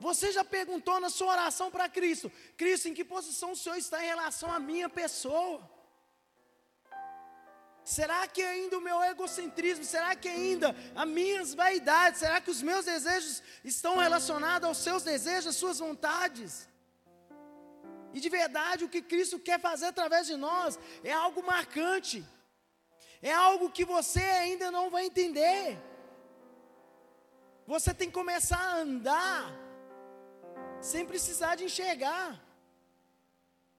Você 0.00 0.30
já 0.30 0.44
perguntou 0.44 1.00
na 1.00 1.10
sua 1.10 1.32
oração 1.32 1.70
para 1.70 1.88
Cristo: 1.88 2.30
Cristo, 2.56 2.88
em 2.88 2.94
que 2.94 3.04
posição 3.04 3.52
o 3.52 3.56
Senhor 3.56 3.76
está 3.76 4.02
em 4.02 4.06
relação 4.06 4.50
à 4.50 4.58
minha 4.58 4.88
pessoa? 4.88 5.68
Será 7.84 8.26
que 8.28 8.42
ainda 8.42 8.76
o 8.76 8.82
meu 8.82 9.02
egocentrismo, 9.02 9.82
será 9.82 10.14
que 10.14 10.28
ainda 10.28 10.76
as 10.94 11.08
minhas 11.08 11.54
vaidades, 11.54 12.20
será 12.20 12.38
que 12.38 12.50
os 12.50 12.60
meus 12.60 12.84
desejos 12.84 13.42
estão 13.64 13.96
relacionados 13.96 14.68
aos 14.68 14.78
seus 14.78 15.02
desejos, 15.02 15.46
às 15.46 15.56
suas 15.56 15.78
vontades? 15.78 16.67
E 18.18 18.20
de 18.20 18.30
verdade, 18.40 18.84
o 18.84 18.88
que 18.94 19.00
Cristo 19.00 19.38
quer 19.48 19.58
fazer 19.60 19.86
através 19.86 20.26
de 20.26 20.36
nós 20.36 20.76
é 21.04 21.12
algo 21.12 21.40
marcante. 21.50 22.18
É 23.22 23.32
algo 23.32 23.70
que 23.76 23.84
você 23.84 24.24
ainda 24.44 24.72
não 24.76 24.90
vai 24.94 25.04
entender. 25.10 25.78
Você 27.64 27.94
tem 27.94 28.08
que 28.08 28.18
começar 28.22 28.58
a 28.58 28.78
andar 28.78 29.40
sem 30.80 31.06
precisar 31.06 31.54
de 31.54 31.64
enxergar. 31.68 32.28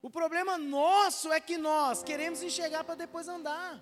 O 0.02 0.10
problema 0.10 0.58
nosso 0.58 1.34
é 1.34 1.42
que 1.42 1.58
nós 1.58 2.02
queremos 2.02 2.42
enxergar 2.42 2.86
para 2.86 3.02
depois 3.04 3.28
andar. 3.28 3.74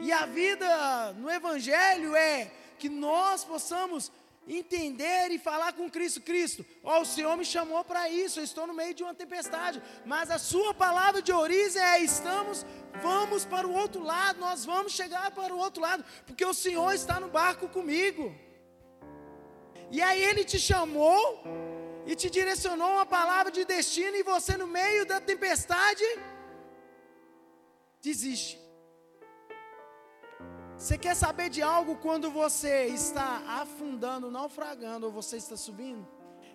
E 0.00 0.10
a 0.20 0.26
vida 0.26 1.12
no 1.12 1.30
Evangelho 1.30 2.16
é 2.16 2.50
que 2.80 2.88
nós 2.88 3.44
possamos 3.44 4.10
entender 4.46 5.30
e 5.30 5.38
falar 5.38 5.72
com 5.72 5.90
Cristo. 5.90 6.20
Cristo, 6.20 6.64
ó, 6.82 7.00
o 7.00 7.04
Senhor 7.04 7.36
me 7.36 7.44
chamou 7.44 7.82
para 7.84 8.08
isso, 8.08 8.40
eu 8.40 8.44
estou 8.44 8.66
no 8.66 8.74
meio 8.74 8.94
de 8.94 9.02
uma 9.02 9.14
tempestade, 9.14 9.82
mas 10.04 10.30
a 10.30 10.38
sua 10.38 10.74
palavra 10.74 11.22
de 11.22 11.32
origem 11.32 11.82
é: 11.82 12.00
estamos, 12.00 12.64
vamos 13.02 13.44
para 13.44 13.66
o 13.66 13.72
outro 13.72 14.02
lado, 14.02 14.40
nós 14.40 14.64
vamos 14.64 14.92
chegar 14.92 15.30
para 15.30 15.54
o 15.54 15.58
outro 15.58 15.82
lado, 15.82 16.04
porque 16.26 16.44
o 16.44 16.54
Senhor 16.54 16.92
está 16.92 17.18
no 17.18 17.28
barco 17.28 17.68
comigo. 17.68 18.34
E 19.90 20.02
aí 20.02 20.22
ele 20.22 20.44
te 20.44 20.58
chamou 20.58 21.42
e 22.06 22.14
te 22.14 22.28
direcionou 22.28 22.90
uma 22.92 23.06
palavra 23.06 23.50
de 23.50 23.64
destino, 23.64 24.16
e 24.16 24.22
você 24.22 24.56
no 24.56 24.66
meio 24.66 25.06
da 25.06 25.20
tempestade 25.20 26.04
desiste. 28.02 28.63
Você 30.76 30.98
quer 30.98 31.14
saber 31.14 31.48
de 31.48 31.62
algo 31.62 31.96
quando 31.96 32.30
você 32.30 32.86
está 32.86 33.42
afundando, 33.62 34.30
naufragando 34.30 35.06
ou 35.06 35.12
você 35.12 35.36
está 35.36 35.56
subindo? 35.56 36.06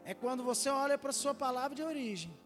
É 0.03 0.13
quando 0.13 0.43
você 0.43 0.69
olha 0.69 0.97
para 0.97 1.11
a 1.11 1.13
sua 1.13 1.33
palavra 1.33 1.73
de 1.75 1.81
origem. 1.81 2.37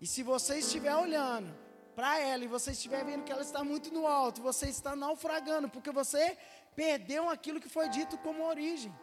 E 0.00 0.06
se 0.06 0.22
você 0.22 0.58
estiver 0.58 0.94
olhando 0.94 1.52
para 1.96 2.18
ela 2.20 2.44
e 2.44 2.46
você 2.46 2.70
estiver 2.70 3.04
vendo 3.04 3.24
que 3.24 3.32
ela 3.32 3.42
está 3.42 3.64
muito 3.64 3.92
no 3.92 4.06
alto, 4.06 4.40
você 4.40 4.68
está 4.68 4.94
naufragando, 4.94 5.68
porque 5.68 5.90
você 5.90 6.38
perdeu 6.76 7.28
aquilo 7.28 7.60
que 7.60 7.68
foi 7.68 7.88
dito 7.88 8.16
como 8.18 8.44
origem. 8.44 8.94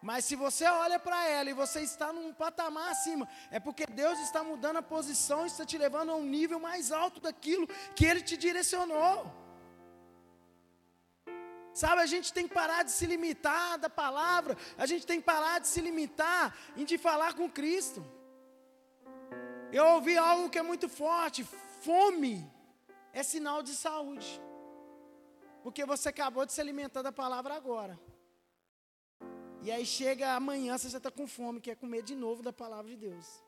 Mas 0.00 0.26
se 0.26 0.36
você 0.36 0.66
olha 0.66 0.98
para 0.98 1.28
ela 1.28 1.50
e 1.50 1.54
você 1.54 1.80
está 1.80 2.12
num 2.12 2.32
patamar 2.32 2.92
acima, 2.92 3.26
é 3.50 3.58
porque 3.58 3.86
Deus 3.86 4.18
está 4.20 4.44
mudando 4.44 4.76
a 4.76 4.82
posição, 4.82 5.44
está 5.44 5.64
te 5.64 5.76
levando 5.76 6.12
a 6.12 6.14
um 6.14 6.24
nível 6.24 6.60
mais 6.60 6.92
alto 6.92 7.20
daquilo 7.20 7.66
que 7.96 8.04
Ele 8.04 8.20
te 8.20 8.36
direcionou. 8.36 9.43
Sabe, 11.74 12.02
a 12.02 12.06
gente 12.06 12.32
tem 12.32 12.46
que 12.46 12.54
parar 12.54 12.84
de 12.84 12.92
se 12.92 13.04
limitar 13.04 13.76
da 13.78 13.90
palavra, 13.90 14.56
a 14.78 14.86
gente 14.86 15.04
tem 15.04 15.18
que 15.18 15.26
parar 15.26 15.58
de 15.58 15.66
se 15.66 15.80
limitar 15.80 16.56
em 16.76 16.84
de 16.84 16.96
falar 16.96 17.34
com 17.34 17.50
Cristo. 17.50 18.00
Eu 19.72 19.84
ouvi 19.94 20.16
algo 20.16 20.48
que 20.48 20.56
é 20.56 20.62
muito 20.62 20.88
forte: 20.88 21.42
fome 21.82 22.48
é 23.12 23.24
sinal 23.24 23.60
de 23.60 23.74
saúde, 23.74 24.40
porque 25.64 25.84
você 25.84 26.10
acabou 26.10 26.46
de 26.46 26.52
se 26.52 26.60
alimentar 26.60 27.02
da 27.02 27.10
palavra 27.10 27.54
agora. 27.54 27.98
E 29.60 29.72
aí 29.72 29.84
chega 29.84 30.32
amanhã, 30.32 30.78
você 30.78 30.88
já 30.88 30.98
está 30.98 31.10
com 31.10 31.26
fome, 31.26 31.60
quer 31.60 31.74
comer 31.74 32.02
de 32.02 32.14
novo 32.14 32.40
da 32.40 32.52
palavra 32.52 32.88
de 32.88 32.96
Deus. 32.96 33.42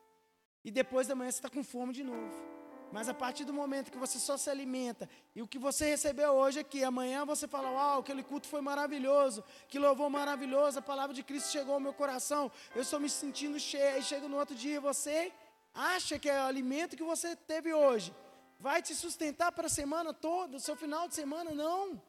E 0.65 0.71
depois 0.71 1.07
da 1.07 1.15
manhã 1.15 1.31
você 1.31 1.37
está 1.37 1.49
com 1.49 1.63
fome 1.63 1.93
de 1.93 2.03
novo. 2.03 2.56
Mas 2.91 3.09
a 3.09 3.13
partir 3.13 3.43
do 3.43 3.53
momento 3.53 3.91
que 3.91 3.97
você 3.97 4.17
só 4.17 4.37
se 4.37 4.49
alimenta 4.49 5.09
e 5.35 5.41
o 5.41 5.47
que 5.47 5.59
você 5.59 5.89
recebeu 5.89 6.31
hoje 6.31 6.59
aqui, 6.59 6.83
amanhã 6.83 7.25
você 7.25 7.47
fala: 7.47 7.69
Uau, 7.71 7.99
aquele 7.99 8.23
culto 8.23 8.47
foi 8.47 8.61
maravilhoso, 8.61 9.43
que 9.67 9.77
louvor 9.77 10.09
maravilhoso, 10.09 10.79
a 10.79 10.81
palavra 10.81 11.13
de 11.13 11.23
Cristo 11.23 11.51
chegou 11.51 11.73
ao 11.73 11.79
meu 11.79 11.93
coração, 11.93 12.51
eu 12.75 12.81
estou 12.81 12.99
me 12.99 13.09
sentindo 13.09 13.59
cheio. 13.59 13.99
E 13.99 14.03
chega 14.03 14.27
no 14.27 14.37
outro 14.37 14.55
dia 14.55 14.79
você 14.79 15.31
acha 15.73 16.17
que 16.17 16.29
é 16.29 16.41
o 16.41 16.45
alimento 16.45 16.95
que 16.95 17.03
você 17.03 17.35
teve 17.35 17.73
hoje 17.73 18.13
vai 18.59 18.81
te 18.81 18.95
sustentar 18.95 19.51
para 19.51 19.67
a 19.67 19.69
semana 19.69 20.13
toda, 20.13 20.57
o 20.57 20.59
seu 20.59 20.75
final 20.75 21.07
de 21.07 21.15
semana, 21.15 21.51
não. 21.51 22.01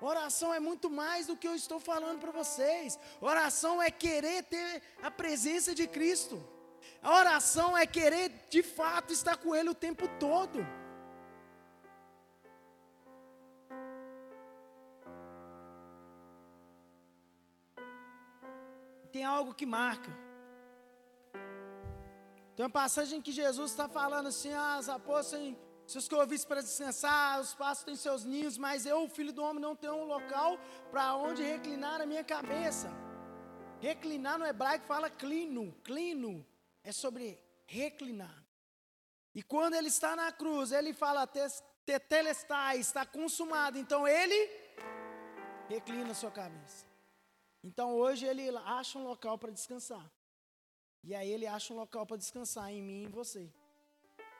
Oração 0.00 0.54
é 0.54 0.60
muito 0.60 0.88
mais 0.88 1.26
do 1.26 1.36
que 1.36 1.48
eu 1.48 1.56
estou 1.56 1.80
falando 1.80 2.20
para 2.20 2.30
vocês. 2.30 2.98
Oração 3.20 3.82
é 3.82 3.90
querer 3.90 4.44
ter 4.44 4.82
a 5.02 5.10
presença 5.10 5.74
de 5.74 5.88
Cristo. 5.88 6.40
A 7.02 7.16
oração 7.16 7.76
é 7.76 7.86
querer 7.86 8.28
de 8.50 8.62
fato 8.62 9.12
estar 9.12 9.36
com 9.36 9.54
Ele 9.54 9.70
o 9.70 9.74
tempo 9.74 10.08
todo. 10.18 10.66
Tem 19.12 19.24
algo 19.24 19.54
que 19.54 19.64
marca. 19.64 20.10
Tem 22.54 22.64
uma 22.64 22.70
passagem 22.70 23.22
que 23.22 23.32
Jesus 23.32 23.70
está 23.70 23.88
falando 23.88 24.26
assim: 24.26 24.52
ah, 24.52 24.76
as 24.76 24.88
raposas 24.88 25.30
têm 25.30 25.56
seus 25.86 26.08
corvis 26.08 26.44
para 26.44 26.60
descansar, 26.60 27.40
os 27.40 27.54
passos 27.54 27.84
têm 27.84 27.96
seus 27.96 28.24
ninhos, 28.24 28.58
mas 28.58 28.84
eu, 28.84 29.08
filho 29.08 29.32
do 29.32 29.42
homem, 29.42 29.62
não 29.62 29.74
tenho 29.74 29.94
um 29.94 30.04
local 30.04 30.58
para 30.90 31.14
onde 31.14 31.42
reclinar 31.42 32.00
a 32.00 32.06
minha 32.06 32.24
cabeça. 32.24 32.90
Reclinar 33.80 34.38
no 34.38 34.44
hebraico 34.44 34.84
fala 34.86 35.08
clino, 35.08 35.72
clino 35.84 36.44
é 36.88 36.92
sobre 36.92 37.38
reclinar. 37.66 38.42
E 39.34 39.42
quando 39.42 39.74
ele 39.74 39.88
está 39.88 40.16
na 40.16 40.32
cruz, 40.32 40.72
ele 40.72 40.94
fala, 40.94 41.26
tetelestai, 41.84 42.78
está 42.78 43.04
consumado. 43.04 43.78
Então 43.78 44.08
ele 44.08 44.38
reclina 45.68 46.14
sua 46.14 46.30
cabeça. 46.30 46.86
Então 47.62 47.94
hoje 47.94 48.24
ele 48.24 48.48
acha 48.80 48.98
um 48.98 49.04
local 49.04 49.36
para 49.36 49.50
descansar. 49.50 50.10
E 51.04 51.14
aí 51.14 51.30
ele 51.30 51.46
acha 51.46 51.74
um 51.74 51.76
local 51.76 52.06
para 52.06 52.16
descansar 52.16 52.70
em 52.72 52.82
mim 52.82 53.02
e 53.02 53.04
em 53.04 53.10
você. 53.10 53.52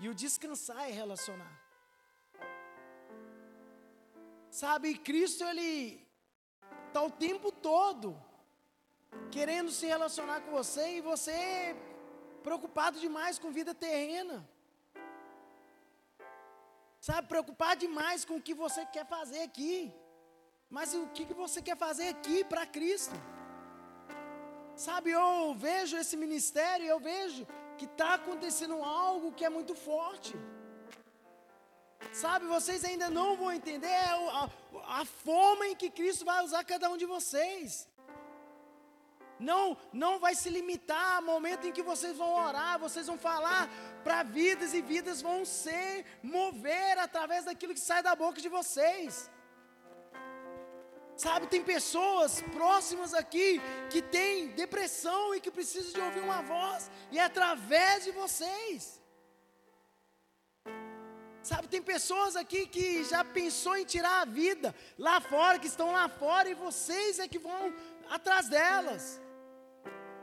E 0.01 0.09
o 0.09 0.15
descansar 0.15 0.89
é 0.89 0.93
relacionar. 0.93 1.55
Sabe, 4.51 4.97
Cristo 4.97 5.45
ele 5.45 6.03
está 6.87 7.03
o 7.03 7.11
tempo 7.11 7.53
todo 7.53 8.19
querendo 9.31 9.71
se 9.71 9.87
relacionar 9.87 10.41
com 10.41 10.51
você 10.51 10.97
e 10.97 11.01
você 11.03 11.77
preocupado 12.47 12.99
demais 12.99 13.39
com 13.39 13.51
vida 13.51 13.75
terrena. 13.75 14.37
Sabe, 17.01 17.29
preocupado 17.29 17.81
demais 17.81 18.25
com 18.25 18.37
o 18.37 18.43
que 18.47 18.55
você 18.55 18.85
quer 18.87 19.07
fazer 19.07 19.43
aqui. 19.43 19.93
Mas 20.77 20.95
o 20.95 21.07
que 21.09 21.25
você 21.43 21.61
quer 21.63 21.77
fazer 21.77 22.09
aqui 22.09 22.45
para 22.45 22.67
Cristo? 22.67 23.15
Sabe, 24.77 25.11
eu 25.11 25.55
vejo 25.55 25.97
esse 25.97 26.17
ministério, 26.17 26.87
eu 26.87 27.01
vejo 27.01 27.47
que 27.79 27.87
está 27.87 28.15
acontecendo 28.15 28.83
algo 28.83 29.33
que 29.33 29.45
é 29.45 29.51
muito 29.59 29.75
forte. 29.75 30.35
Sabe, 32.13 32.47
vocês 32.47 32.85
ainda 32.85 33.09
não 33.11 33.37
vão 33.37 33.53
entender 33.53 33.99
a, 34.13 34.17
a, 34.43 35.01
a 35.01 35.05
forma 35.05 35.67
em 35.69 35.77
que 35.81 35.91
Cristo 35.91 36.25
vai 36.25 36.45
usar 36.45 36.65
cada 36.65 36.89
um 36.91 36.97
de 36.97 37.07
vocês. 37.07 37.89
Não, 39.39 39.77
não 39.93 40.19
vai 40.19 40.35
se 40.35 40.49
limitar 40.51 41.17
ao 41.17 41.23
momento 41.23 41.67
em 41.67 41.73
que 41.73 41.83
vocês 41.83 42.17
vão 42.17 42.33
orar, 42.47 42.79
vocês 42.79 43.07
vão 43.07 43.19
falar 43.19 43.69
para 44.03 44.23
vidas 44.23 44.75
e 44.75 44.81
vidas 44.81 45.23
vão 45.23 45.45
ser 45.45 46.05
mover 46.23 46.99
através 46.99 47.45
daquilo 47.45 47.75
que 47.75 47.81
sai 47.81 48.03
da 48.03 48.15
boca 48.15 48.41
de 48.41 48.49
vocês. 48.49 49.31
Sabe, 51.17 51.49
tem 51.49 51.63
pessoas 51.65 52.41
próximas 52.53 53.13
aqui 53.13 53.61
que 53.91 54.01
têm 54.01 54.49
depressão 54.49 55.35
e 55.35 55.41
que 55.41 55.51
precisam 55.51 55.93
de 55.93 56.01
ouvir 56.01 56.21
uma 56.21 56.43
voz, 56.43 56.89
e 57.11 57.19
é 57.19 57.25
através 57.25 58.05
de 58.05 58.13
vocês. 58.13 59.03
Sabe, 61.43 61.67
tem 61.67 61.83
pessoas 61.83 62.37
aqui 62.37 62.67
que 62.67 63.03
já 63.05 63.25
pensou 63.25 63.77
em 63.77 63.85
tirar 63.85 64.21
a 64.23 64.25
vida 64.25 64.75
lá 64.97 65.21
fora, 65.21 65.59
que 65.59 65.67
estão 65.67 65.91
lá 65.91 66.09
fora, 66.09 66.49
e 66.51 66.55
vocês 66.55 67.19
é 67.19 67.27
que 67.27 67.39
vão 67.39 67.75
atrás 68.09 68.49
delas. 68.49 69.21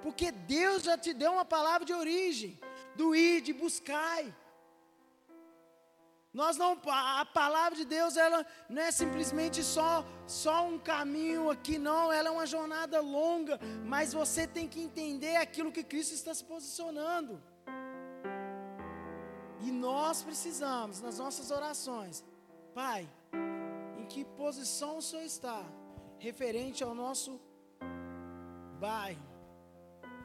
Porque 0.05 0.31
Deus 0.31 0.83
já 0.83 0.95
te 0.95 1.11
deu 1.21 1.31
uma 1.31 1.43
palavra 1.43 1.83
de 1.83 1.91
origem, 1.91 2.59
do 2.95 3.15
ir, 3.15 3.41
de 3.41 3.51
buscar. 3.51 4.23
Nós 6.31 6.57
não, 6.57 6.79
a 6.85 7.25
palavra 7.25 7.75
de 7.75 7.85
Deus, 7.85 8.15
ela 8.15 8.45
não 8.69 8.83
é 8.83 8.91
simplesmente 8.91 9.63
só, 9.63 10.05
só 10.27 10.67
um 10.67 10.77
caminho 10.77 11.49
aqui, 11.49 11.79
não, 11.79 12.13
ela 12.13 12.27
é 12.27 12.31
uma 12.31 12.45
jornada 12.45 13.01
longa, 13.01 13.59
mas 13.83 14.13
você 14.13 14.45
tem 14.45 14.67
que 14.67 14.79
entender 14.79 15.37
aquilo 15.37 15.71
que 15.71 15.83
Cristo 15.83 16.13
está 16.13 16.35
se 16.35 16.43
posicionando. 16.43 17.41
E 19.61 19.71
nós 19.71 20.21
precisamos, 20.21 21.01
nas 21.01 21.17
nossas 21.17 21.49
orações, 21.49 22.23
Pai, 22.75 23.09
em 23.97 24.05
que 24.05 24.23
posição 24.23 24.97
o 24.99 25.01
Senhor 25.01 25.23
está, 25.23 25.63
referente 26.19 26.83
ao 26.83 26.93
nosso 26.93 27.41
bairro, 28.79 29.34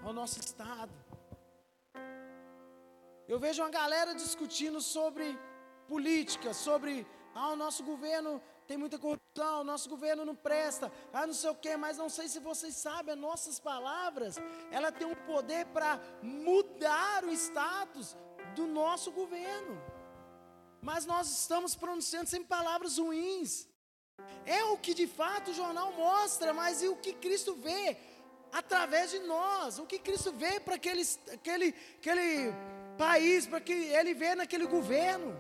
ao 0.05 0.13
nosso 0.13 0.41
estado. 0.41 0.93
Eu 3.29 3.39
vejo 3.39 3.63
uma 3.63 3.71
galera 3.71 4.15
discutindo 4.15 4.81
sobre 4.81 5.39
política, 5.87 6.53
sobre 6.53 7.07
ah, 7.35 7.51
o 7.51 7.57
nosso 7.57 7.83
governo 7.85 8.43
tem 8.67 8.77
muita 8.77 8.99
corrupção, 8.99 9.61
o 9.61 9.65
nosso 9.65 9.89
governo 9.89 10.25
não 10.25 10.35
presta, 10.35 10.93
ah, 11.13 11.27
não 11.27 11.35
sei 11.35 11.51
o 11.51 11.55
que, 11.55 11.77
mas 11.77 11.99
não 11.99 12.09
sei 12.09 12.29
se 12.29 12.41
vocês 12.41 12.75
sabem, 12.77 13.15
as 13.15 13.21
nossas 13.21 13.59
palavras, 13.59 14.37
ela 14.71 14.91
tem 14.93 15.07
um 15.07 15.15
poder 15.15 15.67
para 15.67 16.01
mudar 16.23 17.25
o 17.25 17.33
status 17.33 18.17
do 18.55 18.67
nosso 18.67 19.11
governo. 19.13 19.81
Mas 20.81 21.05
nós 21.05 21.31
estamos 21.31 21.75
pronunciando 21.75 22.29
sempre 22.29 22.49
palavras 22.49 22.99
ruins. 22.99 23.69
É 24.45 24.65
o 24.65 24.79
que 24.79 24.95
de 24.95 25.07
fato 25.07 25.51
o 25.51 25.55
jornal 25.55 25.93
mostra, 25.93 26.53
mas 26.53 26.83
e 26.83 26.89
o 26.89 26.97
que 26.97 27.13
Cristo 27.13 27.55
vê? 27.55 27.97
Através 28.53 29.11
de 29.11 29.19
nós. 29.21 29.79
O 29.79 29.87
que 29.87 29.99
Cristo 29.99 30.33
vê 30.33 30.61
para 30.61 30.75
aquele, 30.75 31.03
aquele, 31.33 31.75
aquele 31.99 32.53
país, 32.97 33.47
para 33.47 33.61
que 33.61 33.73
Ele 33.73 34.15
vê 34.15 34.35
naquele 34.35 34.67
governo. 34.67 35.37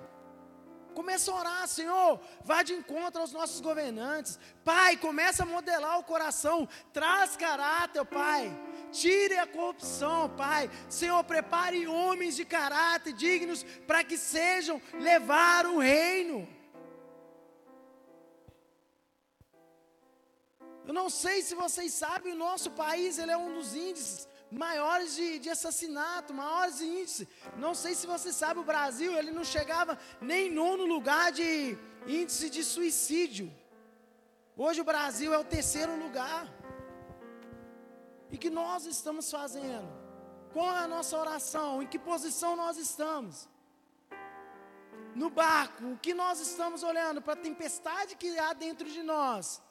Começa 0.95 1.31
a 1.31 1.35
orar, 1.35 1.69
Senhor, 1.69 2.21
vá 2.45 2.63
de 2.63 2.73
encontro 2.73 3.21
aos 3.21 3.33
nossos 3.33 3.61
governantes. 3.61 4.39
Pai, 4.65 4.97
começa 4.97 5.45
a 5.45 5.47
modelar 5.47 5.99
o 5.99 6.05
coração, 6.05 6.69
traz 6.93 7.37
caráter, 7.37 8.05
Pai. 8.05 8.51
Tire 8.91 9.39
a 9.39 9.47
corrupção, 9.47 10.29
Pai. 10.31 10.69
Senhor, 10.89 11.23
prepare 11.25 11.87
homens 11.87 12.35
de 12.35 12.45
caráter 12.45 13.13
dignos 13.13 13.63
para 13.87 14.03
que 14.03 14.19
sejam 14.19 14.83
levar 14.95 15.65
o 15.67 15.79
reino. 15.79 16.49
Eu 20.91 20.95
não 20.95 21.09
sei 21.09 21.41
se 21.41 21.55
vocês 21.55 21.91
sabem, 21.95 22.33
o 22.33 22.43
nosso 22.47 22.69
país 22.73 23.17
ele 23.17 23.31
é 23.31 23.37
um 23.37 23.53
dos 23.55 23.77
índices 23.77 24.29
maiores 24.63 25.15
de, 25.15 25.39
de 25.39 25.49
assassinato, 25.49 26.35
maiores 26.35 26.81
índices. 26.81 27.29
Não 27.65 27.75
sei 27.83 27.95
se 27.95 28.09
você 28.09 28.33
sabe, 28.33 28.59
o 28.59 28.65
Brasil 28.65 29.17
ele 29.17 29.31
não 29.31 29.45
chegava 29.45 29.97
nem 30.21 30.51
nono 30.51 30.85
lugar 30.95 31.31
de 31.31 31.79
índice 32.09 32.51
de 32.51 32.65
suicídio. 32.65 33.47
Hoje 34.57 34.81
o 34.81 34.89
Brasil 34.93 35.33
é 35.33 35.39
o 35.39 35.45
terceiro 35.45 35.95
lugar. 35.97 36.45
E 38.33 38.37
que 38.37 38.51
nós 38.51 38.85
estamos 38.85 39.31
fazendo? 39.31 39.89
Qual 40.53 40.75
é 40.75 40.81
a 40.81 40.89
nossa 40.89 41.17
oração? 41.17 41.81
Em 41.81 41.87
que 41.87 42.01
posição 42.01 42.57
nós 42.57 42.77
estamos? 42.77 43.49
No 45.15 45.31
barco, 45.31 45.85
o 45.93 45.99
que 45.99 46.13
nós 46.13 46.41
estamos 46.41 46.83
olhando 46.83 47.23
para 47.23 47.35
a 47.35 47.45
tempestade 47.49 48.17
que 48.17 48.37
há 48.41 48.53
dentro 48.53 48.89
de 48.91 49.05
nós, 49.05 49.63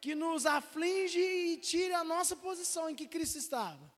que 0.00 0.14
nos 0.14 0.46
aflige 0.46 1.20
e 1.20 1.56
tira 1.56 1.98
a 1.98 2.04
nossa 2.04 2.36
posição 2.36 2.88
em 2.88 2.94
que 2.94 3.06
Cristo 3.06 3.38
estava. 3.38 3.92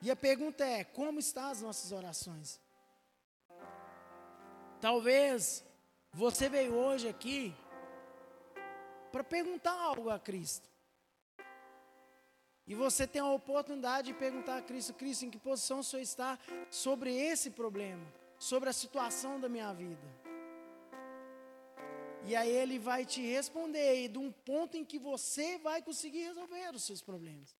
E 0.00 0.10
a 0.10 0.16
pergunta 0.16 0.64
é: 0.64 0.84
como 0.84 1.18
estão 1.18 1.50
as 1.50 1.60
nossas 1.60 1.92
orações? 1.92 2.60
Talvez 4.80 5.64
você 6.12 6.48
veio 6.48 6.74
hoje 6.74 7.08
aqui 7.08 7.54
para 9.10 9.24
perguntar 9.24 9.72
algo 9.72 10.10
a 10.10 10.18
Cristo. 10.18 10.68
E 12.66 12.74
você 12.74 13.06
tem 13.06 13.20
a 13.20 13.26
oportunidade 13.26 14.08
de 14.08 14.18
perguntar 14.18 14.58
a 14.58 14.62
Cristo: 14.62 14.94
Cristo, 14.94 15.24
em 15.24 15.30
que 15.30 15.38
posição 15.38 15.80
o 15.80 15.84
Senhor 15.84 16.02
está 16.02 16.38
sobre 16.70 17.14
esse 17.14 17.50
problema, 17.50 18.04
sobre 18.38 18.68
a 18.68 18.72
situação 18.72 19.40
da 19.40 19.48
minha 19.48 19.72
vida? 19.72 20.23
E 22.26 22.34
aí 22.34 22.50
ele 22.50 22.78
vai 22.78 23.04
te 23.04 23.20
responder 23.20 24.08
de 24.08 24.18
um 24.18 24.32
ponto 24.32 24.76
em 24.76 24.84
que 24.84 24.98
você 24.98 25.58
vai 25.58 25.82
conseguir 25.82 26.24
resolver 26.24 26.74
os 26.74 26.84
seus 26.84 27.02
problemas. 27.02 27.54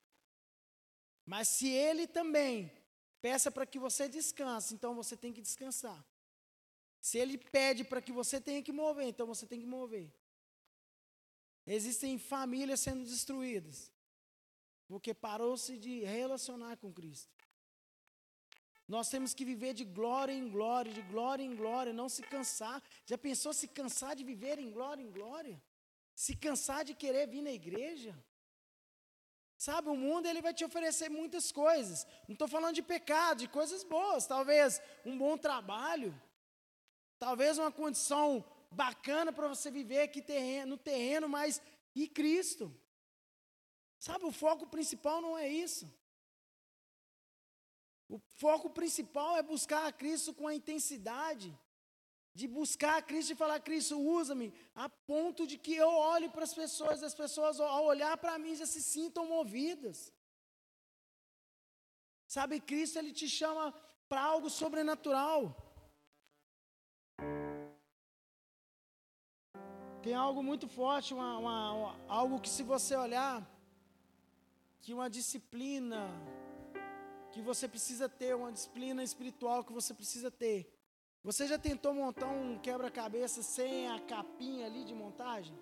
Mas 1.25 1.47
se 1.47 1.69
ele 1.69 2.07
também 2.07 2.71
peça 3.21 3.51
para 3.51 3.65
que 3.65 3.79
você 3.79 4.07
descanse, 4.07 4.73
então 4.73 4.95
você 4.95 5.15
tem 5.15 5.31
que 5.31 5.41
descansar. 5.41 6.03
Se 6.99 7.17
ele 7.17 7.37
pede 7.37 7.83
para 7.83 8.01
que 8.01 8.11
você 8.11 8.41
tenha 8.41 8.63
que 8.63 8.71
mover, 8.71 9.07
então 9.07 9.27
você 9.27 9.45
tem 9.45 9.59
que 9.59 9.67
mover. 9.67 10.11
Existem 11.67 12.17
famílias 12.17 12.79
sendo 12.79 13.03
destruídas 13.03 13.91
porque 14.87 15.13
parou-se 15.13 15.77
de 15.77 16.03
relacionar 16.03 16.77
com 16.77 16.93
Cristo. 16.93 17.33
Nós 18.87 19.09
temos 19.09 19.33
que 19.33 19.43
viver 19.43 19.73
de 19.73 19.83
glória 19.83 20.31
em 20.31 20.47
glória, 20.47 20.91
de 20.93 21.01
glória 21.01 21.43
em 21.43 21.55
glória, 21.55 21.91
não 21.91 22.07
se 22.07 22.21
cansar. 22.21 22.81
Já 23.05 23.17
pensou 23.17 23.51
se 23.51 23.67
cansar 23.67 24.15
de 24.15 24.23
viver 24.23 24.59
em 24.59 24.71
glória 24.71 25.01
em 25.01 25.11
glória? 25.11 25.61
Se 26.13 26.35
cansar 26.35 26.85
de 26.85 26.93
querer 26.93 27.27
vir 27.27 27.41
na 27.41 27.51
igreja? 27.51 28.15
Sabe, 29.57 29.89
o 29.89 29.95
mundo 29.95 30.27
ele 30.27 30.41
vai 30.41 30.53
te 30.53 30.63
oferecer 30.63 31.09
muitas 31.09 31.51
coisas. 31.51 32.05
Não 32.27 32.33
estou 32.33 32.47
falando 32.47 32.75
de 32.75 32.83
pecado, 32.83 33.39
de 33.39 33.47
coisas 33.47 33.83
boas. 33.83 34.27
Talvez 34.27 34.79
um 35.03 35.17
bom 35.17 35.35
trabalho, 35.37 36.13
talvez 37.17 37.57
uma 37.57 37.71
condição 37.71 38.45
bacana 38.69 39.31
para 39.33 39.47
você 39.47 39.71
viver 39.71 40.01
aqui 40.01 40.21
terreno, 40.21 40.71
no 40.71 40.77
terreno, 40.77 41.27
mas 41.27 41.61
e 41.95 42.07
Cristo? 42.07 42.71
Sabe, 43.97 44.25
o 44.25 44.31
foco 44.31 44.67
principal 44.67 45.21
não 45.21 45.35
é 45.37 45.47
isso. 45.47 45.91
O 48.07 48.17
foco 48.17 48.69
principal 48.69 49.37
é 49.37 49.43
buscar 49.43 49.87
a 49.87 49.91
Cristo 49.91 50.33
com 50.33 50.47
a 50.47 50.55
intensidade 50.55 51.57
de 52.39 52.47
buscar 52.47 52.97
a 52.97 53.01
Cristo 53.01 53.31
e 53.31 53.41
falar: 53.43 53.59
Cristo, 53.61 53.97
usa-me, 53.97 54.53
a 54.75 54.87
ponto 54.89 55.47
de 55.47 55.57
que 55.57 55.73
eu 55.73 55.89
olhe 55.89 56.27
para 56.29 56.43
as 56.43 56.53
pessoas, 56.53 57.01
as 57.01 57.15
pessoas, 57.15 57.59
ao 57.59 57.85
olhar 57.85 58.15
para 58.17 58.37
mim, 58.37 58.55
já 58.55 58.65
se 58.65 58.81
sintam 58.81 59.25
movidas. 59.25 60.13
Sabe, 62.27 62.59
Cristo, 62.59 62.99
Ele 62.99 63.13
te 63.13 63.29
chama 63.29 63.73
para 64.09 64.21
algo 64.21 64.49
sobrenatural. 64.49 65.39
Tem 70.03 70.13
algo 70.13 70.43
muito 70.43 70.67
forte, 70.67 71.13
uma, 71.13 71.37
uma, 71.39 71.71
uma, 71.73 72.05
algo 72.07 72.39
que, 72.39 72.49
se 72.49 72.63
você 72.63 72.95
olhar, 72.95 73.37
que 74.81 74.93
uma 74.93 75.09
disciplina 75.09 76.01
que 77.35 77.41
você 77.41 77.67
precisa 77.67 78.07
ter, 78.07 78.33
uma 78.35 78.51
disciplina 78.51 79.03
espiritual 79.03 79.63
que 79.63 79.73
você 79.79 79.93
precisa 79.93 80.31
ter 80.31 80.75
você 81.25 81.47
já 81.47 81.57
tentou 81.57 81.91
montar 81.91 82.27
um 82.27 82.55
quebra-cabeça 82.59 83.41
sem 83.41 83.89
a 83.89 83.99
capinha 83.99 84.67
ali 84.67 84.83
de 84.83 84.93
montagem? 84.93 85.57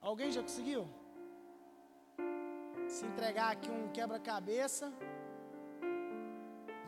Alguém 0.00 0.32
já 0.32 0.42
conseguiu? 0.42 0.88
Se 2.88 3.06
entregar 3.06 3.52
aqui 3.52 3.70
um 3.70 3.86
quebra-cabeça. 3.92 4.92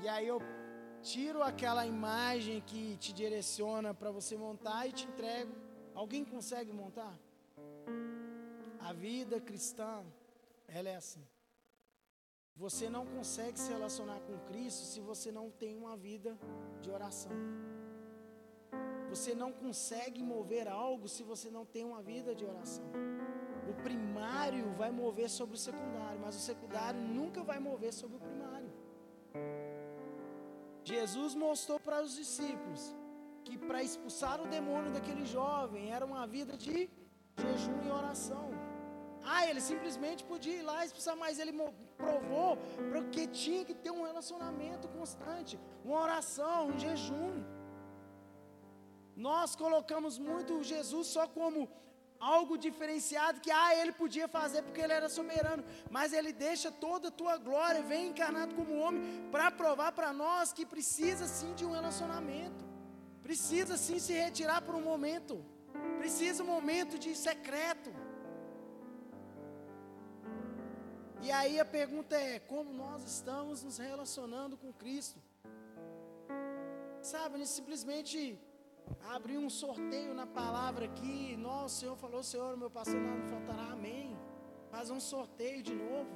E 0.02 0.08
aí 0.08 0.26
eu 0.26 0.40
tiro 1.02 1.40
aquela 1.40 1.86
imagem 1.86 2.60
que 2.62 2.96
te 2.96 3.12
direciona 3.12 3.94
para 3.94 4.10
você 4.10 4.36
montar 4.36 4.88
e 4.88 4.92
te 4.92 5.06
entrego. 5.06 5.54
Alguém 5.94 6.24
consegue 6.24 6.72
montar? 6.72 7.16
A 8.80 8.92
vida 8.92 9.40
cristã, 9.40 10.04
ela 10.66 10.88
é 10.88 10.96
assim. 10.96 11.24
Você 12.56 12.88
não 12.88 13.04
consegue 13.06 13.58
se 13.58 13.72
relacionar 13.72 14.20
com 14.20 14.38
Cristo 14.46 14.84
se 14.84 15.00
você 15.00 15.32
não 15.32 15.50
tem 15.50 15.76
uma 15.76 15.96
vida 15.96 16.38
de 16.80 16.90
oração. 16.90 17.32
Você 19.08 19.34
não 19.34 19.52
consegue 19.52 20.22
mover 20.22 20.68
algo 20.68 21.08
se 21.08 21.22
você 21.22 21.50
não 21.50 21.64
tem 21.66 21.84
uma 21.84 22.02
vida 22.02 22.34
de 22.34 22.44
oração. 22.44 22.84
O 23.68 23.74
primário 23.82 24.72
vai 24.74 24.90
mover 24.90 25.28
sobre 25.28 25.54
o 25.54 25.58
secundário, 25.58 26.20
mas 26.20 26.36
o 26.36 26.40
secundário 26.40 27.00
nunca 27.00 27.42
vai 27.42 27.58
mover 27.58 27.92
sobre 27.92 28.16
o 28.16 28.20
primário. 28.20 28.72
Jesus 30.84 31.34
mostrou 31.34 31.78
para 31.78 32.02
os 32.02 32.14
discípulos 32.14 32.94
que 33.44 33.56
para 33.58 33.82
expulsar 33.82 34.40
o 34.40 34.48
demônio 34.48 34.92
daquele 34.92 35.24
jovem 35.24 35.92
era 35.92 36.04
uma 36.04 36.26
vida 36.26 36.56
de 36.56 36.90
jejum 37.36 37.82
e 37.86 37.90
oração. 37.90 38.50
Ah, 39.24 39.46
ele 39.48 39.60
simplesmente 39.60 40.24
podia 40.24 40.56
ir 40.60 40.62
lá 40.62 40.84
expulsar, 40.84 41.16
mas 41.16 41.38
ele 41.38 41.52
provou 42.02 42.50
porque 42.92 43.26
tinha 43.42 43.64
que 43.68 43.74
ter 43.84 43.92
um 43.98 44.04
relacionamento 44.10 44.88
constante, 44.96 45.58
uma 45.84 46.00
oração, 46.06 46.58
um 46.70 46.78
jejum. 46.84 47.34
Nós 49.28 49.54
colocamos 49.62 50.18
muito 50.30 50.62
Jesus 50.72 51.06
só 51.16 51.24
como 51.38 51.68
algo 52.34 52.56
diferenciado 52.56 53.40
que 53.44 53.50
ah, 53.50 53.74
ele 53.80 53.92
podia 53.92 54.26
fazer 54.28 54.60
porque 54.62 54.80
ele 54.80 54.92
era 54.92 55.08
soberano, 55.08 55.64
mas 55.90 56.12
ele 56.18 56.32
deixa 56.32 56.70
toda 56.70 57.08
a 57.08 57.16
tua 57.20 57.36
glória, 57.36 57.82
vem 57.82 58.08
encarnado 58.10 58.54
como 58.54 58.78
homem 58.78 59.02
para 59.30 59.50
provar 59.50 59.90
para 59.92 60.12
nós 60.12 60.52
que 60.52 60.64
precisa 60.74 61.26
sim 61.26 61.52
de 61.54 61.64
um 61.64 61.72
relacionamento. 61.72 62.62
Precisa 63.22 63.76
sim 63.76 63.98
se 63.98 64.12
retirar 64.12 64.60
por 64.62 64.74
um 64.74 64.84
momento. 64.92 65.44
Precisa 65.98 66.42
um 66.42 66.46
momento 66.46 66.98
de 66.98 67.14
secreto. 67.14 67.90
E 71.22 71.30
aí 71.30 71.60
a 71.60 71.64
pergunta 71.64 72.16
é: 72.16 72.40
como 72.40 72.72
nós 72.72 73.04
estamos 73.04 73.62
nos 73.62 73.78
relacionando 73.78 74.56
com 74.56 74.72
Cristo? 74.72 75.20
Sabe, 77.00 77.36
ele 77.36 77.46
simplesmente 77.46 78.18
abriu 79.14 79.40
um 79.40 79.50
sorteio 79.50 80.14
na 80.14 80.26
palavra 80.26 80.86
aqui. 80.86 81.36
Nossa, 81.36 81.74
o 81.76 81.78
Senhor 81.80 81.96
falou, 81.96 82.22
Senhor, 82.24 82.56
meu 82.56 82.70
pastor 82.70 83.00
não 83.00 83.28
faltará, 83.28 83.72
amém. 83.72 84.18
Faz 84.72 84.90
um 84.90 84.98
sorteio 84.98 85.62
de 85.62 85.74
novo. 85.74 86.10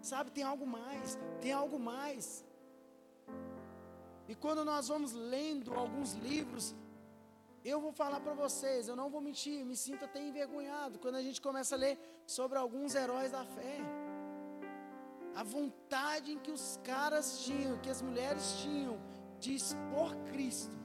Sabe, 0.00 0.32
tem 0.32 0.42
algo 0.42 0.66
mais, 0.66 1.16
tem 1.40 1.52
algo 1.52 1.78
mais. 1.78 2.44
E 4.26 4.34
quando 4.34 4.64
nós 4.64 4.88
vamos 4.88 5.12
lendo 5.12 5.72
alguns 5.74 6.14
livros, 6.14 6.74
eu 7.64 7.80
vou 7.80 7.92
falar 7.92 8.20
para 8.20 8.34
vocês, 8.34 8.88
eu 8.88 8.96
não 8.96 9.10
vou 9.10 9.20
mentir, 9.20 9.64
me 9.64 9.76
sinto 9.76 10.04
até 10.04 10.20
envergonhado 10.20 10.98
quando 10.98 11.16
a 11.16 11.22
gente 11.22 11.40
começa 11.40 11.74
a 11.76 11.78
ler 11.78 11.98
sobre 12.26 12.58
alguns 12.58 12.94
heróis 12.94 13.30
da 13.32 13.44
fé 13.44 13.78
a 15.40 15.44
vontade 15.44 16.30
que 16.44 16.52
os 16.58 16.80
caras 16.82 17.26
tinham, 17.44 17.78
que 17.82 17.90
as 17.94 18.00
mulheres 18.06 18.44
tinham 18.62 18.94
de 19.42 19.50
expor 19.58 20.10
Cristo. 20.30 20.76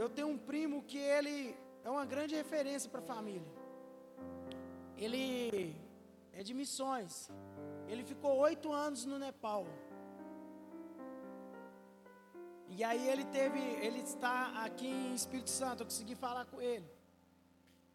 Eu 0.00 0.08
tenho 0.16 0.28
um 0.28 0.36
primo 0.50 0.82
que 0.90 0.98
ele 0.98 1.56
é 1.82 1.88
uma 1.88 2.04
grande 2.04 2.34
referência 2.34 2.90
para 2.90 3.00
a 3.00 3.08
família. 3.14 3.52
Ele 5.04 5.74
é 6.34 6.42
de 6.48 6.52
missões. 6.52 7.30
Ele 7.88 8.04
ficou 8.04 8.32
oito 8.48 8.70
anos 8.70 9.06
no 9.06 9.18
Nepal. 9.18 9.64
E 12.68 12.84
aí 12.84 13.08
ele 13.08 13.24
teve, 13.38 13.62
ele 13.86 14.00
está 14.00 14.64
aqui 14.66 14.86
em 14.86 15.14
Espírito 15.14 15.48
Santo, 15.48 15.80
eu 15.80 15.86
consegui 15.86 16.14
falar 16.14 16.44
com 16.44 16.60
ele. 16.60 16.86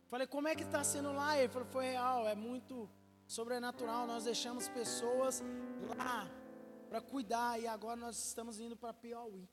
Falei, 0.07 0.25
como 0.25 0.47
é 0.47 0.55
que 0.55 0.63
está 0.63 0.83
sendo 0.83 1.13
lá? 1.13 1.37
Ele 1.37 1.49
falou, 1.49 1.67
foi 1.67 1.85
real, 1.85 2.27
é 2.27 2.33
muito 2.33 2.89
sobrenatural. 3.35 4.05
Nós 4.05 4.25
deixamos 4.25 4.67
pessoas 4.67 5.41
lá 5.97 6.29
para 6.89 7.01
cuidar 7.01 7.59
e 7.61 7.65
agora 7.75 7.95
nós 8.05 8.17
estamos 8.29 8.59
indo 8.59 8.75
para 8.75 8.93
Piauí. 8.93 9.47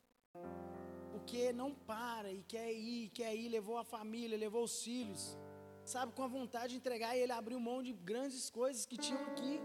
Porque 1.12 1.52
não 1.52 1.70
para 1.92 2.30
e 2.38 2.42
quer 2.42 2.72
ir, 2.72 3.10
quer 3.10 3.34
ir, 3.42 3.48
levou 3.48 3.78
a 3.78 3.84
família, 3.84 4.36
levou 4.46 4.64
os 4.64 4.82
filhos, 4.82 5.38
sabe, 5.84 6.12
com 6.12 6.24
a 6.24 6.26
vontade 6.38 6.70
de 6.72 6.78
entregar 6.80 7.16
e 7.16 7.20
ele 7.20 7.32
abriu 7.32 7.58
mão 7.60 7.80
de 7.82 7.92
grandes 8.10 8.50
coisas 8.50 8.84
que 8.84 8.96
tinham 8.96 9.22
aqui 9.30 9.60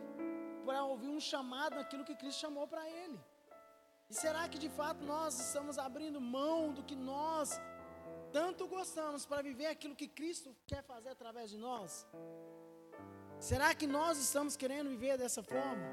para 0.66 0.84
ouvir 0.86 1.09
um 1.09 1.20
chamado 1.20 1.76
naquilo 1.76 2.05
que 2.05 2.16
Cristo 2.16 2.39
chamou 2.45 2.68
para 2.68 2.88
ele. 3.01 3.20
E 4.09 4.14
será 4.14 4.47
que 4.47 4.59
de 4.59 4.70
fato 4.70 5.03
nós 5.03 5.39
estamos 5.47 5.78
abrindo 5.88 6.22
mão 6.22 6.72
do 6.72 6.84
que 6.84 6.95
nós 6.95 7.59
tanto 8.32 8.68
gostamos 8.68 9.26
para 9.26 9.41
viver 9.41 9.68
aquilo 9.68 9.95
que 9.95 10.07
Cristo 10.07 10.55
quer 10.68 10.84
fazer 10.84 11.09
através 11.09 11.49
de 11.49 11.57
nós? 11.57 12.05
Será 13.44 13.76
que 13.76 13.86
nós 13.86 14.18
estamos 14.20 14.56
querendo 14.56 14.89
viver 14.89 15.18
dessa 15.18 15.44
forma? 15.44 15.86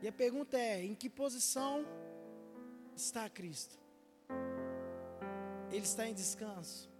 E 0.00 0.08
a 0.08 0.12
pergunta 0.12 0.56
é: 0.56 0.82
em 0.82 0.94
que 0.94 1.10
posição 1.10 1.84
está 2.96 3.28
Cristo? 3.28 3.78
Ele 5.70 5.84
está 5.84 6.06
em 6.06 6.14
descanso? 6.14 6.90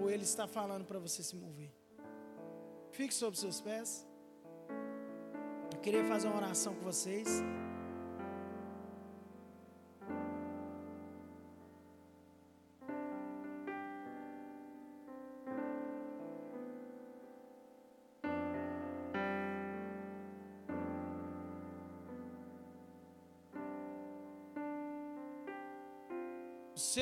Ou 0.00 0.10
ele 0.10 0.24
está 0.24 0.48
falando 0.48 0.84
para 0.84 0.98
você 0.98 1.22
se 1.22 1.36
mover? 1.36 1.72
Fique 2.90 3.14
sobre 3.14 3.38
seus 3.38 3.60
pés. 3.60 4.04
Eu 5.72 5.80
queria 5.80 6.04
fazer 6.04 6.26
uma 6.26 6.38
oração 6.38 6.74
com 6.74 6.82
vocês. 6.82 7.28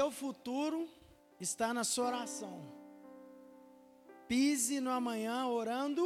Seu 0.05 0.11
futuro 0.11 0.87
está 1.41 1.73
na 1.73 1.83
sua 1.83 2.09
oração. 2.09 2.61
Pise 4.29 4.79
no 4.79 4.91
amanhã 4.91 5.47
orando. 5.47 6.05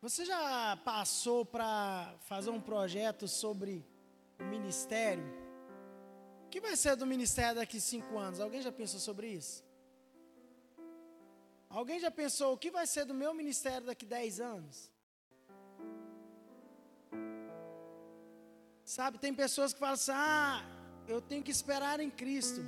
Você 0.00 0.24
já 0.24 0.78
passou 0.82 1.44
para 1.44 2.16
fazer 2.20 2.48
um 2.48 2.60
projeto 2.60 3.28
sobre 3.28 3.84
o 4.38 4.44
ministério? 4.44 5.26
O 6.46 6.48
que 6.48 6.58
vai 6.58 6.74
ser 6.74 6.96
do 6.96 7.06
ministério 7.06 7.56
daqui 7.56 7.76
a 7.76 7.80
cinco 7.80 8.16
anos? 8.16 8.40
Alguém 8.40 8.62
já 8.62 8.72
pensou 8.72 8.98
sobre 8.98 9.28
isso? 9.28 9.62
Alguém 11.68 12.00
já 12.00 12.10
pensou 12.10 12.54
o 12.54 12.58
que 12.58 12.70
vai 12.70 12.86
ser 12.86 13.04
do 13.04 13.12
meu 13.12 13.34
ministério 13.34 13.86
daqui 13.86 14.06
a 14.06 14.08
dez 14.08 14.40
anos? 14.40 14.90
Sabe, 18.96 19.18
tem 19.18 19.32
pessoas 19.32 19.72
que 19.72 19.78
falam 19.78 19.94
assim: 19.94 20.10
ah, 20.12 20.64
eu 21.06 21.20
tenho 21.20 21.44
que 21.44 21.52
esperar 21.58 22.00
em 22.00 22.10
Cristo. 22.10 22.60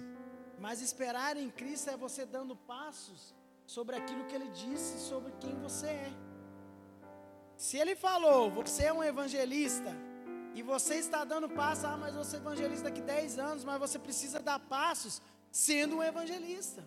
Mas 0.65 0.81
esperar 0.81 1.37
em 1.37 1.51
Cristo 1.51 1.91
é 1.91 1.97
você 1.97 2.25
dando 2.25 2.55
passos 2.55 3.35
sobre 3.67 3.97
aquilo 3.97 4.25
que 4.27 4.35
Ele 4.37 4.49
disse, 4.51 5.01
sobre 5.01 5.33
quem 5.41 5.55
você 5.59 5.89
é. 5.89 6.13
Se 7.57 7.77
Ele 7.77 7.97
falou, 7.97 8.53
você 8.53 8.85
é 8.85 8.93
um 8.93 9.03
evangelista, 9.03 9.93
e 10.55 10.63
você 10.63 10.95
está 10.95 11.25
dando 11.25 11.49
passos, 11.49 11.87
ah, 11.87 11.97
mas 11.97 12.15
você 12.15 12.37
é 12.37 12.39
evangelista 12.39 12.85
daqui 12.85 13.03
10 13.03 13.41
anos, 13.41 13.65
mas 13.65 13.81
você 13.81 13.99
precisa 13.99 14.39
dar 14.39 14.61
passos 14.61 15.21
sendo 15.51 15.97
um 15.97 16.03
evangelista. 16.05 16.87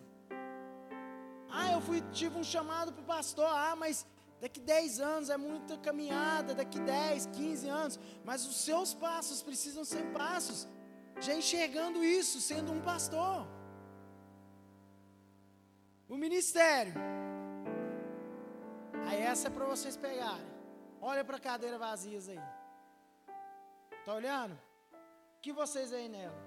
Ah, 1.50 1.72
eu 1.72 1.82
fui, 1.82 2.00
tive 2.10 2.38
um 2.38 2.44
chamado 2.54 2.90
para 2.90 3.02
o 3.02 3.06
pastor, 3.06 3.50
ah, 3.50 3.76
mas 3.76 4.06
Daqui 4.40 4.60
10 4.60 5.00
anos 5.00 5.30
é 5.30 5.36
muita 5.36 5.78
caminhada, 5.78 6.54
daqui 6.54 6.78
10, 6.78 7.26
15 7.26 7.68
anos, 7.68 7.98
mas 8.24 8.46
os 8.46 8.56
seus 8.64 8.92
passos 8.92 9.42
precisam 9.42 9.84
ser 9.84 10.04
passos, 10.12 10.68
já 11.20 11.34
enxergando 11.34 12.04
isso, 12.04 12.40
sendo 12.40 12.70
um 12.72 12.82
pastor. 12.82 13.46
O 16.08 16.16
ministério. 16.16 16.94
Aí 19.06 19.20
essa 19.22 19.48
é 19.48 19.50
para 19.50 19.64
vocês 19.64 19.96
pegarem. 19.96 20.46
Olha 21.00 21.24
para 21.24 21.38
a 21.38 21.40
cadeira 21.40 21.78
vazias 21.78 22.28
aí. 22.28 22.40
Tá 24.04 24.14
olhando? 24.14 24.54
O 25.38 25.40
que 25.40 25.52
vocês 25.52 25.90
veem 25.90 26.08
nela? 26.08 26.40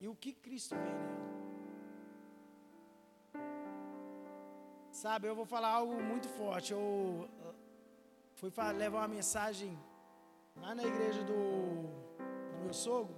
E 0.00 0.08
o 0.08 0.14
que 0.14 0.32
Cristo 0.32 0.76
vê 0.76 0.92
nela? 0.92 1.45
Sabe, 5.02 5.28
eu 5.28 5.36
vou 5.40 5.44
falar 5.44 5.72
algo 5.78 5.94
muito 6.10 6.26
forte. 6.26 6.72
Eu 6.72 6.78
uh, 6.80 7.54
fui 8.38 8.50
levar 8.78 9.00
uma 9.00 9.08
mensagem 9.16 9.78
lá 10.62 10.74
na 10.74 10.84
igreja 10.90 11.22
do, 11.30 11.40
do 12.52 12.58
meu 12.64 12.72
sogro 12.72 13.14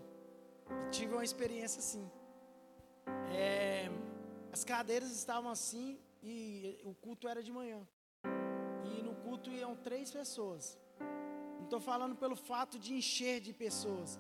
e 0.87 0.91
tive 0.91 1.13
uma 1.15 1.23
experiência 1.23 1.79
assim. 1.79 2.05
É, 3.31 3.89
as 4.51 4.65
cadeiras 4.65 5.13
estavam 5.13 5.53
assim 5.53 6.01
e 6.21 6.81
o 6.83 6.93
culto 6.95 7.29
era 7.29 7.45
de 7.45 7.53
manhã. 7.53 7.81
E 8.91 9.01
no 9.01 9.15
culto 9.15 9.49
iam 9.49 9.77
três 9.77 10.11
pessoas. 10.11 10.77
Não 11.59 11.67
estou 11.67 11.79
falando 11.79 12.17
pelo 12.17 12.35
fato 12.35 12.77
de 12.77 12.93
encher 12.93 13.41
de 13.41 13.53
pessoas, 13.53 14.19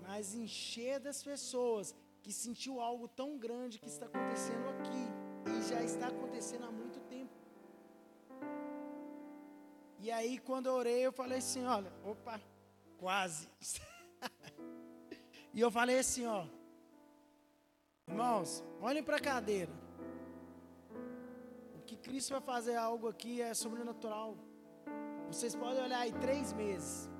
mas 0.00 0.32
encher 0.32 1.00
das 1.00 1.24
pessoas 1.24 1.92
que 2.22 2.32
sentiu 2.32 2.80
algo 2.80 3.08
tão 3.08 3.36
grande 3.36 3.80
que 3.80 3.88
está 3.88 4.06
acontecendo 4.06 4.68
aqui 4.74 5.04
e 5.48 5.62
já 5.68 5.82
está 5.82 6.06
acontecendo 6.06 6.66
há 6.66 6.70
e 10.02 10.10
aí, 10.10 10.38
quando 10.38 10.66
eu 10.66 10.72
orei, 10.72 11.00
eu 11.06 11.12
falei 11.12 11.38
assim: 11.38 11.64
olha, 11.66 11.92
opa, 12.02 12.40
quase. 12.96 13.46
e 15.52 15.60
eu 15.60 15.70
falei 15.70 15.98
assim: 15.98 16.24
ó, 16.24 16.46
irmãos, 18.08 18.64
olhem 18.80 19.02
para 19.02 19.16
a 19.16 19.20
cadeira. 19.20 19.72
O 21.76 21.82
que 21.82 21.96
Cristo 21.96 22.30
vai 22.30 22.40
fazer 22.40 22.76
algo 22.76 23.08
aqui 23.08 23.42
é 23.42 23.52
sobrenatural. 23.52 24.36
Vocês 25.28 25.54
podem 25.54 25.82
olhar 25.82 25.98
aí 25.98 26.12
três 26.12 26.54
meses. 26.54 27.10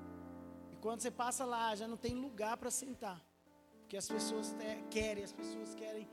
E 0.71 0.75
quando 0.77 1.01
você 1.01 1.11
passa 1.11 1.45
lá, 1.45 1.75
já 1.75 1.87
não 1.87 1.97
tem 1.97 2.15
lugar 2.15 2.57
para 2.57 2.71
sentar. 2.71 3.23
Porque 3.81 3.95
as 3.95 4.07
pessoas 4.07 4.55
querem, 4.89 5.23
as 5.23 5.33
pessoas 5.33 5.75
querem 5.75 6.09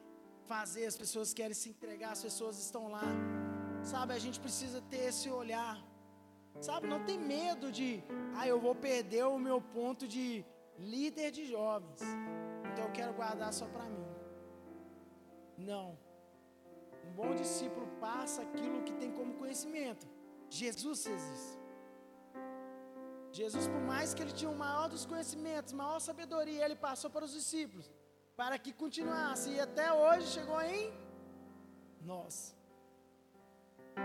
fazer, 0.47 0.85
as 0.85 0.99
pessoas 0.99 1.33
querem 1.33 1.55
se 1.55 1.71
entregar, 1.71 2.13
as 2.13 2.23
pessoas 2.23 2.59
estão 2.59 2.89
lá. 2.89 3.09
Sabe, 3.83 4.13
a 4.13 4.19
gente 4.19 4.39
precisa 4.39 4.83
ter 4.83 5.05
esse 5.09 5.31
olhar 5.31 5.83
Sabe, 6.61 6.87
não 6.89 7.05
tem 7.05 7.19
medo 7.19 7.71
de, 7.71 8.03
ah, 8.37 8.47
eu 8.47 8.59
vou 8.61 8.75
perder 8.75 9.25
o 9.25 9.39
meu 9.39 9.61
ponto 9.61 10.07
de 10.09 10.45
líder 10.79 11.31
de 11.31 11.45
jovens. 11.47 12.01
Então 12.73 12.85
eu 12.85 12.93
quero 12.93 13.13
guardar 13.15 13.53
só 13.53 13.67
para 13.67 13.85
mim. 13.85 14.07
Não. 15.57 15.99
Um 17.07 17.13
bom 17.13 17.35
discípulo 17.35 17.87
passa 18.01 18.43
aquilo 18.43 18.83
que 18.83 18.93
tem 18.93 19.13
como 19.13 19.35
conhecimento. 19.35 20.07
Jesus 20.51 21.05
fez 21.05 21.23
isso. 21.37 21.59
Jesus, 23.31 23.69
por 23.69 23.81
mais 23.81 24.15
que 24.15 24.23
ele 24.23 24.33
tinha 24.33 24.51
o 24.51 24.57
maior 24.57 24.89
dos 24.89 25.05
conhecimentos, 25.05 25.73
maior 25.73 26.01
sabedoria, 26.01 26.65
ele 26.65 26.75
passou 26.75 27.11
para 27.11 27.25
os 27.25 27.33
discípulos, 27.33 27.91
para 28.37 28.59
que 28.59 28.73
continuasse. 28.73 29.51
E 29.51 29.61
até 29.61 29.93
hoje 29.93 30.27
chegou 30.27 30.61
em 30.61 30.93
nós. 32.01 32.57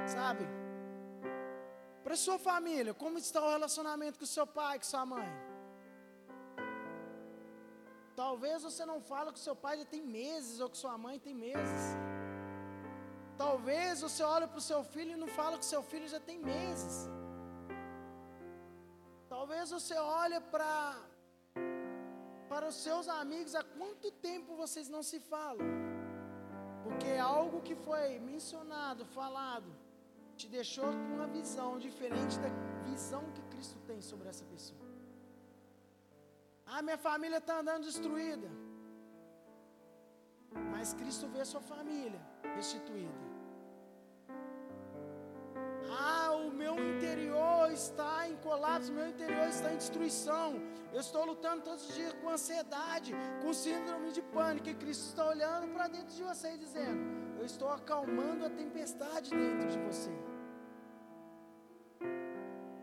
Sabe? 0.06 0.46
Para 2.04 2.16
sua 2.18 2.38
família, 2.38 2.94
como 2.94 3.18
está 3.18 3.42
o 3.42 3.50
relacionamento 3.50 4.20
com 4.20 4.26
seu 4.26 4.46
pai, 4.46 4.78
com 4.78 4.86
sua 4.86 5.06
mãe? 5.06 5.28
Talvez 8.16 8.62
você 8.62 8.86
não 8.86 9.00
fale 9.02 9.32
com 9.32 9.38
seu 9.38 9.56
pai 9.56 9.78
já 9.78 9.86
tem 9.86 10.02
meses, 10.02 10.60
ou 10.60 10.70
com 10.70 10.76
sua 10.76 10.98
mãe 10.98 11.18
tem 11.18 11.34
meses. 11.34 11.84
Talvez 13.38 14.02
você 14.02 14.22
olhe 14.24 14.48
para 14.48 14.58
o 14.58 14.68
seu 14.72 14.84
filho 14.84 15.14
e 15.14 15.16
não 15.16 15.28
fala 15.28 15.56
com 15.58 15.64
seu 15.64 15.82
filho 15.82 16.08
já 16.08 16.20
tem 16.20 16.38
meses. 16.40 17.10
Talvez 19.30 19.72
você 19.72 19.96
olhe 19.96 20.40
para 20.52 20.72
para 22.50 22.68
os 22.68 22.76
seus 22.76 23.08
amigos 23.10 23.56
há 23.56 23.64
quanto 23.64 24.12
tempo 24.12 24.56
vocês 24.56 24.88
não 24.88 25.02
se 25.02 25.20
falam? 25.20 25.66
Porque 26.84 27.08
é 27.08 27.20
algo 27.20 27.62
que 27.62 27.76
foi 27.76 28.20
mencionado, 28.20 29.06
falado, 29.06 29.70
te 30.44 30.50
deixou 30.60 30.90
com 31.00 31.12
uma 31.18 31.28
visão 31.28 31.70
diferente 31.86 32.38
da 32.44 32.50
visão 32.90 33.24
que 33.36 33.44
Cristo 33.52 33.78
tem 33.90 34.00
sobre 34.02 34.28
essa 34.32 34.46
pessoa. 34.54 34.88
Ah, 36.66 36.82
minha 36.88 36.98
família 36.98 37.38
está 37.44 37.60
andando 37.62 37.84
destruída. 37.92 38.50
Mas 40.72 40.94
Cristo 41.00 41.28
vê 41.34 41.42
a 41.42 41.50
sua 41.54 41.62
família 41.62 42.22
restituída. 42.58 43.24
Ah, 45.90 46.32
o 46.34 46.50
meu 46.52 46.76
interior 46.92 47.72
está 47.72 48.28
em 48.28 48.36
colapso, 48.48 48.92
meu 49.00 49.08
interior 49.14 49.48
está 49.48 49.72
em 49.74 49.78
destruição. 49.78 50.50
Eu 50.92 51.00
estou 51.00 51.24
lutando 51.32 51.64
todos 51.70 51.88
os 51.88 51.96
dias 51.96 52.14
com 52.20 52.30
ansiedade, 52.30 53.14
com 53.42 53.54
síndrome 53.54 54.12
de 54.12 54.22
pânico. 54.38 54.70
E 54.70 54.76
Cristo 54.76 55.06
está 55.12 55.26
olhando 55.34 55.68
para 55.74 55.88
dentro 55.88 56.14
de 56.20 56.24
você 56.30 56.54
e 56.54 56.58
dizendo: 56.58 57.02
Eu 57.40 57.46
estou 57.46 57.70
acalmando 57.70 58.46
a 58.46 58.50
tempestade 58.50 59.30
dentro 59.30 59.68
de 59.70 59.80
você. 59.88 60.33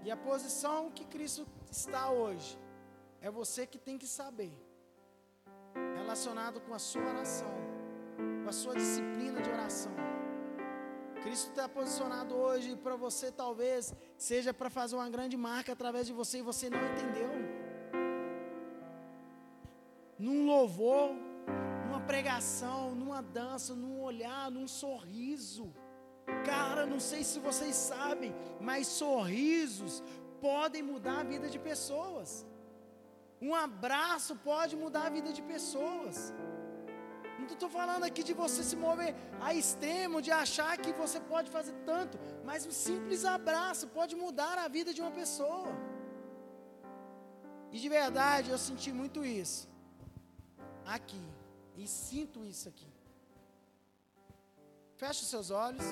E 0.04 0.10
a 0.10 0.16
posição 0.16 0.90
que 0.90 1.04
Cristo 1.04 1.46
está 1.70 2.10
hoje 2.10 2.58
é 3.20 3.30
você 3.30 3.66
que 3.66 3.78
tem 3.78 3.98
que 3.98 4.06
saber, 4.06 4.52
relacionado 5.96 6.60
com 6.60 6.72
a 6.72 6.78
sua 6.78 7.02
oração, 7.02 7.52
com 8.42 8.48
a 8.48 8.52
sua 8.52 8.74
disciplina 8.74 9.42
de 9.42 9.50
oração. 9.50 9.92
Cristo 11.22 11.50
está 11.50 11.68
posicionado 11.68 12.34
hoje 12.34 12.74
para 12.76 12.96
você, 12.96 13.30
talvez 13.30 13.94
seja 14.16 14.54
para 14.54 14.70
fazer 14.70 14.96
uma 14.96 15.10
grande 15.10 15.36
marca 15.36 15.72
através 15.72 16.06
de 16.06 16.14
você 16.14 16.38
e 16.38 16.42
você 16.42 16.70
não 16.70 16.78
entendeu. 16.78 17.30
Num 20.18 20.46
louvor, 20.46 21.10
numa 21.86 22.00
pregação, 22.00 22.94
numa 22.94 23.22
dança, 23.22 23.74
num 23.74 24.00
olhar, 24.00 24.50
num 24.50 24.66
sorriso. 24.66 25.74
Cara, 26.44 26.86
não 26.86 27.00
sei 27.00 27.22
se 27.24 27.38
vocês 27.38 27.74
sabem, 27.74 28.34
mas 28.60 28.86
sorrisos 28.86 30.02
podem 30.40 30.82
mudar 30.82 31.20
a 31.20 31.28
vida 31.34 31.48
de 31.48 31.58
pessoas. 31.58 32.46
Um 33.40 33.54
abraço 33.54 34.36
pode 34.36 34.76
mudar 34.76 35.06
a 35.06 35.14
vida 35.18 35.32
de 35.32 35.42
pessoas. 35.42 36.32
Não 37.38 37.46
estou 37.46 37.70
falando 37.70 38.04
aqui 38.04 38.22
de 38.22 38.34
você 38.34 38.62
se 38.62 38.76
mover 38.76 39.14
a 39.40 39.54
extremo, 39.54 40.22
de 40.26 40.30
achar 40.30 40.72
que 40.76 40.92
você 40.92 41.18
pode 41.32 41.50
fazer 41.50 41.74
tanto, 41.84 42.18
mas 42.44 42.66
um 42.66 42.70
simples 42.70 43.24
abraço 43.24 43.88
pode 43.88 44.14
mudar 44.14 44.56
a 44.58 44.68
vida 44.68 44.92
de 44.92 45.00
uma 45.00 45.10
pessoa. 45.10 45.72
E 47.72 47.78
de 47.78 47.88
verdade 47.88 48.50
eu 48.50 48.58
senti 48.58 48.92
muito 48.92 49.24
isso 49.24 49.68
aqui, 50.84 51.24
e 51.76 51.86
sinto 51.86 52.44
isso 52.44 52.68
aqui. 52.68 52.99
Feche 55.00 55.22
os 55.22 55.28
seus 55.28 55.50
olhos. 55.50 55.82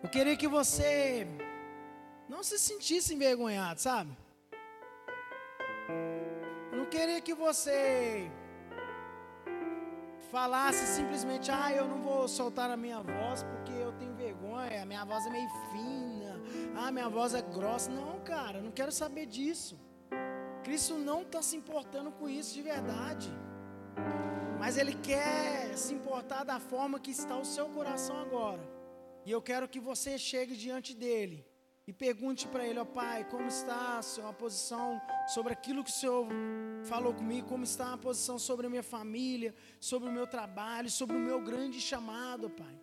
Eu 0.00 0.08
queria 0.08 0.36
que 0.36 0.46
você 0.46 1.26
não 2.28 2.44
se 2.44 2.60
sentisse 2.60 3.12
envergonhado, 3.12 3.80
sabe? 3.80 4.16
Eu 6.70 6.78
não 6.78 6.86
queria 6.86 7.20
que 7.20 7.34
você 7.34 8.30
falasse 10.30 10.86
simplesmente, 10.86 11.50
ah, 11.50 11.72
eu 11.72 11.88
não 11.88 12.00
vou 12.02 12.28
soltar 12.28 12.70
a 12.70 12.76
minha 12.76 13.00
voz 13.00 13.42
porque 13.42 13.72
eu 13.72 13.90
tenho 13.94 14.14
vergonha, 14.14 14.84
a 14.84 14.86
minha 14.86 15.04
voz 15.04 15.26
é 15.26 15.30
meio 15.30 15.50
fina, 15.72 16.40
ah, 16.76 16.92
minha 16.92 17.08
voz 17.08 17.34
é 17.34 17.42
grossa. 17.42 17.90
Não, 17.90 18.20
cara, 18.20 18.58
eu 18.58 18.62
não 18.62 18.70
quero 18.70 18.92
saber 18.92 19.26
disso. 19.26 19.89
Cristo 20.70 20.94
não 20.94 21.22
está 21.22 21.42
se 21.42 21.56
importando 21.56 22.12
com 22.12 22.28
isso 22.28 22.54
de 22.54 22.62
verdade. 22.62 23.28
Mas 24.56 24.76
Ele 24.78 24.94
quer 24.94 25.76
se 25.76 25.92
importar 25.92 26.44
da 26.44 26.60
forma 26.60 27.00
que 27.00 27.10
está 27.10 27.36
o 27.36 27.44
seu 27.44 27.68
coração 27.70 28.16
agora. 28.16 28.62
E 29.26 29.32
eu 29.32 29.42
quero 29.42 29.68
que 29.68 29.80
você 29.80 30.16
chegue 30.16 30.54
diante 30.54 30.94
dele 30.94 31.44
e 31.88 31.92
pergunte 31.92 32.46
para 32.46 32.64
ele, 32.64 32.78
ó 32.78 32.82
oh, 32.82 32.86
Pai, 32.86 33.24
como 33.28 33.48
está 33.48 33.98
a 33.98 34.02
sua 34.02 34.32
posição 34.32 35.02
sobre 35.26 35.52
aquilo 35.52 35.82
que 35.82 35.90
o 35.90 35.92
Senhor 35.92 36.28
falou 36.84 37.12
comigo, 37.12 37.48
como 37.48 37.64
está 37.64 37.92
a 37.94 37.98
posição 37.98 38.38
sobre 38.38 38.68
a 38.68 38.70
minha 38.70 38.84
família, 38.84 39.52
sobre 39.80 40.08
o 40.08 40.12
meu 40.12 40.28
trabalho, 40.28 40.88
sobre 40.88 41.16
o 41.16 41.20
meu 41.20 41.42
grande 41.42 41.80
chamado, 41.80 42.48
Pai. 42.48 42.78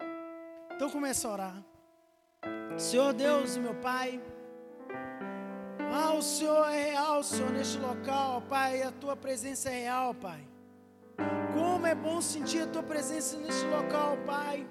Então 0.75 0.89
começa 0.89 1.25
a 1.25 1.31
orar. 1.31 1.65
Senhor 2.77 3.13
Deus 3.13 3.55
e 3.55 3.61
meu 3.61 3.75
Pai, 3.75 4.21
ah, 5.93 6.13
o 6.13 6.21
Senhor 6.21 6.65
é 6.69 6.91
real, 6.91 7.23
Senhor, 7.23 7.51
neste 7.51 7.77
local, 7.79 8.41
Pai, 8.49 8.81
a 8.81 8.91
tua 8.91 9.15
presença 9.15 9.69
é 9.69 9.81
real, 9.81 10.13
Pai. 10.13 10.41
Como 11.53 11.85
é 11.85 11.95
bom 11.95 12.21
sentir 12.21 12.61
a 12.61 12.67
tua 12.67 12.83
presença 12.83 13.37
neste 13.37 13.65
local, 13.65 14.17
Pai. 14.25 14.67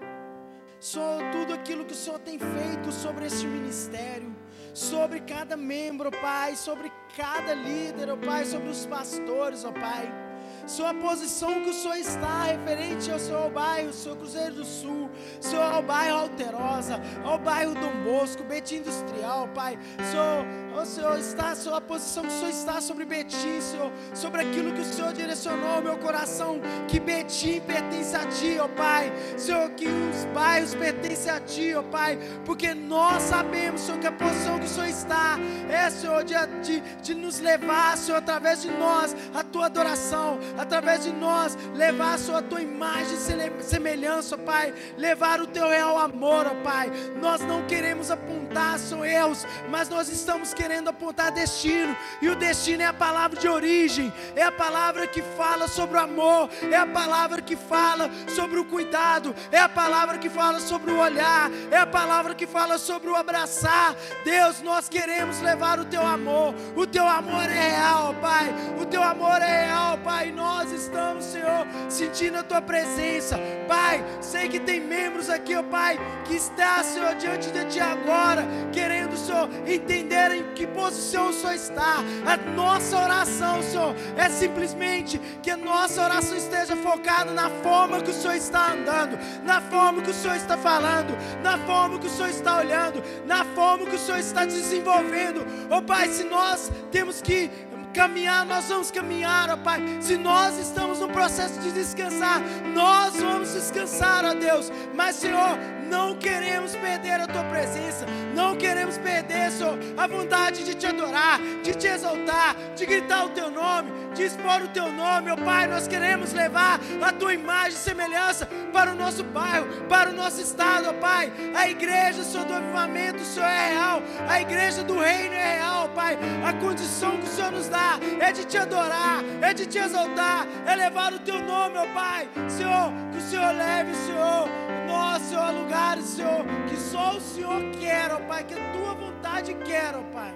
Senhor, 0.78 1.22
tudo 1.32 1.54
aquilo 1.54 1.84
que 1.84 1.92
o 1.92 1.96
Senhor 1.96 2.18
tem 2.18 2.38
feito 2.38 2.92
sobre 2.92 3.26
este 3.26 3.46
ministério, 3.46 4.34
sobre 4.74 5.20
cada 5.20 5.56
membro, 5.56 6.10
Pai, 6.10 6.54
sobre 6.54 6.92
cada 7.16 7.54
líder, 7.54 8.10
ó 8.10 8.16
Pai, 8.16 8.44
sobre 8.44 8.68
os 8.68 8.84
pastores, 8.86 9.64
ó 9.64 9.72
Pai. 9.72 10.26
Sua 10.66 10.92
posição 10.92 11.62
que 11.62 11.70
o 11.70 11.72
Senhor 11.72 11.96
está 11.96 12.42
referente 12.44 13.10
ao 13.10 13.20
seu 13.20 13.48
bairro, 13.50 13.92
seu 13.92 14.16
Cruzeiro 14.16 14.56
do 14.56 14.64
Sul, 14.64 15.08
seu 15.40 15.62
ao 15.62 15.80
bairro 15.80 16.18
Alterosa, 16.18 17.00
ao 17.24 17.38
bairro 17.38 17.74
Dom 17.74 18.02
Bosco, 18.02 18.42
Betim 18.42 18.76
Industrial, 18.76 19.48
Pai. 19.54 19.78
Senhor, 20.10 20.44
oh, 20.82 20.84
Senhor, 20.86 21.18
está 21.18 21.52
a 21.76 21.80
posição 21.80 22.22
que 22.22 22.28
o 22.28 22.38
Senhor 22.38 22.50
está 22.50 22.80
sobre 22.80 23.04
Betim, 23.04 23.60
Senhor, 23.60 23.90
sobre 24.14 24.42
aquilo 24.42 24.72
que 24.72 24.80
o 24.80 24.84
Senhor 24.84 25.12
direcionou 25.12 25.70
ao 25.70 25.82
meu 25.82 25.96
coração, 25.96 26.60
que 26.86 27.00
Betim 27.00 27.60
pertence 27.60 28.14
a 28.14 28.26
Ti, 28.26 28.58
ó 28.60 28.66
oh, 28.66 28.68
Pai. 28.68 29.12
Senhor, 29.36 29.70
que 29.70 29.86
os 29.86 30.24
bairros 30.34 30.74
pertencem 30.74 31.32
a 31.32 31.40
Ti, 31.40 31.74
ó 31.74 31.80
oh, 31.80 31.84
Pai, 31.84 32.18
porque 32.44 32.74
nós 32.74 33.22
sabemos, 33.22 33.80
Senhor, 33.80 33.98
que 33.98 34.06
a 34.06 34.12
posição 34.12 34.58
que 34.58 34.66
o 34.66 34.68
Senhor 34.68 34.88
está 34.88 35.38
é, 35.70 35.88
Senhor, 35.88 36.22
de, 36.24 36.34
de, 36.62 36.80
de 36.80 37.14
nos 37.14 37.40
levar, 37.40 37.96
Senhor, 37.96 38.18
através 38.18 38.62
de 38.62 38.70
nós, 38.70 39.16
a 39.34 39.42
Tua 39.42 39.66
adoração, 39.66 40.38
através 40.58 41.04
de 41.04 41.12
nós, 41.12 41.56
levar, 41.74 42.18
Senhor, 42.18 42.38
a 42.38 42.42
Tua 42.42 42.60
imagem 42.60 43.16
e 43.16 43.62
semelhança, 43.62 44.34
ó 44.34 44.38
Pai, 44.38 44.74
levar 44.96 45.40
o 45.40 45.46
Teu 45.46 45.68
real 45.68 45.98
amor, 45.98 46.46
ó 46.46 46.54
Pai. 46.62 46.90
Nós 47.20 47.40
não 47.40 47.66
queremos 47.66 48.10
apontar, 48.10 48.78
Senhor, 48.78 49.04
erros, 49.04 49.46
mas 49.70 49.88
nós 49.88 50.08
estamos 50.08 50.52
querendo 50.52 50.65
apontar 50.96 51.30
destino, 51.30 51.96
e 52.20 52.28
o 52.28 52.34
destino 52.34 52.82
é 52.82 52.86
a 52.86 52.92
palavra 52.92 53.38
de 53.38 53.48
origem, 53.48 54.12
é 54.34 54.42
a 54.42 54.50
palavra 54.50 55.06
que 55.06 55.22
fala 55.22 55.68
sobre 55.68 55.96
o 55.96 56.00
amor, 56.00 56.50
é 56.70 56.76
a 56.76 56.86
palavra 56.86 57.40
que 57.40 57.54
fala 57.54 58.10
sobre 58.34 58.58
o 58.58 58.64
cuidado, 58.64 59.34
é 59.52 59.58
a 59.58 59.68
palavra 59.68 60.18
que 60.18 60.28
fala 60.28 60.58
sobre 60.58 60.90
o 60.90 60.98
olhar, 60.98 61.50
é 61.70 61.76
a 61.76 61.86
palavra 61.86 62.34
que 62.34 62.46
fala 62.46 62.78
sobre 62.78 63.10
o 63.10 63.14
abraçar. 63.14 63.94
Deus, 64.24 64.62
nós 64.62 64.88
queremos 64.88 65.40
levar 65.40 65.78
o 65.78 65.84
Teu 65.84 66.04
amor, 66.04 66.54
o 66.74 66.86
Teu 66.86 67.06
amor 67.06 67.44
é 67.44 67.70
real, 67.70 68.14
Pai, 68.20 68.52
o 68.80 68.86
Teu 68.86 69.02
amor 69.02 69.40
é 69.42 69.66
real, 69.66 69.98
Pai. 69.98 70.32
Nós 70.32 70.72
estamos, 70.72 71.24
Senhor, 71.24 71.66
sentindo 71.88 72.38
a 72.38 72.42
Tua 72.42 72.62
presença, 72.62 73.38
Pai. 73.68 74.04
Sei 74.20 74.48
que 74.48 74.58
tem 74.58 74.80
membros 74.80 75.28
aqui, 75.28 75.54
ó 75.54 75.62
Pai, 75.62 75.98
que 76.24 76.34
está, 76.34 76.82
Senhor, 76.82 77.14
diante 77.14 77.50
de 77.50 77.64
Ti 77.66 77.80
agora, 77.80 78.46
querendo, 78.72 79.16
Senhor, 79.16 79.48
entender 79.66 80.32
em 80.32 80.55
que 80.56 80.66
posição 80.66 81.28
o 81.28 81.32
Senhor 81.32 81.54
está. 81.54 81.98
A 82.24 82.36
nossa 82.52 82.98
oração, 82.98 83.62
Senhor, 83.62 83.94
é 84.16 84.28
simplesmente 84.30 85.18
que 85.42 85.50
a 85.50 85.56
nossa 85.56 86.02
oração 86.02 86.36
esteja 86.36 86.74
focada 86.76 87.30
na 87.30 87.50
forma 87.50 88.00
que 88.00 88.10
o 88.10 88.14
Senhor 88.14 88.34
está 88.34 88.72
andando, 88.72 89.18
na 89.44 89.60
forma 89.60 90.02
que 90.02 90.10
o 90.10 90.14
Senhor 90.14 90.36
está 90.36 90.56
falando, 90.56 91.16
na 91.42 91.58
forma 91.58 91.98
que 91.98 92.06
o 92.06 92.10
Senhor 92.10 92.30
está 92.30 92.58
olhando, 92.58 93.02
na 93.26 93.44
forma 93.44 93.86
que 93.86 93.96
o 93.96 93.98
Senhor 93.98 94.18
está 94.18 94.44
desenvolvendo. 94.46 95.46
Ó 95.70 95.82
Pai, 95.82 96.08
se 96.08 96.24
nós 96.24 96.72
temos 96.90 97.20
que 97.20 97.50
caminhar, 97.92 98.44
nós 98.44 98.68
vamos 98.68 98.90
caminhar, 98.90 99.50
ó 99.50 99.56
Pai. 99.56 99.80
Se 100.00 100.16
nós 100.16 100.58
estamos 100.58 101.00
no 101.00 101.08
processo 101.08 101.60
de 101.60 101.70
descansar, 101.72 102.40
nós 102.74 103.16
vamos 103.16 103.52
descansar, 103.52 104.24
ó 104.24 104.34
Deus. 104.34 104.70
Mas, 104.94 105.16
Senhor, 105.16 105.58
não 105.86 106.16
queremos 106.16 106.74
perder 106.76 107.20
a 107.20 107.26
tua 107.26 107.44
presença, 107.44 108.06
não 108.34 108.56
queremos 108.56 108.98
perder, 108.98 109.50
Senhor, 109.50 109.78
a 109.96 110.06
vontade 110.06 110.64
de 110.64 110.74
te 110.74 110.86
adorar, 110.86 111.40
de 111.62 111.74
te 111.74 111.86
exaltar, 111.86 112.54
de 112.74 112.84
gritar 112.84 113.24
o 113.24 113.30
teu 113.30 113.50
nome, 113.50 113.90
de 114.14 114.24
expor 114.24 114.62
o 114.62 114.68
teu 114.68 114.92
nome, 114.92 115.30
ó 115.30 115.36
Pai. 115.36 115.66
Nós 115.66 115.86
queremos 115.86 116.32
levar 116.32 116.80
a 117.02 117.12
tua 117.12 117.34
imagem 117.34 117.72
e 117.72 117.82
semelhança 117.82 118.46
para 118.72 118.92
o 118.92 118.94
nosso 118.94 119.24
bairro, 119.24 119.66
para 119.88 120.10
o 120.10 120.12
nosso 120.12 120.40
estado, 120.40 120.88
ó 120.90 120.92
Pai. 120.94 121.32
A 121.54 121.68
igreja, 121.68 122.22
Senhor, 122.22 122.46
do 122.46 122.54
avivamento, 122.54 123.20
Senhor 123.24 123.46
é 123.46 123.70
real, 123.70 124.02
a 124.28 124.40
igreja 124.40 124.82
do 124.82 124.98
reino 124.98 125.34
é 125.34 125.58
real, 125.58 125.88
Pai. 125.90 126.18
A 126.44 126.52
condição 126.54 127.16
que 127.18 127.24
o 127.24 127.30
Senhor 127.30 127.52
nos 127.52 127.68
dá 127.68 127.98
é 128.20 128.32
de 128.32 128.44
te 128.44 128.58
adorar, 128.58 129.22
é 129.40 129.54
de 129.54 129.66
te 129.66 129.78
exaltar, 129.78 130.46
é 130.66 130.74
levar 130.74 131.12
o 131.12 131.18
teu 131.20 131.40
nome, 131.42 131.78
ó 131.78 131.86
Pai. 131.94 132.28
Senhor, 132.48 132.92
que 133.12 133.18
o 133.18 133.22
Senhor 133.22 133.52
leve, 133.54 133.94
Senhor, 133.94 134.48
nós, 134.86 135.22
Senhor, 135.22 135.50
lugares, 135.52 136.04
Senhor, 136.04 136.44
que 136.68 136.76
só 136.76 137.16
o 137.16 137.20
Senhor 137.20 137.70
quer, 137.80 138.12
ó 138.12 138.20
Pai, 138.26 138.44
que 138.44 138.54
a 138.54 138.72
tua 138.72 138.94
vontade 138.94 139.54
quer, 139.64 139.94
ó 139.94 140.02
Pai. 140.12 140.34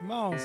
Irmãos, 0.00 0.42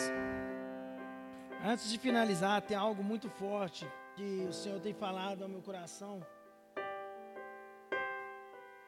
antes 1.66 1.90
de 1.90 1.98
finalizar, 1.98 2.62
tem 2.62 2.78
algo 2.78 3.04
muito 3.04 3.30
forte 3.30 3.86
que 4.20 4.46
o 4.50 4.52
Senhor 4.52 4.82
tem 4.82 4.94
falado 4.94 5.44
ao 5.44 5.48
meu 5.48 5.62
coração. 5.62 6.22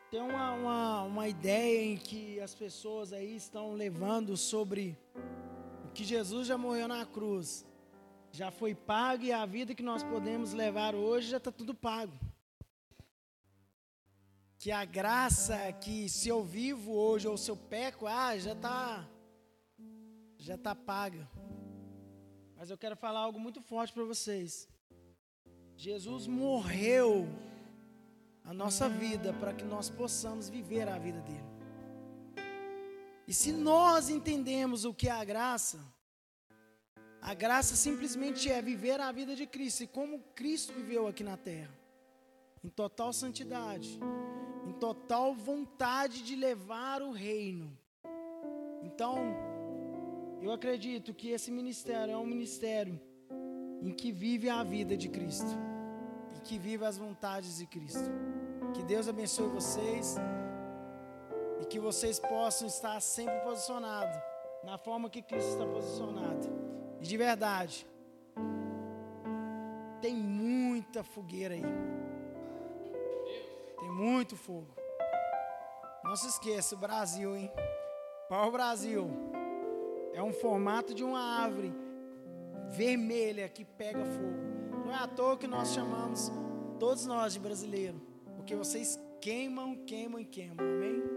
Tem 0.09 0.19
uma, 0.19 0.51
uma, 0.51 1.03
uma 1.03 1.27
ideia 1.29 1.85
em 1.85 1.95
que 1.95 2.37
as 2.41 2.53
pessoas 2.53 3.13
aí 3.13 3.37
estão 3.37 3.71
levando 3.73 4.35
sobre 4.35 4.97
o 5.85 5.91
que 5.93 6.03
Jesus 6.03 6.47
já 6.47 6.57
morreu 6.57 6.85
na 6.85 7.05
cruz. 7.05 7.65
Já 8.29 8.51
foi 8.51 8.75
pago 8.75 9.23
e 9.23 9.31
a 9.31 9.45
vida 9.45 9.73
que 9.73 9.81
nós 9.81 10.03
podemos 10.03 10.51
levar 10.51 10.95
hoje 10.95 11.29
já 11.29 11.37
está 11.37 11.49
tudo 11.49 11.73
pago. 11.73 12.19
Que 14.59 14.69
a 14.69 14.83
graça 14.83 15.71
que 15.71 16.09
se 16.09 16.27
eu 16.27 16.43
vivo 16.43 16.91
hoje 16.91 17.29
ou 17.29 17.37
se 17.37 17.49
eu 17.49 17.55
peco, 17.55 18.05
ah, 18.05 18.37
já 18.37 18.51
está 18.51 19.07
já 20.37 20.55
está 20.55 20.75
paga. 20.75 21.25
Mas 22.57 22.69
eu 22.69 22.77
quero 22.77 22.97
falar 22.97 23.21
algo 23.21 23.39
muito 23.39 23.61
forte 23.61 23.93
para 23.93 24.03
vocês. 24.03 24.69
Jesus 25.81 26.27
morreu 26.27 27.27
a 28.45 28.53
nossa 28.53 28.87
vida 28.87 29.33
para 29.33 29.51
que 29.51 29.63
nós 29.63 29.89
possamos 29.89 30.47
viver 30.47 30.87
a 30.87 30.99
vida 30.99 31.19
dele. 31.21 31.49
E 33.27 33.33
se 33.33 33.51
nós 33.51 34.07
entendemos 34.07 34.85
o 34.85 34.93
que 34.93 35.07
é 35.07 35.11
a 35.11 35.23
graça, 35.23 35.79
a 37.19 37.33
graça 37.33 37.75
simplesmente 37.75 38.47
é 38.47 38.61
viver 38.61 38.99
a 38.99 39.11
vida 39.11 39.35
de 39.35 39.47
Cristo 39.47 39.81
e 39.81 39.87
como 39.87 40.19
Cristo 40.35 40.71
viveu 40.71 41.07
aqui 41.07 41.23
na 41.23 41.35
terra, 41.35 41.75
em 42.63 42.69
total 42.69 43.11
santidade, 43.11 43.99
em 44.67 44.73
total 44.73 45.33
vontade 45.33 46.21
de 46.21 46.35
levar 46.35 47.01
o 47.01 47.11
reino. 47.11 47.75
Então, 48.83 49.17
eu 50.43 50.51
acredito 50.51 51.11
que 51.11 51.29
esse 51.29 51.49
ministério 51.49 52.13
é 52.13 52.17
um 52.17 52.27
ministério 52.27 53.01
em 53.81 53.89
que 53.89 54.11
vive 54.11 54.47
a 54.47 54.63
vida 54.63 54.95
de 54.95 55.09
Cristo 55.09 55.70
que 56.43 56.57
vive 56.57 56.85
as 56.85 56.97
vontades 56.97 57.57
de 57.57 57.65
Cristo. 57.65 58.09
Que 58.73 58.83
Deus 58.83 59.07
abençoe 59.07 59.47
vocês 59.47 60.15
e 61.61 61.65
que 61.65 61.79
vocês 61.79 62.19
possam 62.19 62.67
estar 62.67 62.99
sempre 62.99 63.39
posicionados 63.41 64.15
na 64.63 64.77
forma 64.77 65.09
que 65.09 65.21
Cristo 65.21 65.51
está 65.51 65.65
posicionado. 65.65 66.47
E 66.99 67.03
de 67.03 67.17
verdade, 67.17 67.87
tem 70.01 70.15
muita 70.15 71.03
fogueira 71.03 71.53
aí. 71.53 71.63
Tem 73.79 73.91
muito 73.91 74.35
fogo. 74.35 74.73
Não 76.03 76.15
se 76.15 76.27
esqueça, 76.27 76.75
Brasil, 76.75 77.35
hein? 77.35 77.51
Para 78.27 78.47
o 78.47 78.51
Brasil 78.51 79.09
é 80.13 80.21
um 80.21 80.33
formato 80.33 80.93
de 80.93 81.03
uma 81.03 81.19
árvore 81.19 81.73
vermelha 82.69 83.47
que 83.49 83.63
pega 83.63 84.05
fogo. 84.05 84.50
Não 84.91 84.97
é 84.97 85.03
à 85.03 85.07
toa 85.07 85.37
que 85.37 85.47
nós 85.47 85.69
chamamos 85.69 86.29
todos 86.77 87.05
nós 87.05 87.31
de 87.31 87.39
brasileiro, 87.39 87.95
porque 88.35 88.57
vocês 88.57 88.99
queimam, 89.21 89.73
queimam 89.85 90.19
e 90.19 90.25
queimam. 90.25 90.57
Amém? 90.59 91.10